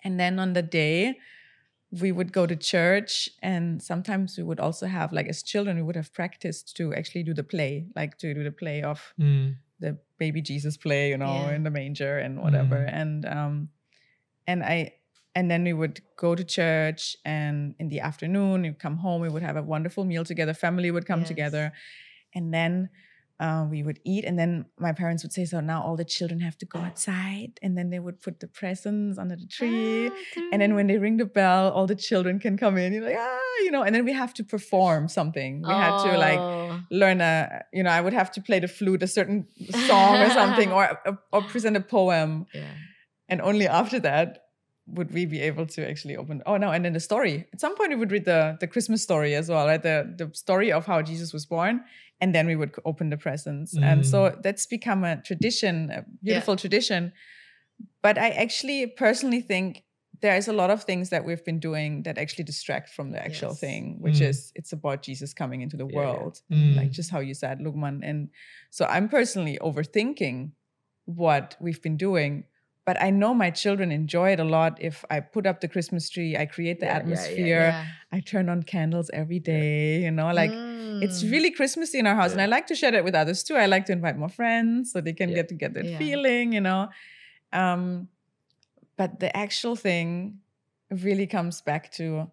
and 0.05 0.21
then 0.21 0.39
on 0.39 0.53
the 0.53 0.63
day 0.63 1.19
we 2.01 2.13
would 2.13 2.33
go 2.33 2.47
to 2.47 2.57
church 2.57 3.29
and 3.43 3.83
sometimes 3.83 4.37
we 4.37 4.43
would 4.45 4.61
also 4.61 4.87
have 4.87 5.13
like 5.13 5.29
as 5.29 5.43
children 5.43 5.77
we 5.77 5.83
would 5.83 5.97
have 5.97 6.13
practiced 6.13 6.77
to 6.77 6.93
actually 6.95 7.23
do 7.23 7.33
the 7.35 7.45
play 7.45 7.87
like 7.97 8.19
to 8.19 8.35
do 8.35 8.43
the 8.45 8.53
play 8.53 8.83
of 8.83 9.15
Hmm. 9.17 9.51
the 9.81 9.99
baby 10.19 10.41
jesus 10.43 10.77
play 10.77 11.11
you 11.11 11.19
know 11.19 11.35
Yeah. 11.49 11.55
in 11.57 11.63
the 11.63 11.71
manger 11.71 12.19
and 12.19 12.41
whatever 12.43 12.77
Mm. 12.77 12.93
and 13.01 13.25
um 13.27 13.69
and 14.47 14.63
i 14.65 14.93
and 15.35 15.51
then 15.51 15.65
we 15.65 15.73
would 15.73 16.01
go 16.17 16.35
to 16.35 16.45
church 16.45 17.17
and 17.25 17.75
in 17.79 17.89
the 17.89 18.01
afternoon 18.01 18.63
we 18.63 18.73
come 18.73 18.97
home 18.99 19.21
we 19.21 19.29
would 19.29 19.43
have 19.43 19.57
a 19.57 19.63
wonderful 19.63 20.05
meal 20.05 20.25
together 20.25 20.55
family 20.55 20.91
would 20.91 21.07
come 21.07 21.21
Yes. 21.21 21.29
together 21.29 21.73
and 22.35 22.53
then 22.55 22.89
uh, 23.39 23.67
we 23.71 23.83
would 23.83 24.01
eat 24.05 24.25
and 24.25 24.39
then 24.39 24.65
my 24.79 24.93
parents 24.93 25.23
would 25.23 25.33
say 25.33 25.45
so 25.45 25.61
now 25.61 25.83
all 25.83 25.97
the 25.97 26.05
children 26.05 26.41
have 26.41 26.57
to 26.57 26.65
go 26.67 26.79
outside 26.79 27.53
and 27.63 27.77
then 27.77 27.91
they 27.91 27.99
would 27.99 28.21
put 28.21 28.41
the 28.41 28.49
presents 28.49 29.19
under 29.19 29.37
the 29.37 29.47
tree 29.47 30.09
Ah, 30.11 30.41
and 30.53 30.63
then 30.63 30.75
when 30.75 30.87
they 30.87 30.97
ring 30.99 31.17
the 31.19 31.27
bell, 31.27 31.71
all 31.71 31.87
the 31.87 31.95
children 31.95 32.39
can 32.39 32.57
come 32.57 32.77
in. 32.79 32.93
You're 32.95 33.05
like, 33.05 33.17
ah, 33.19 33.57
you 33.65 33.71
know, 33.71 33.83
and 33.83 33.95
then 33.95 34.05
we 34.05 34.13
have 34.13 34.33
to 34.35 34.45
perform 34.45 35.09
something. 35.09 35.63
We 35.67 35.75
had 35.75 35.99
to 35.99 36.17
like 36.17 36.41
Oh. 36.41 36.79
learn 36.91 37.21
a, 37.21 37.63
you 37.73 37.83
know, 37.83 37.91
I 37.91 38.01
would 38.01 38.15
have 38.15 38.31
to 38.33 38.41
play 38.41 38.59
the 38.61 38.69
flute, 38.69 39.03
a 39.03 39.07
certain 39.19 39.47
song 39.71 40.15
or 40.23 40.31
something, 40.31 40.73
or 40.77 40.85
or 41.33 41.43
present 41.43 41.77
a 41.77 41.81
poem, 41.81 42.47
Yeah. 42.55 42.75
and 43.29 43.41
only 43.43 43.67
after 43.69 43.99
that 44.01 44.39
would 44.89 45.13
we 45.13 45.27
be 45.27 45.41
able 45.41 45.67
to 45.67 45.89
actually 45.89 46.17
open. 46.17 46.43
Oh 46.47 46.57
no, 46.57 46.71
and 46.71 46.85
then 46.85 46.93
the 46.93 47.01
story. 47.01 47.47
At 47.53 47.61
some 47.61 47.75
point, 47.77 47.91
we 47.91 47.97
would 47.97 48.13
read 48.13 48.25
the 48.25 48.57
the 48.61 48.67
Christmas 48.69 49.03
story 49.03 49.35
as 49.35 49.49
well, 49.49 49.67
right? 49.67 49.83
The 49.83 50.15
the 50.17 50.31
story 50.35 50.71
of 50.73 50.87
how 50.87 51.03
Jesus 51.03 51.33
was 51.33 51.45
born, 51.47 51.81
and 52.21 52.35
then 52.35 52.47
we 52.47 52.55
would 52.57 52.73
open 52.85 53.11
the 53.11 53.17
presents, 53.17 53.77
and 53.77 54.07
so 54.07 54.37
that's 54.43 54.67
become 54.67 55.03
a 55.05 55.21
tradition, 55.23 55.91
a 55.91 56.05
beautiful 56.23 56.57
tradition. 56.57 57.13
But 58.03 58.17
I 58.19 58.31
actually 58.31 58.87
personally 58.87 59.41
think 59.43 59.83
there 60.23 60.37
is 60.37 60.49
a 60.49 60.53
lot 60.53 60.71
of 60.71 60.85
things 60.85 61.11
that 61.11 61.25
we've 61.27 61.45
been 61.45 61.59
doing 61.61 62.03
that 62.05 62.17
actually 62.17 62.45
distract 62.45 62.89
from 62.91 63.11
the 63.11 63.19
actual 63.23 63.51
Yes. 63.51 63.61
thing, 63.61 64.01
which 64.01 64.21
Mm. 64.21 64.29
is 64.31 64.53
it's 64.55 64.73
about 64.73 65.03
Jesus 65.03 65.35
coming 65.35 65.61
into 65.61 65.77
the 65.77 65.85
Yeah, 65.87 65.93
yeah. 65.93 66.13
world, 66.13 66.43
Mm. 66.51 66.77
like 66.77 66.91
just 66.91 67.11
how 67.11 67.21
you 67.21 67.35
said, 67.35 67.59
Lukman. 67.61 68.01
And 68.03 68.31
so 68.71 68.87
I'm 68.87 69.09
personally 69.09 69.59
overthinking 69.61 70.53
what 71.05 71.57
we've 71.61 71.83
been 71.83 71.97
doing. 71.99 72.45
But 72.87 73.03
I 73.03 73.11
know 73.11 73.35
my 73.35 73.51
children 73.51 73.91
enjoy 73.93 74.31
it 74.33 74.41
a 74.41 74.45
lot 74.45 74.79
if 74.81 75.05
I 75.11 75.21
put 75.21 75.45
up 75.47 75.61
the 75.61 75.69
Christmas 75.69 76.09
tree, 76.09 76.37
I 76.37 76.47
create 76.47 76.79
the 76.81 76.87
Yeah, 76.87 76.93
yeah, 76.93 76.97
yeah, 76.97 77.01
atmosphere, 77.01 77.67
Yeah. 77.75 77.87
I 78.13 78.21
turn 78.21 78.49
on 78.49 78.63
candles 78.63 79.11
every 79.13 79.41
day, 79.41 80.03
you 80.05 80.11
know, 80.13 80.33
like 80.33 80.55
it's 81.03 81.23
Mm. 81.23 81.31
really 81.33 81.51
Christmassy 81.51 81.99
in 81.99 82.07
our 82.07 82.15
house. 82.15 82.33
And 82.33 82.41
I 82.41 82.47
like 82.47 82.67
to 82.69 82.75
share 82.77 82.93
that 82.93 83.05
with 83.05 83.15
others 83.15 83.43
too. 83.43 83.57
I 83.57 83.67
like 83.67 83.85
to 83.87 83.93
invite 83.93 84.17
more 84.17 84.29
friends 84.31 84.93
so 84.93 85.01
they 85.01 85.13
can 85.13 85.35
get 85.35 85.49
to 85.49 85.55
get 85.55 85.75
that 85.75 85.87
feeling, 85.99 86.53
you 86.53 86.61
know. 86.61 86.89
Um, 87.53 88.09
but 88.97 89.21
the 89.21 89.37
actual 89.37 89.77
thing 89.77 90.41
really 90.91 91.27
comes 91.27 91.61
back 91.61 91.91
to 91.93 92.31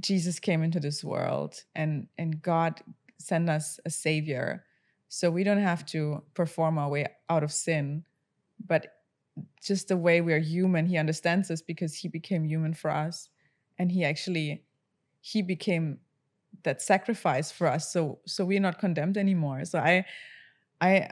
Jesus 0.00 0.38
came 0.38 0.62
into 0.62 0.80
this 0.80 1.02
world 1.04 1.64
and 1.74 2.08
and 2.18 2.42
God 2.42 2.82
sent 3.18 3.48
us 3.48 3.80
a 3.86 3.90
savior. 3.90 4.64
So 5.08 5.30
we 5.30 5.44
don't 5.44 5.62
have 5.62 5.86
to 5.86 6.22
perform 6.34 6.78
our 6.78 6.90
way 6.90 7.06
out 7.30 7.42
of 7.44 7.52
sin, 7.52 8.04
but 8.66 8.88
just 9.62 9.88
the 9.88 9.96
way 9.96 10.20
we're 10.20 10.40
human, 10.40 10.86
he 10.86 10.96
understands 10.96 11.50
us 11.50 11.62
because 11.62 11.94
he 11.94 12.08
became 12.08 12.44
human 12.44 12.74
for 12.74 12.90
us 12.90 13.28
and 13.78 13.90
he 13.90 14.04
actually 14.04 14.64
he 15.20 15.42
became 15.42 15.98
that 16.62 16.80
sacrifice 16.80 17.50
for 17.50 17.66
us 17.66 17.92
so 17.92 18.18
so 18.26 18.44
we're 18.44 18.60
not 18.60 18.78
condemned 18.78 19.16
anymore. 19.16 19.64
So 19.64 19.78
I 19.78 20.04
I 20.80 21.08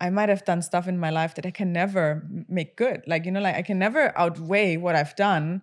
I 0.00 0.10
might 0.10 0.28
have 0.28 0.44
done 0.44 0.60
stuff 0.60 0.88
in 0.88 0.98
my 0.98 1.10
life 1.10 1.34
that 1.36 1.46
I 1.46 1.50
can 1.50 1.72
never 1.72 2.26
make 2.48 2.76
good. 2.76 3.02
Like, 3.06 3.24
you 3.24 3.32
know, 3.32 3.40
like 3.40 3.54
I 3.54 3.62
can 3.62 3.78
never 3.78 4.16
outweigh 4.18 4.76
what 4.76 4.96
I've 4.96 5.16
done, 5.16 5.62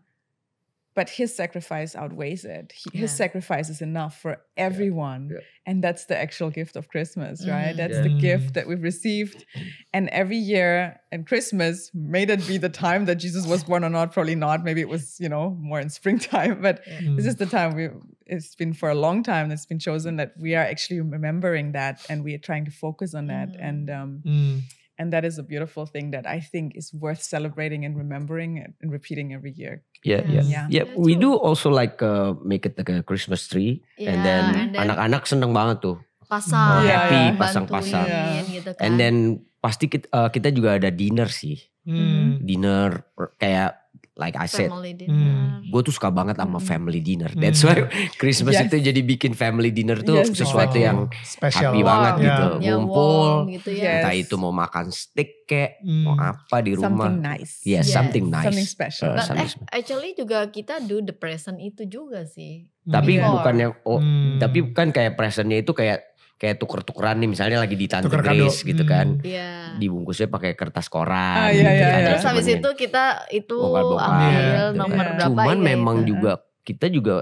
but 0.93 1.09
his 1.09 1.33
sacrifice 1.35 1.95
outweighs 1.95 2.43
it. 2.43 2.73
He, 2.73 2.97
His 2.97 3.11
sacrifice 3.11 3.69
is 3.69 3.81
enough 3.81 4.19
for 4.21 4.41
everyone. 4.57 5.29
Yeah. 5.31 5.39
And 5.65 5.83
that's 5.83 6.05
the 6.05 6.17
actual 6.17 6.49
gift 6.49 6.75
of 6.75 6.87
Christmas, 6.89 7.47
right? 7.47 7.73
Mhm. 7.73 7.77
That's 7.77 7.97
Yeah. 7.97 8.03
the 8.03 8.09
Mm. 8.09 8.19
gift 8.19 8.53
that 8.55 8.67
we've 8.67 8.81
received. 8.81 9.45
And 9.93 10.09
every 10.09 10.37
year 10.37 10.99
and 11.11 11.25
Christmas, 11.25 11.91
may 11.93 12.25
that 12.25 12.45
be 12.47 12.57
the 12.57 12.69
time 12.69 13.05
that 13.05 13.15
Jesus 13.15 13.45
was 13.45 13.63
born 13.63 13.83
or 13.83 13.89
not, 13.89 14.11
probably 14.11 14.35
not. 14.35 14.63
Maybe 14.63 14.81
it 14.81 14.89
was, 14.89 15.17
you 15.19 15.29
know, 15.29 15.51
more 15.69 15.79
in 15.79 15.89
springtime, 15.99 16.61
but 16.61 16.83
Mm. 16.87 17.15
this 17.15 17.25
is 17.25 17.35
the 17.35 17.45
time 17.45 17.75
we 17.75 17.89
it's 18.25 18.55
been 18.55 18.73
for 18.73 18.89
a 18.89 18.95
long 18.95 19.23
time 19.23 19.49
that's 19.49 19.65
been 19.65 19.79
chosen 19.79 20.15
that 20.15 20.31
we 20.39 20.55
are 20.55 20.63
actually 20.73 20.99
remembering 21.01 21.73
that 21.73 21.95
and 22.09 22.23
we 22.23 22.33
are 22.33 22.43
trying 22.49 22.63
to 22.65 22.71
focus 22.71 23.13
on 23.13 23.27
that 23.27 23.49
Mhm. 23.49 23.67
and 23.69 23.89
um 23.89 24.21
Mm. 24.25 24.61
And 25.01 25.09
that 25.09 25.25
is 25.25 25.41
a 25.41 25.43
beautiful 25.43 25.89
thing 25.89 26.13
that 26.13 26.29
i 26.29 26.37
think 26.37 26.77
is 26.77 26.93
worth 26.93 27.25
celebrating 27.25 27.81
and 27.81 27.97
remembering 27.97 28.61
and 28.61 28.77
repeating 28.87 29.33
every 29.33 29.49
year 29.51 29.81
Yeah, 30.01 30.25
Yes. 30.25 30.49
yeah, 30.49 30.65
Yeah. 30.65 30.65
yeah. 30.65 30.65
Yeah, 30.69 30.85
we 30.97 31.13
do 31.13 31.37
also 31.37 31.69
like 31.69 32.01
uh, 32.01 32.33
make 32.41 32.65
it 32.65 32.73
like 32.73 32.89
a 32.89 33.05
Christmas 33.05 33.45
tree, 33.45 33.85
and 34.01 34.17
Yeah, 34.17 34.25
then 34.25 34.43
and 34.49 34.69
then- 34.73 34.81
anak-anak 34.89 35.29
seneng 35.29 35.53
banget 35.53 35.77
tuh. 35.77 36.01
pasang, 36.25 36.81
Iya, 36.81 36.95
happy, 36.97 37.21
pasang-pasang. 37.37 38.07
bantuin 38.09 38.45
gitu 38.49 38.69
kan. 38.73 38.81
And 38.81 38.93
then 38.97 39.15
pasti 39.61 39.85
kita, 39.85 40.09
uh, 40.09 40.29
kita 40.33 40.49
juga 40.49 40.81
ada 40.81 40.89
dinner 40.89 41.29
sih, 41.29 41.61
Mm. 41.85 42.41
dinner 42.41 43.05
kayak 43.37 43.77
like 44.21 44.37
I 44.37 44.45
said, 44.45 44.69
dinner. 44.93 45.59
gue 45.63 45.81
tuh 45.81 45.89
suka 45.89 46.07
banget 46.07 46.37
sama 46.37 46.55
Mm. 46.55 46.65
family 46.67 47.01
dinner. 47.01 47.27
Hmm. 47.27 47.41
That's 47.41 47.59
why 47.59 47.89
Christmas 48.21 48.53
Yes. 48.53 48.69
itu 48.69 48.77
jadi 48.83 49.01
bikin 49.01 49.33
family 49.33 49.69
dinner 49.69 49.97
tuh 49.99 50.21
Yes, 50.21 50.29
sesuatu 50.31 50.77
Oh, 50.77 50.83
yang 50.83 50.97
spesial 51.25 51.73
happy 51.73 51.81
banget 51.81 52.13
Warm. 52.13 52.21
gitu, 52.21 52.45
yang 52.61 52.79
ngumpul. 52.79 53.29
gitu 53.49 53.69
ya. 53.71 53.81
Yes. 53.81 53.95
Entah 53.97 54.13
itu 54.15 54.35
mau 54.35 54.53
makan 54.53 54.85
steak 54.87 55.41
kek, 55.43 55.81
Hmm. 55.81 56.03
mau 56.05 56.15
apa 56.15 56.57
di 56.61 56.71
rumah. 56.71 57.09
something 57.09 57.17
nice 57.19 57.53
Yes, 57.61 57.83
Yes. 57.83 57.87
something 57.89 58.25
nice. 58.27 58.45
something 58.47 58.69
special 58.69 59.07
Uh, 59.07 59.15
But 59.15 59.25
something 59.25 59.41
eh, 59.41 59.51
special. 59.51 59.73
actually 59.73 60.11
juga 60.13 60.37
kita 60.47 60.75
do 60.79 61.01
the 61.01 61.11
present 61.11 61.57
itu 61.57 61.81
juga 61.83 62.21
sih. 62.23 62.69
Tapi 62.81 63.15
Before. 63.15 63.33
bukan 63.37 63.55
yang 63.57 63.73
oh, 63.83 63.97
Hmm. 63.97 64.37
tapi 64.37 64.69
kan 64.69 64.89
kayak 64.89 65.13
presentnya 65.13 65.57
itu 65.57 65.71
kayak 65.71 66.10
kayak 66.41 66.57
tuker-tukeran 66.57 67.21
nih 67.21 67.29
misalnya 67.29 67.61
lagi 67.61 67.77
di 67.77 67.85
Tante 67.85 68.09
Tuker 68.09 68.25
kado. 68.25 68.33
Grace 68.41 68.65
gitu 68.65 68.81
Hmm. 68.81 68.89
kan. 68.89 69.07
Iya. 69.21 69.49
dibungkusnya 69.71 70.27
pakai 70.27 70.51
kertas 70.51 70.89
koran 70.89 71.37
Ah, 71.37 71.47
gitu 71.47 71.61
iya, 71.61 71.71
iya, 71.71 71.85
kan. 71.85 71.95
iya. 71.95 72.07
Terus 72.11 72.25
habis 72.25 72.47
itu 72.49 72.69
kita 72.75 73.03
itu 73.29 73.55
Bongkar-bongkar 73.55 74.09
ambil 74.09 74.33
gitu. 74.33 74.65
nomor 74.75 74.97
Iya. 74.99 75.13
berapa 75.13 75.27
Cuman 75.29 75.55
ya 75.55 75.63
memang 75.63 75.97
itu. 75.97 76.07
juga 76.09 76.31
kita 76.61 76.85
juga 76.87 77.15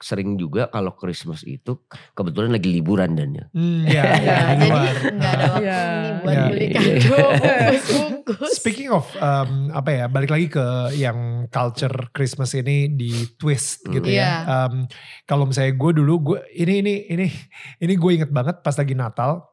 sering 0.00 0.34
juga 0.34 0.66
kalau 0.66 0.92
Christmas 0.92 1.42
itu 1.42 1.76
kebetulan 2.12 2.48
lagi 2.48 2.72
liburan 2.72 3.12
dan 3.12 3.28
ya. 3.30 3.44
Hmm, 3.52 3.84
ya, 3.84 3.92
Ya, 3.92 4.04
ya, 4.16 4.36
di 4.56 4.66
jadi 4.66 5.04
nggak 5.12 5.32
ada 5.32 5.44
waktu 5.46 5.62
Iya. 5.62 5.80
nih 5.84 6.12
buat 6.16 6.32
Iya. 6.32 6.44
beli 6.48 6.64
Iya. 6.64 6.74
kado. 6.74 7.16
Speaking 8.56 8.88
of 8.88 9.04
um, 9.16 9.68
apa 9.70 9.90
ya, 9.92 10.04
balik 10.08 10.30
lagi 10.30 10.48
ke 10.48 10.64
yang 10.96 11.18
culture 11.46 12.08
Christmas 12.10 12.56
ini 12.56 12.88
di 12.88 13.12
twist 13.36 13.84
Hmm. 13.84 13.92
gitu 13.94 14.08
ya. 14.08 14.16
Iya. 14.16 14.30
Um, 14.48 14.74
kalau 15.22 15.44
misalnya 15.44 15.76
gue 15.76 15.90
dulu, 15.94 16.14
gue 16.24 16.38
ini 16.52 16.80
ini 16.80 16.94
ini 17.12 17.26
ini 17.78 17.94
gue 17.94 18.10
inget 18.12 18.30
banget 18.32 18.60
pas 18.60 18.72
lagi 18.72 18.96
Natal, 18.96 19.44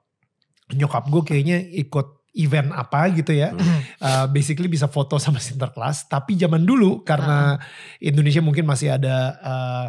nyokap 0.72 1.04
gue 1.06 1.22
kayaknya 1.22 1.60
ikut 1.60 2.23
event 2.34 2.70
apa 2.70 3.10
gitu 3.10 3.32
ya. 3.32 3.54
Hmm. 3.54 3.80
Uh, 3.98 4.26
basically 4.36 4.66
bisa 4.66 4.86
foto 4.86 5.18
sama 5.18 5.38
Sinterklas. 5.38 6.06
Tapi 6.06 6.34
zaman 6.34 6.62
dulu 6.62 7.02
karena 7.02 7.62
Indonesia 7.98 8.42
mungkin 8.42 8.66
masih 8.66 8.94
ada 8.94 9.16
uh, 9.40 9.86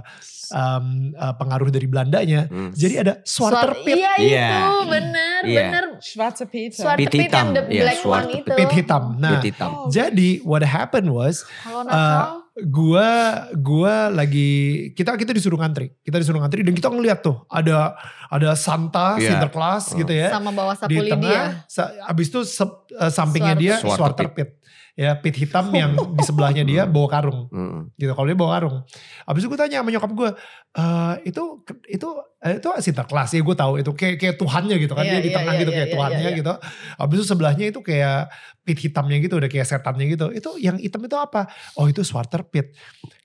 um, 0.51 0.86
uh, 1.14 1.34
pengaruh 1.34 1.68
dari 1.68 1.88
Belandanya. 1.88 2.47
Hmm. 2.47 2.70
Jadi 2.70 2.95
ada 2.97 3.12
Swarter 3.22 3.72
Suat- 3.72 3.82
Pit. 3.82 3.97
Iya 3.97 4.12
Iya. 4.16 4.47
itu 4.47 4.70
bener 4.86 5.40
Iya. 5.42 5.61
bener. 5.64 5.84
Schwarze 5.99 6.45
Peter 6.45 6.84
Suat- 6.84 7.01
Pit 7.01 7.09
yang 7.09 7.24
hitam, 7.24 7.47
the 7.51 7.62
ya, 7.66 7.82
black 7.82 8.01
one 8.05 8.28
itu. 8.30 8.53
Pit 8.53 8.70
hitam. 8.74 9.03
Nah, 9.16 9.30
Pit 9.34 9.45
hitam. 9.51 9.70
Oh. 9.72 9.88
jadi 9.88 10.30
what 10.45 10.61
happened 10.61 11.09
was 11.09 11.49
Kalau 11.61 11.84
Uh, 11.86 12.43
gua 12.57 13.09
gua 13.53 14.07
lagi 14.09 14.51
kita 14.95 15.19
kita 15.19 15.31
disuruh 15.31 15.59
ngantri 15.59 15.91
kita 16.01 16.17
disuruh 16.17 16.39
ngantri 16.39 16.63
dan 16.63 16.71
kita 16.71 16.87
ngeliat 16.87 17.19
tuh 17.19 17.43
ada 17.49 17.99
ada 18.31 18.55
Santa 18.55 19.19
Iya. 19.19 19.35
Sinterklas 19.35 19.91
Oh. 19.91 19.99
gitu 19.99 20.13
ya 20.13 20.31
sama 20.31 20.51
bawa 20.51 20.73
di 20.73 20.79
sapu 20.79 20.95
lidi 20.95 21.03
ya. 21.03 21.15
tengah 21.15 21.43
sa- 21.67 21.93
abis 22.07 22.27
itu 22.29 22.41
eh, 22.95 23.11
sampingnya 23.11 23.55
dia 23.55 23.75
swarter 23.81 24.31
pit 24.31 24.55
ya 24.95 25.18
pit 25.18 25.34
hitam 25.34 25.74
yang 25.74 25.90
di 26.14 26.22
sebelahnya 26.22 26.62
dia 26.62 26.86
bawa 26.95 27.11
karung. 27.11 27.51
Hmm. 27.51 27.90
gitu 27.95 28.14
kalau 28.14 28.30
dia 28.30 28.38
bawa 28.38 28.51
karung. 28.55 28.76
Abis 29.26 29.42
itu 29.42 29.51
gue 29.51 29.59
tanya 29.59 29.82
sama 29.82 29.90
nyokap 29.90 30.12
gue 30.12 30.30
"Eh, 30.74 31.14
itu 31.26 31.42
itu 31.86 32.09
eh, 32.38 32.59
itu 32.59 32.68
Sinterklas 32.78 33.30
ya? 33.30 33.42
Gue 33.42 33.55
tahu 33.55 33.78
itu 33.78 33.90
kayak 33.90 34.16
kayak 34.16 34.36
Tuhannya 34.38 34.76
gitu 34.78 34.95
kan 34.95 35.03
Iya, 35.03 35.12
dia 35.12 35.20
di 35.20 35.30
iya, 35.30 35.36
tengah 35.36 35.53
iya, 35.55 35.61
gitu 35.61 35.70
iya, 35.70 35.76
kayak 35.76 35.88
iya, 35.90 35.95
Tuhannya 35.99 36.20
iya, 36.22 36.30
iya. 36.30 36.38
gitu. 36.38 36.53
Abis 36.95 37.16
itu 37.18 37.26
sebelahnya 37.26 37.64
itu 37.70 37.80
kayak 37.80 38.20
pit 38.62 38.78
hitamnya 38.80 39.16
gitu 39.18 39.34
udah 39.36 39.51
kayak 39.51 39.66
setannya 39.66 40.07
gitu. 40.09 40.26
Itu 40.30 40.51
yang 40.59 40.78
hitam 40.78 41.03
itu 41.03 41.16
apa? 41.18 41.51
Oh 41.74 41.86
itu 41.86 42.03
swarter 42.03 42.47
pit. 42.47 42.74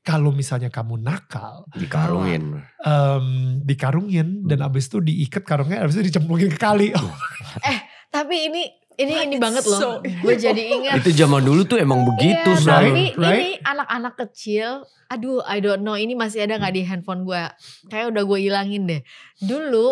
Kalau 0.01 0.33
misalnya 0.33 0.69
kamu 0.69 0.97
nakal 0.97 1.69
Dikarungin. 1.73 2.65
em, 2.81 3.25
dikarungin 3.61 4.41
dan 4.45 4.61
Hmm. 4.61 4.67
abis 4.67 4.89
itu 4.89 4.97
diikat 4.99 5.45
karungnya 5.45 5.85
abis 5.85 6.01
itu 6.01 6.09
dicemplungin 6.09 6.49
ke 6.49 6.57
kali. 6.57 6.89
Oh, 6.93 7.13
Tapi 8.09 8.49
ini 8.49 8.63
ini 8.99 9.13
ini 9.23 9.35
banget 9.37 9.63
loh. 9.63 9.79
so- 9.79 9.99
Gue 10.03 10.35
jadi 10.35 10.59
ingat. 10.69 10.99
Itu 10.99 11.15
zaman 11.15 11.39
dulu 11.39 11.63
tuh 11.63 11.77
emang 11.77 12.03
begitu 12.05 12.49
Iya, 12.49 12.59
selalu. 12.59 12.83
tapi 12.85 13.03
Right? 13.15 13.39
ini 13.39 13.49
anak-anak 13.61 14.13
kecil, 14.19 14.69
aduh 15.07 15.39
I 15.41 15.57
don't 15.57 15.81
know 15.81 15.95
ini 15.95 16.13
masih 16.13 16.43
ada 16.43 16.55
nggak 16.55 16.73
di 16.73 16.83
handphone 16.83 17.23
gue? 17.23 17.39
Kayak 17.87 18.11
udah 18.11 18.23
gue 18.25 18.39
ilangin 18.41 18.83
deh. 18.85 19.01
Dulu 19.39 19.87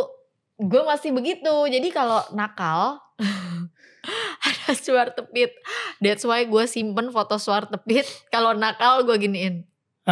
gue 0.60 0.82
masih 0.84 1.12
begitu, 1.12 1.48
jadi 1.66 1.88
kalau 1.90 2.20
nakal 2.32 3.00
ada 4.46 4.72
suar 4.74 5.10
tepit. 5.10 5.56
That's 5.98 6.22
why 6.22 6.44
gue 6.44 6.64
simpen 6.66 7.10
foto 7.10 7.36
suar 7.38 7.66
tepit. 7.66 8.04
Kalau 8.28 8.52
nakal 8.54 9.02
gue 9.04 9.16
giniin. 9.18 9.64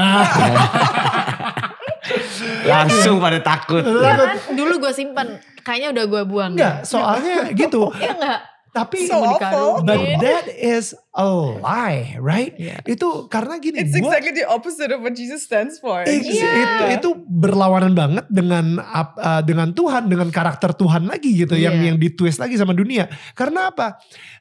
Langsung 2.66 3.18
pada 3.18 3.40
takut. 3.40 3.82
Ya 3.82 4.14
kan? 4.16 4.38
Dulu 4.52 4.80
gue 4.80 4.92
simpen. 4.92 5.28
Kayaknya 5.62 5.90
udah 5.92 6.06
gue 6.06 6.24
buang. 6.26 6.52
enggak 6.54 6.86
soalnya 6.86 7.50
gitu 7.52 7.90
Iya 7.96 8.14
enggak? 8.14 8.40
Tapi 8.76 9.08
So 9.08 9.24
awful. 9.24 9.88
but 9.88 9.96
that 10.20 10.52
is 10.52 10.92
a 11.16 11.24
lie 11.64 12.20
right 12.20 12.52
Iya. 12.60 12.84
itu 12.84 13.32
karena 13.32 13.56
gini 13.58 13.80
It's 13.80 13.96
gua- 13.96 14.12
exactly 14.12 14.36
the 14.36 14.44
opposite 14.46 14.92
of 14.92 15.00
what 15.00 15.16
Jesus 15.16 15.48
stands 15.48 15.80
for. 15.80 16.04
Ex- 16.04 16.28
Iya. 16.28 16.52
itu 16.60 16.84
itu 17.00 17.10
berlawanan 17.24 17.96
banget 17.96 18.28
dengan 18.28 18.84
uh, 18.84 19.40
dengan 19.42 19.72
Tuhan 19.72 20.06
dengan 20.06 20.28
karakter 20.28 20.76
Tuhan 20.76 21.08
lagi 21.08 21.32
gitu 21.34 21.56
yang 21.56 21.72
Iya. 21.74 21.88
yang 21.90 21.98
ditwist 21.98 22.38
lagi 22.38 22.60
sama 22.60 22.76
dunia 22.76 23.08
karena 23.32 23.72
apa 23.72 23.96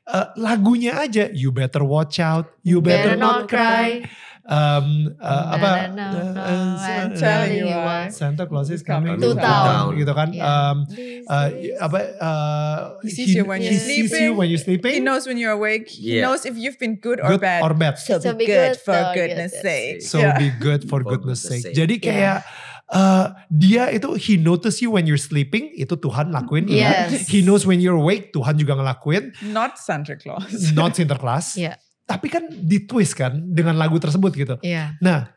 Uh, 0.04 0.28
lagunya 0.36 1.00
aja 1.00 1.32
you 1.32 1.48
better 1.48 1.80
watch 1.80 2.20
out 2.20 2.60
you 2.60 2.84
better, 2.84 3.16
not 3.16 3.48
cry, 3.48 4.04
Um, 4.44 5.16
uh, 5.24 5.56
apa 5.56 5.68
No, 5.96 6.04
no, 6.04 6.20
no, 6.36 6.36
uh, 6.36 6.76
I'm 6.76 7.16
telling 7.16 7.64
you 7.64 7.72
why. 7.80 8.12
Santa 8.12 8.44
Claus 8.44 8.68
is 8.68 8.84
coming 8.84 9.16
To 9.16 9.32
to 9.32 9.40
town. 9.40 9.96
gitu 9.96 10.12
kan 10.12 10.36
Iya. 10.36 10.44
Um, 10.44 10.76
uh, 11.24 11.48
apa 11.80 11.98
uh, 12.20 12.76
He 13.00 13.08
sees 13.08 13.32
you 13.32 13.48
when 13.48 13.64
he 13.64 13.72
sees 13.72 14.12
sleeping. 14.12 14.20
you 14.20 14.32
when 14.36 14.52
you're 14.52 14.60
He 14.60 14.68
sleeping 14.68 15.00
knows 15.00 15.24
when 15.24 15.40
you're 15.40 15.56
awake. 15.56 15.88
He 15.88 16.20
Yeah. 16.20 16.28
knows 16.28 16.44
if 16.44 16.60
you've 16.60 16.76
been 16.76 17.00
good 17.00 17.24
or 17.24 17.32
good 17.34 17.40
bad. 17.40 17.64
or 17.64 17.72
bad 17.72 17.96
So, 17.96 18.20
So 18.20 18.36
be 18.36 18.44
be 18.44 18.52
good, 18.52 18.76
good 18.76 18.84
for 18.84 18.92
goodness 19.16 19.56
goodness 19.56 19.64
sake. 19.64 20.04
So 20.04 20.20
Yeah. 20.20 20.36
be 20.36 20.52
good 20.60 20.84
for 20.92 21.00
goodness 21.00 21.40
sake. 21.40 21.64
sake. 21.64 21.72
Jadi 21.72 21.96
kayak 22.04 22.44
uh, 22.92 23.32
dia 23.48 23.88
itu 23.90 24.12
he 24.20 24.36
notice 24.36 24.84
you 24.84 24.92
when 24.92 25.08
you're 25.08 25.16
sleeping, 25.16 25.72
itu 25.72 25.96
Tuhan 25.96 26.28
lakuin. 26.28 26.68
iya. 26.68 27.08
Yes. 27.08 27.32
He 27.32 27.40
knows 27.40 27.64
when 27.64 27.80
you're 27.80 27.96
awake, 27.96 28.28
Tuhan 28.30 28.60
juga 28.60 28.76
ngelakuin. 28.76 29.32
Not 29.56 29.80
Santa 29.80 30.20
Claus. 30.20 30.52
Not 30.76 31.00
Sinterklas. 31.00 31.56
Iya. 31.56 31.80
Tapi 32.04 32.26
kan 32.28 32.44
ditwist 32.50 33.16
kan 33.16 33.32
dengan 33.48 33.74
lagu 33.74 33.96
tersebut 33.96 34.32
gitu. 34.32 34.54
Iya. 34.60 34.96
Nah 35.00 35.32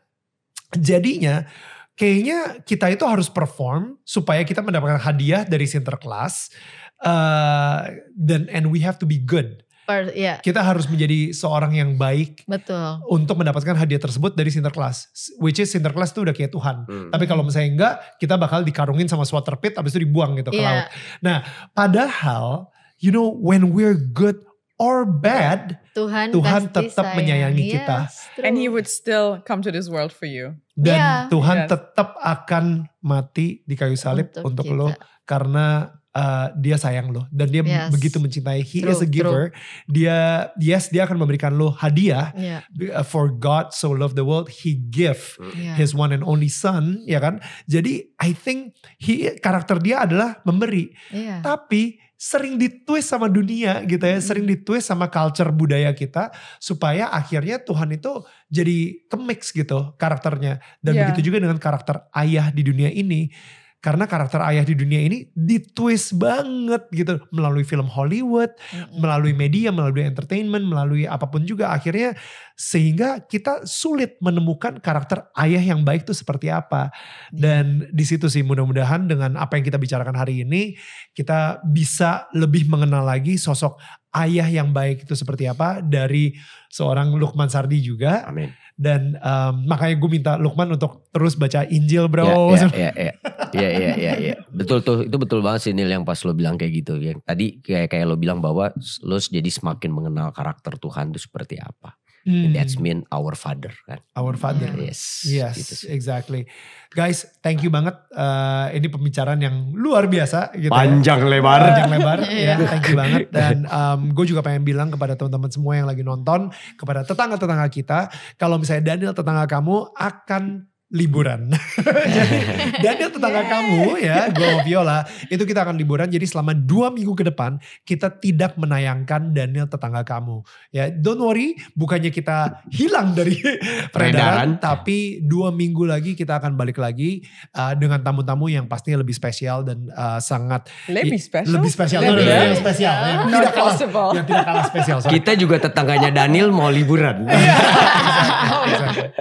jadinya 0.72 1.48
kayaknya 1.94 2.60
kita 2.62 2.92
itu 2.92 3.04
harus 3.08 3.26
perform 3.26 3.96
supaya 4.04 4.44
kita 4.44 4.60
mendapatkan 4.60 5.00
hadiah 5.00 5.42
dari 5.42 5.64
Sinterklas. 5.64 6.52
Uh, 6.98 7.94
dan 8.18 8.50
and 8.50 8.74
we 8.74 8.82
have 8.82 8.98
to 8.98 9.06
be 9.06 9.16
good. 9.16 9.62
Per- 9.86 10.12
Iya, 10.12 10.44
Kita 10.44 10.60
harus 10.60 10.84
menjadi 10.84 11.32
seorang 11.32 11.72
yang 11.72 11.96
baik 11.96 12.44
betul. 12.44 13.00
untuk 13.08 13.40
mendapatkan 13.40 13.72
hadiah 13.72 13.96
tersebut 13.96 14.36
dari 14.36 14.52
Sinterklas. 14.52 15.08
Which 15.40 15.56
is 15.56 15.72
Sinterklas 15.72 16.12
itu 16.12 16.28
udah 16.28 16.34
kayak 16.36 16.52
Tuhan. 16.52 16.76
Hmm. 16.84 17.08
Tapi 17.08 17.24
kalau 17.24 17.40
misalnya 17.40 17.70
enggak, 17.72 17.94
kita 18.20 18.36
bakal 18.36 18.66
dikarungin 18.66 19.08
sama 19.08 19.24
swatter 19.24 19.56
pit, 19.56 19.78
abis 19.80 19.96
itu 19.96 20.04
dibuang 20.04 20.36
gitu 20.36 20.52
ke 20.52 20.60
Iya. 20.60 20.68
laut. 20.68 20.86
Nah, 21.24 21.38
padahal, 21.72 22.68
you 23.00 23.08
know, 23.08 23.32
when 23.32 23.72
we're 23.72 23.96
good 23.96 24.36
or 24.78 25.02
bad, 25.04 25.82
Tuhan 25.92 26.30
Tuhan 26.30 26.70
tetap 26.70 26.94
sayang. 27.04 27.16
menyayangi 27.16 27.62
Yes, 27.62 27.74
kita. 27.76 27.98
true. 28.32 28.44
And 28.46 28.54
he 28.54 28.66
would 28.66 28.86
still 28.86 29.42
come 29.42 29.60
to 29.60 29.70
this 29.70 29.86
world 29.86 30.10
for 30.10 30.24
you. 30.24 30.54
dan 30.72 30.94
Iya. 30.94 31.12
Tuhan 31.28 31.56
Yes. 31.58 31.68
tetap 31.68 32.14
akan 32.16 32.64
mati 33.00 33.60
di 33.62 33.74
kayu 33.74 33.94
salib 33.94 34.30
untuk, 34.38 34.62
kita. 34.64 34.78
lo 34.78 34.88
karena 35.26 35.90
uh, 36.14 36.54
dia 36.54 36.78
sayang 36.78 37.10
lo 37.10 37.26
dan 37.28 37.50
dia 37.50 37.60
Yes. 37.60 37.90
begitu 37.90 38.16
mencintai. 38.16 38.62
He 38.62 38.78
True, 38.80 38.90
is 38.90 39.02
a 39.02 39.06
giver. 39.06 39.50
Dia 39.84 40.48
yes 40.56 40.86
dia 40.86 41.02
akan 41.02 41.18
memberikan 41.18 41.52
lo 41.52 41.70
hadiah. 41.72 42.30
Iya, 42.32 42.62
Uh, 42.70 43.02
For 43.02 43.26
God 43.28 43.74
so 43.74 43.90
loved 43.90 44.14
the 44.14 44.22
world, 44.22 44.46
He 44.48 44.78
give 44.78 45.34
iya. 45.52 45.74
His 45.74 45.90
one 45.92 46.10
and 46.10 46.22
only 46.22 46.46
Son, 46.46 47.02
ya 47.02 47.18
kan? 47.18 47.42
Jadi 47.66 48.14
I 48.16 48.30
think 48.30 48.78
he 48.96 49.34
karakter 49.38 49.78
dia 49.78 50.06
adalah 50.06 50.38
memberi. 50.42 50.94
Iya. 51.10 51.42
tapi 51.42 51.98
sering 52.18 52.58
ditwist 52.58 53.14
sama 53.14 53.30
dunia 53.30 53.86
gitu 53.86 54.02
ya, 54.02 54.18
sering 54.18 54.42
ditwist 54.42 54.90
sama 54.90 55.06
culture 55.06 55.54
budaya 55.54 55.94
kita 55.94 56.34
supaya 56.58 57.06
akhirnya 57.14 57.62
Tuhan 57.62 57.94
itu 57.94 58.26
jadi 58.50 59.06
kemix 59.06 59.54
gitu 59.54 59.94
karakternya. 59.94 60.58
Dan 60.82 60.98
Yeah. 60.98 61.14
begitu 61.14 61.30
juga 61.30 61.46
dengan 61.46 61.62
karakter 61.62 62.10
ayah 62.18 62.50
di 62.50 62.66
dunia 62.66 62.90
ini. 62.90 63.30
Karena 63.78 64.10
karakter 64.10 64.42
ayah 64.42 64.66
di 64.66 64.74
dunia 64.74 64.98
ini 64.98 65.30
ditwist 65.38 66.18
banget 66.18 66.90
gitu 66.90 67.22
melalui 67.30 67.62
film 67.62 67.86
Hollywood, 67.86 68.50
Mm-mm. 68.74 68.98
melalui 68.98 69.30
media, 69.30 69.70
melalui 69.70 70.02
entertainment, 70.02 70.66
melalui 70.66 71.06
apa 71.06 71.30
pun 71.30 71.46
juga 71.46 71.70
akhirnya 71.70 72.18
sehingga 72.58 73.22
kita 73.22 73.62
sulit 73.70 74.18
menemukan 74.18 74.82
karakter 74.82 75.30
ayah 75.38 75.62
yang 75.62 75.86
baik 75.86 76.02
itu 76.02 76.10
seperti 76.10 76.50
apa. 76.50 76.90
Dan 77.30 77.86
di 77.94 78.02
situ 78.02 78.26
sih 78.26 78.42
mudah-mudahan 78.42 79.06
dengan 79.06 79.38
apa 79.38 79.54
yang 79.54 79.70
kita 79.70 79.78
bicarakan 79.78 80.18
hari 80.18 80.42
ini 80.42 80.74
kita 81.14 81.62
bisa 81.62 82.26
lebih 82.34 82.66
mengenal 82.66 83.06
lagi 83.06 83.38
sosok 83.38 83.78
ayah 84.16 84.48
yang 84.48 84.74
baik 84.74 85.04
itu 85.04 85.14
seperti 85.14 85.46
apa 85.46 85.84
dari 85.84 86.34
seorang 86.72 87.12
Lukman 87.14 87.46
Sardi 87.52 87.78
juga 87.78 88.24
Amin. 88.26 88.50
Dan 88.78 89.18
em, 89.18 89.54
makanya 89.66 89.98
gue 89.98 90.10
minta 90.10 90.32
Lukman 90.38 90.70
untuk 90.70 91.10
terus 91.10 91.34
baca 91.34 91.66
Injil 91.66 92.06
bro. 92.06 92.54
Ya, 92.54 92.62
ya, 92.70 92.70
ya, 92.86 92.90
ya, 92.94 93.12
ya, 93.50 93.68
ya, 93.74 93.92
ya, 93.98 94.12
ya. 94.14 94.34
Betul 94.54 94.86
tuh, 94.86 95.02
itu 95.02 95.16
betul 95.18 95.42
banget 95.42 95.66
sih 95.66 95.72
Nil 95.74 95.90
yang 95.90 96.06
pas 96.06 96.22
lo 96.22 96.30
bilang 96.30 96.54
kayak 96.54 96.72
gitu. 96.86 96.94
Yang 96.94 97.18
tadi 97.26 97.58
kayak 97.58 97.90
kayak 97.90 98.06
lo 98.06 98.14
bilang 98.14 98.38
bahwa 98.38 98.70
lo 99.02 99.18
jadi 99.18 99.50
semakin 99.50 99.90
mengenal 99.90 100.30
karakter 100.30 100.78
Tuhan 100.78 101.10
itu 101.10 101.26
seperti 101.26 101.58
apa. 101.58 101.97
Hmm, 102.28 102.52
That's 102.52 102.76
mean 102.76 103.08
our 103.08 103.32
Father 103.32 103.72
kan. 103.88 104.04
our 104.12 104.36
Father. 104.36 104.68
Yes. 104.76 105.24
Yes, 105.24 105.56
gitu 105.56 105.74
sih. 105.80 105.88
exactly. 105.88 106.44
Guys, 106.88 107.24
thank 107.40 107.64
you 107.64 107.72
banget. 107.72 107.96
Eh, 108.12 108.76
ini 108.76 108.86
pembicaraan 108.86 109.40
yang 109.40 109.72
luar 109.72 110.04
biasa 110.06 110.52
gitu. 110.52 110.68
ya. 110.68 110.76
Panjang 110.76 111.24
lebar. 111.24 111.60
Panjang 111.64 111.88
lebar 111.88 112.18
ya, 112.28 112.60
Iya. 112.60 112.68
thank 112.68 112.84
you 112.86 112.96
banget. 113.02 113.32
Dan 113.32 113.64
gue 114.12 114.24
juga 114.24 114.44
pengen 114.44 114.60
bilang 114.60 114.88
kepada 114.88 115.16
teman-teman 115.16 115.48
semua 115.48 115.72
yang 115.74 115.88
lagi 115.88 116.04
nonton, 116.04 116.52
kepada 116.76 117.00
tetangga-tetangga 117.02 117.68
kita, 117.68 117.98
kalau 118.36 118.60
misalnya 118.60 118.92
Daniel 118.92 119.16
tetangga 119.16 119.48
kamu 119.48 119.88
akan 119.96 120.68
liburan. 120.88 121.52
Jadi 122.16 122.38
Daniel 122.80 123.12
tetangga 123.12 123.44
kamu 123.44 124.00
ya, 124.00 124.32
gue 124.32 124.40
sama 124.40 124.62
Viola, 124.64 124.98
itu 125.28 125.44
kita 125.44 125.60
akan 125.60 125.76
liburan. 125.76 126.08
Jadi 126.08 126.24
selama 126.24 126.56
dua 126.56 126.88
minggu 126.88 127.12
ke 127.12 127.28
depan 127.28 127.60
kita 127.84 128.08
tidak 128.08 128.56
menayangkan 128.56 129.36
Daniel 129.36 129.68
tetangga 129.68 130.00
kamu. 130.00 130.40
Ya, 130.72 130.88
don't 130.88 131.20
worry, 131.20 131.60
bukannya 131.76 132.08
kita 132.08 132.64
hilang 132.72 133.12
dari 133.12 133.36
peredaran, 133.92 133.92
Peredaran. 133.92 134.48
tapi 134.56 135.20
dua 135.20 135.52
minggu 135.52 135.84
lagi 135.84 136.16
kita 136.16 136.40
akan 136.40 136.56
balik 136.56 136.80
lagi 136.80 137.20
uh, 137.52 137.76
dengan 137.76 138.00
tamu-tamu 138.00 138.48
yang 138.48 138.64
pastinya 138.64 139.04
lebih 139.04 139.12
spesial 139.12 139.60
dan 139.62 139.92
uh, 139.92 140.16
sangat 140.18 140.72
Lebih 140.88 141.20
special. 141.20 141.52
lebih 141.52 141.70
spesial. 141.70 142.00
Lebih 142.00 142.24
ya? 142.24 142.38
yang 142.48 142.56
spesial. 142.56 142.94
Yang 142.96 143.18
Not 143.18 143.28
tidak 143.28 143.52
kalah, 143.52 143.68
possible. 143.76 144.10
yang 144.16 144.24
tidak 144.24 144.44
kalah 144.48 144.64
spesial. 144.64 144.98
sorry. 145.04 145.12
Kita 145.20 145.32
juga 145.36 145.56
tetangganya 145.60 146.10
Daniel 146.10 146.48
mau 146.48 146.72
liburan. 146.72 147.28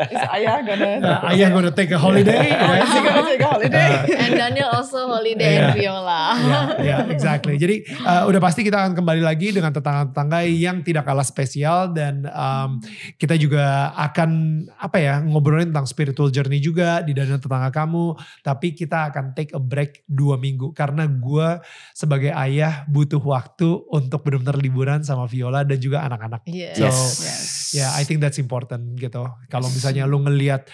Is 0.07 0.23
Ayah 0.31 0.59
gonna? 0.63 0.91
Uh, 0.99 1.29
ayah 1.33 1.49
gonna 1.57 1.73
take 1.73 1.89
a 1.89 1.97
holiday. 1.97 2.37
He 2.53 2.97
gonna 3.01 3.25
take 3.25 3.41
a 3.41 3.49
holiday? 3.49 3.89
And 4.13 4.31
Daniel 4.37 4.69
also 4.69 5.09
holiday 5.09 5.57
Iya. 5.57 5.61
and 5.65 5.73
Viola. 5.73 6.21
Ya, 6.37 6.59
ya, 6.77 6.97
exactly. 7.09 7.57
Jadi 7.57 7.81
uh, 8.05 8.29
udah 8.29 8.37
pasti 8.37 8.61
kita 8.61 8.77
akan 8.77 8.93
kembali 8.93 9.25
lagi 9.25 9.49
dengan 9.49 9.73
tetangga-tetangga 9.73 10.45
yang 10.45 10.85
tidak 10.85 11.03
kalah 11.03 11.25
spesial 11.25 11.89
dan 11.89 12.29
um, 12.29 12.77
kita 13.17 13.33
juga 13.35 13.89
akan 13.97 14.29
apa 14.77 14.97
ya 15.01 15.15
ngobrolin 15.19 15.73
tentang 15.73 15.89
spiritual 15.89 16.29
journey 16.29 16.61
juga 16.61 17.01
di 17.01 17.17
dana 17.17 17.41
tetangga 17.41 17.73
kamu. 17.73 18.13
Tapi 18.45 18.77
kita 18.77 19.09
akan 19.09 19.33
take 19.33 19.57
a 19.57 19.59
break 19.59 20.05
dua 20.05 20.37
minggu 20.37 20.71
karena 20.71 21.09
gue 21.09 21.57
sebagai 21.91 22.29
ayah 22.37 22.85
butuh 22.85 23.19
waktu 23.19 23.81
untuk 23.89 24.21
benar-benar 24.21 24.61
liburan 24.61 24.99
sama 25.01 25.25
Viola 25.25 25.65
dan 25.65 25.81
juga 25.81 26.05
anak-anak. 26.05 26.45
Yes. 26.45 26.77
So, 26.77 26.85
Yes. 27.17 27.41
Ya, 27.73 27.87
I 27.95 28.03
think 28.03 28.19
that's 28.19 28.37
important 28.37 28.95
gitu. 28.95 29.27
Kalau 29.47 29.67
misalnya 29.67 30.07
lu 30.07 30.23
ngelihat 30.23 30.67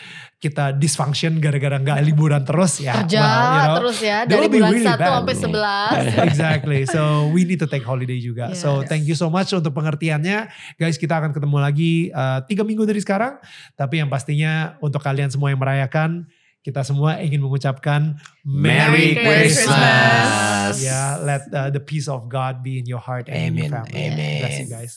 kita 0.43 0.75
dysfunction 0.75 1.39
gara-gara 1.39 1.79
nggak 1.79 2.03
liburan 2.03 2.43
terus 2.43 2.83
ya. 2.83 2.99
Kerja 2.99 3.23
well, 3.23 3.31
you 3.31 3.61
know, 3.63 3.75
terus 3.79 3.97
ya 4.03 4.17
dari 4.27 4.51
bulan 4.51 4.71
really 4.75 4.91
1 4.91 4.99
bad. 4.99 5.07
sampai 5.15 5.35
11. 5.39 6.19
exactly. 6.27 6.81
So 6.83 7.31
we 7.31 7.47
need 7.47 7.63
to 7.63 7.69
take 7.71 7.87
holiday 7.87 8.19
juga. 8.19 8.51
So 8.51 8.83
Yes. 8.83 8.91
thank 8.91 9.07
you 9.07 9.15
so 9.15 9.31
much 9.31 9.55
untuk 9.55 9.71
pengertiannya, 9.71 10.51
guys. 10.75 10.99
Kita 10.99 11.23
akan 11.23 11.31
ketemu 11.31 11.57
lagi 11.63 12.11
uh, 12.11 12.43
tiga 12.43 12.67
minggu 12.67 12.83
dari 12.83 12.99
sekarang. 12.99 13.39
Tapi 13.79 14.03
yang 14.03 14.11
pastinya 14.11 14.75
untuk 14.83 14.99
kalian 14.99 15.31
semua 15.31 15.47
yang 15.47 15.63
merayakan, 15.63 16.27
kita 16.59 16.83
semua 16.83 17.23
ingin 17.23 17.39
mengucapkan 17.39 18.19
Merry 18.43 19.15
Christmas. 19.15 20.83
Ya, 20.83 21.23
let 21.23 21.47
uh, 21.55 21.71
the 21.71 21.79
peace 21.79 22.11
of 22.11 22.27
God 22.27 22.59
be 22.59 22.83
in 22.83 22.85
your 22.89 22.99
heart 22.99 23.31
and 23.31 23.55
in 23.55 23.63
your 23.63 23.71
Amen. 23.71 23.87
family. 23.87 23.95
Amen. 24.11 24.39
Bless 24.43 24.59
you 24.59 24.67
guys. 24.67 24.93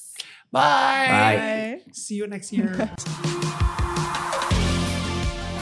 Bye. 0.50 1.06
Bye. 1.06 1.86
See 1.94 2.18
you 2.18 2.26
next 2.26 2.50
year. 2.50 2.74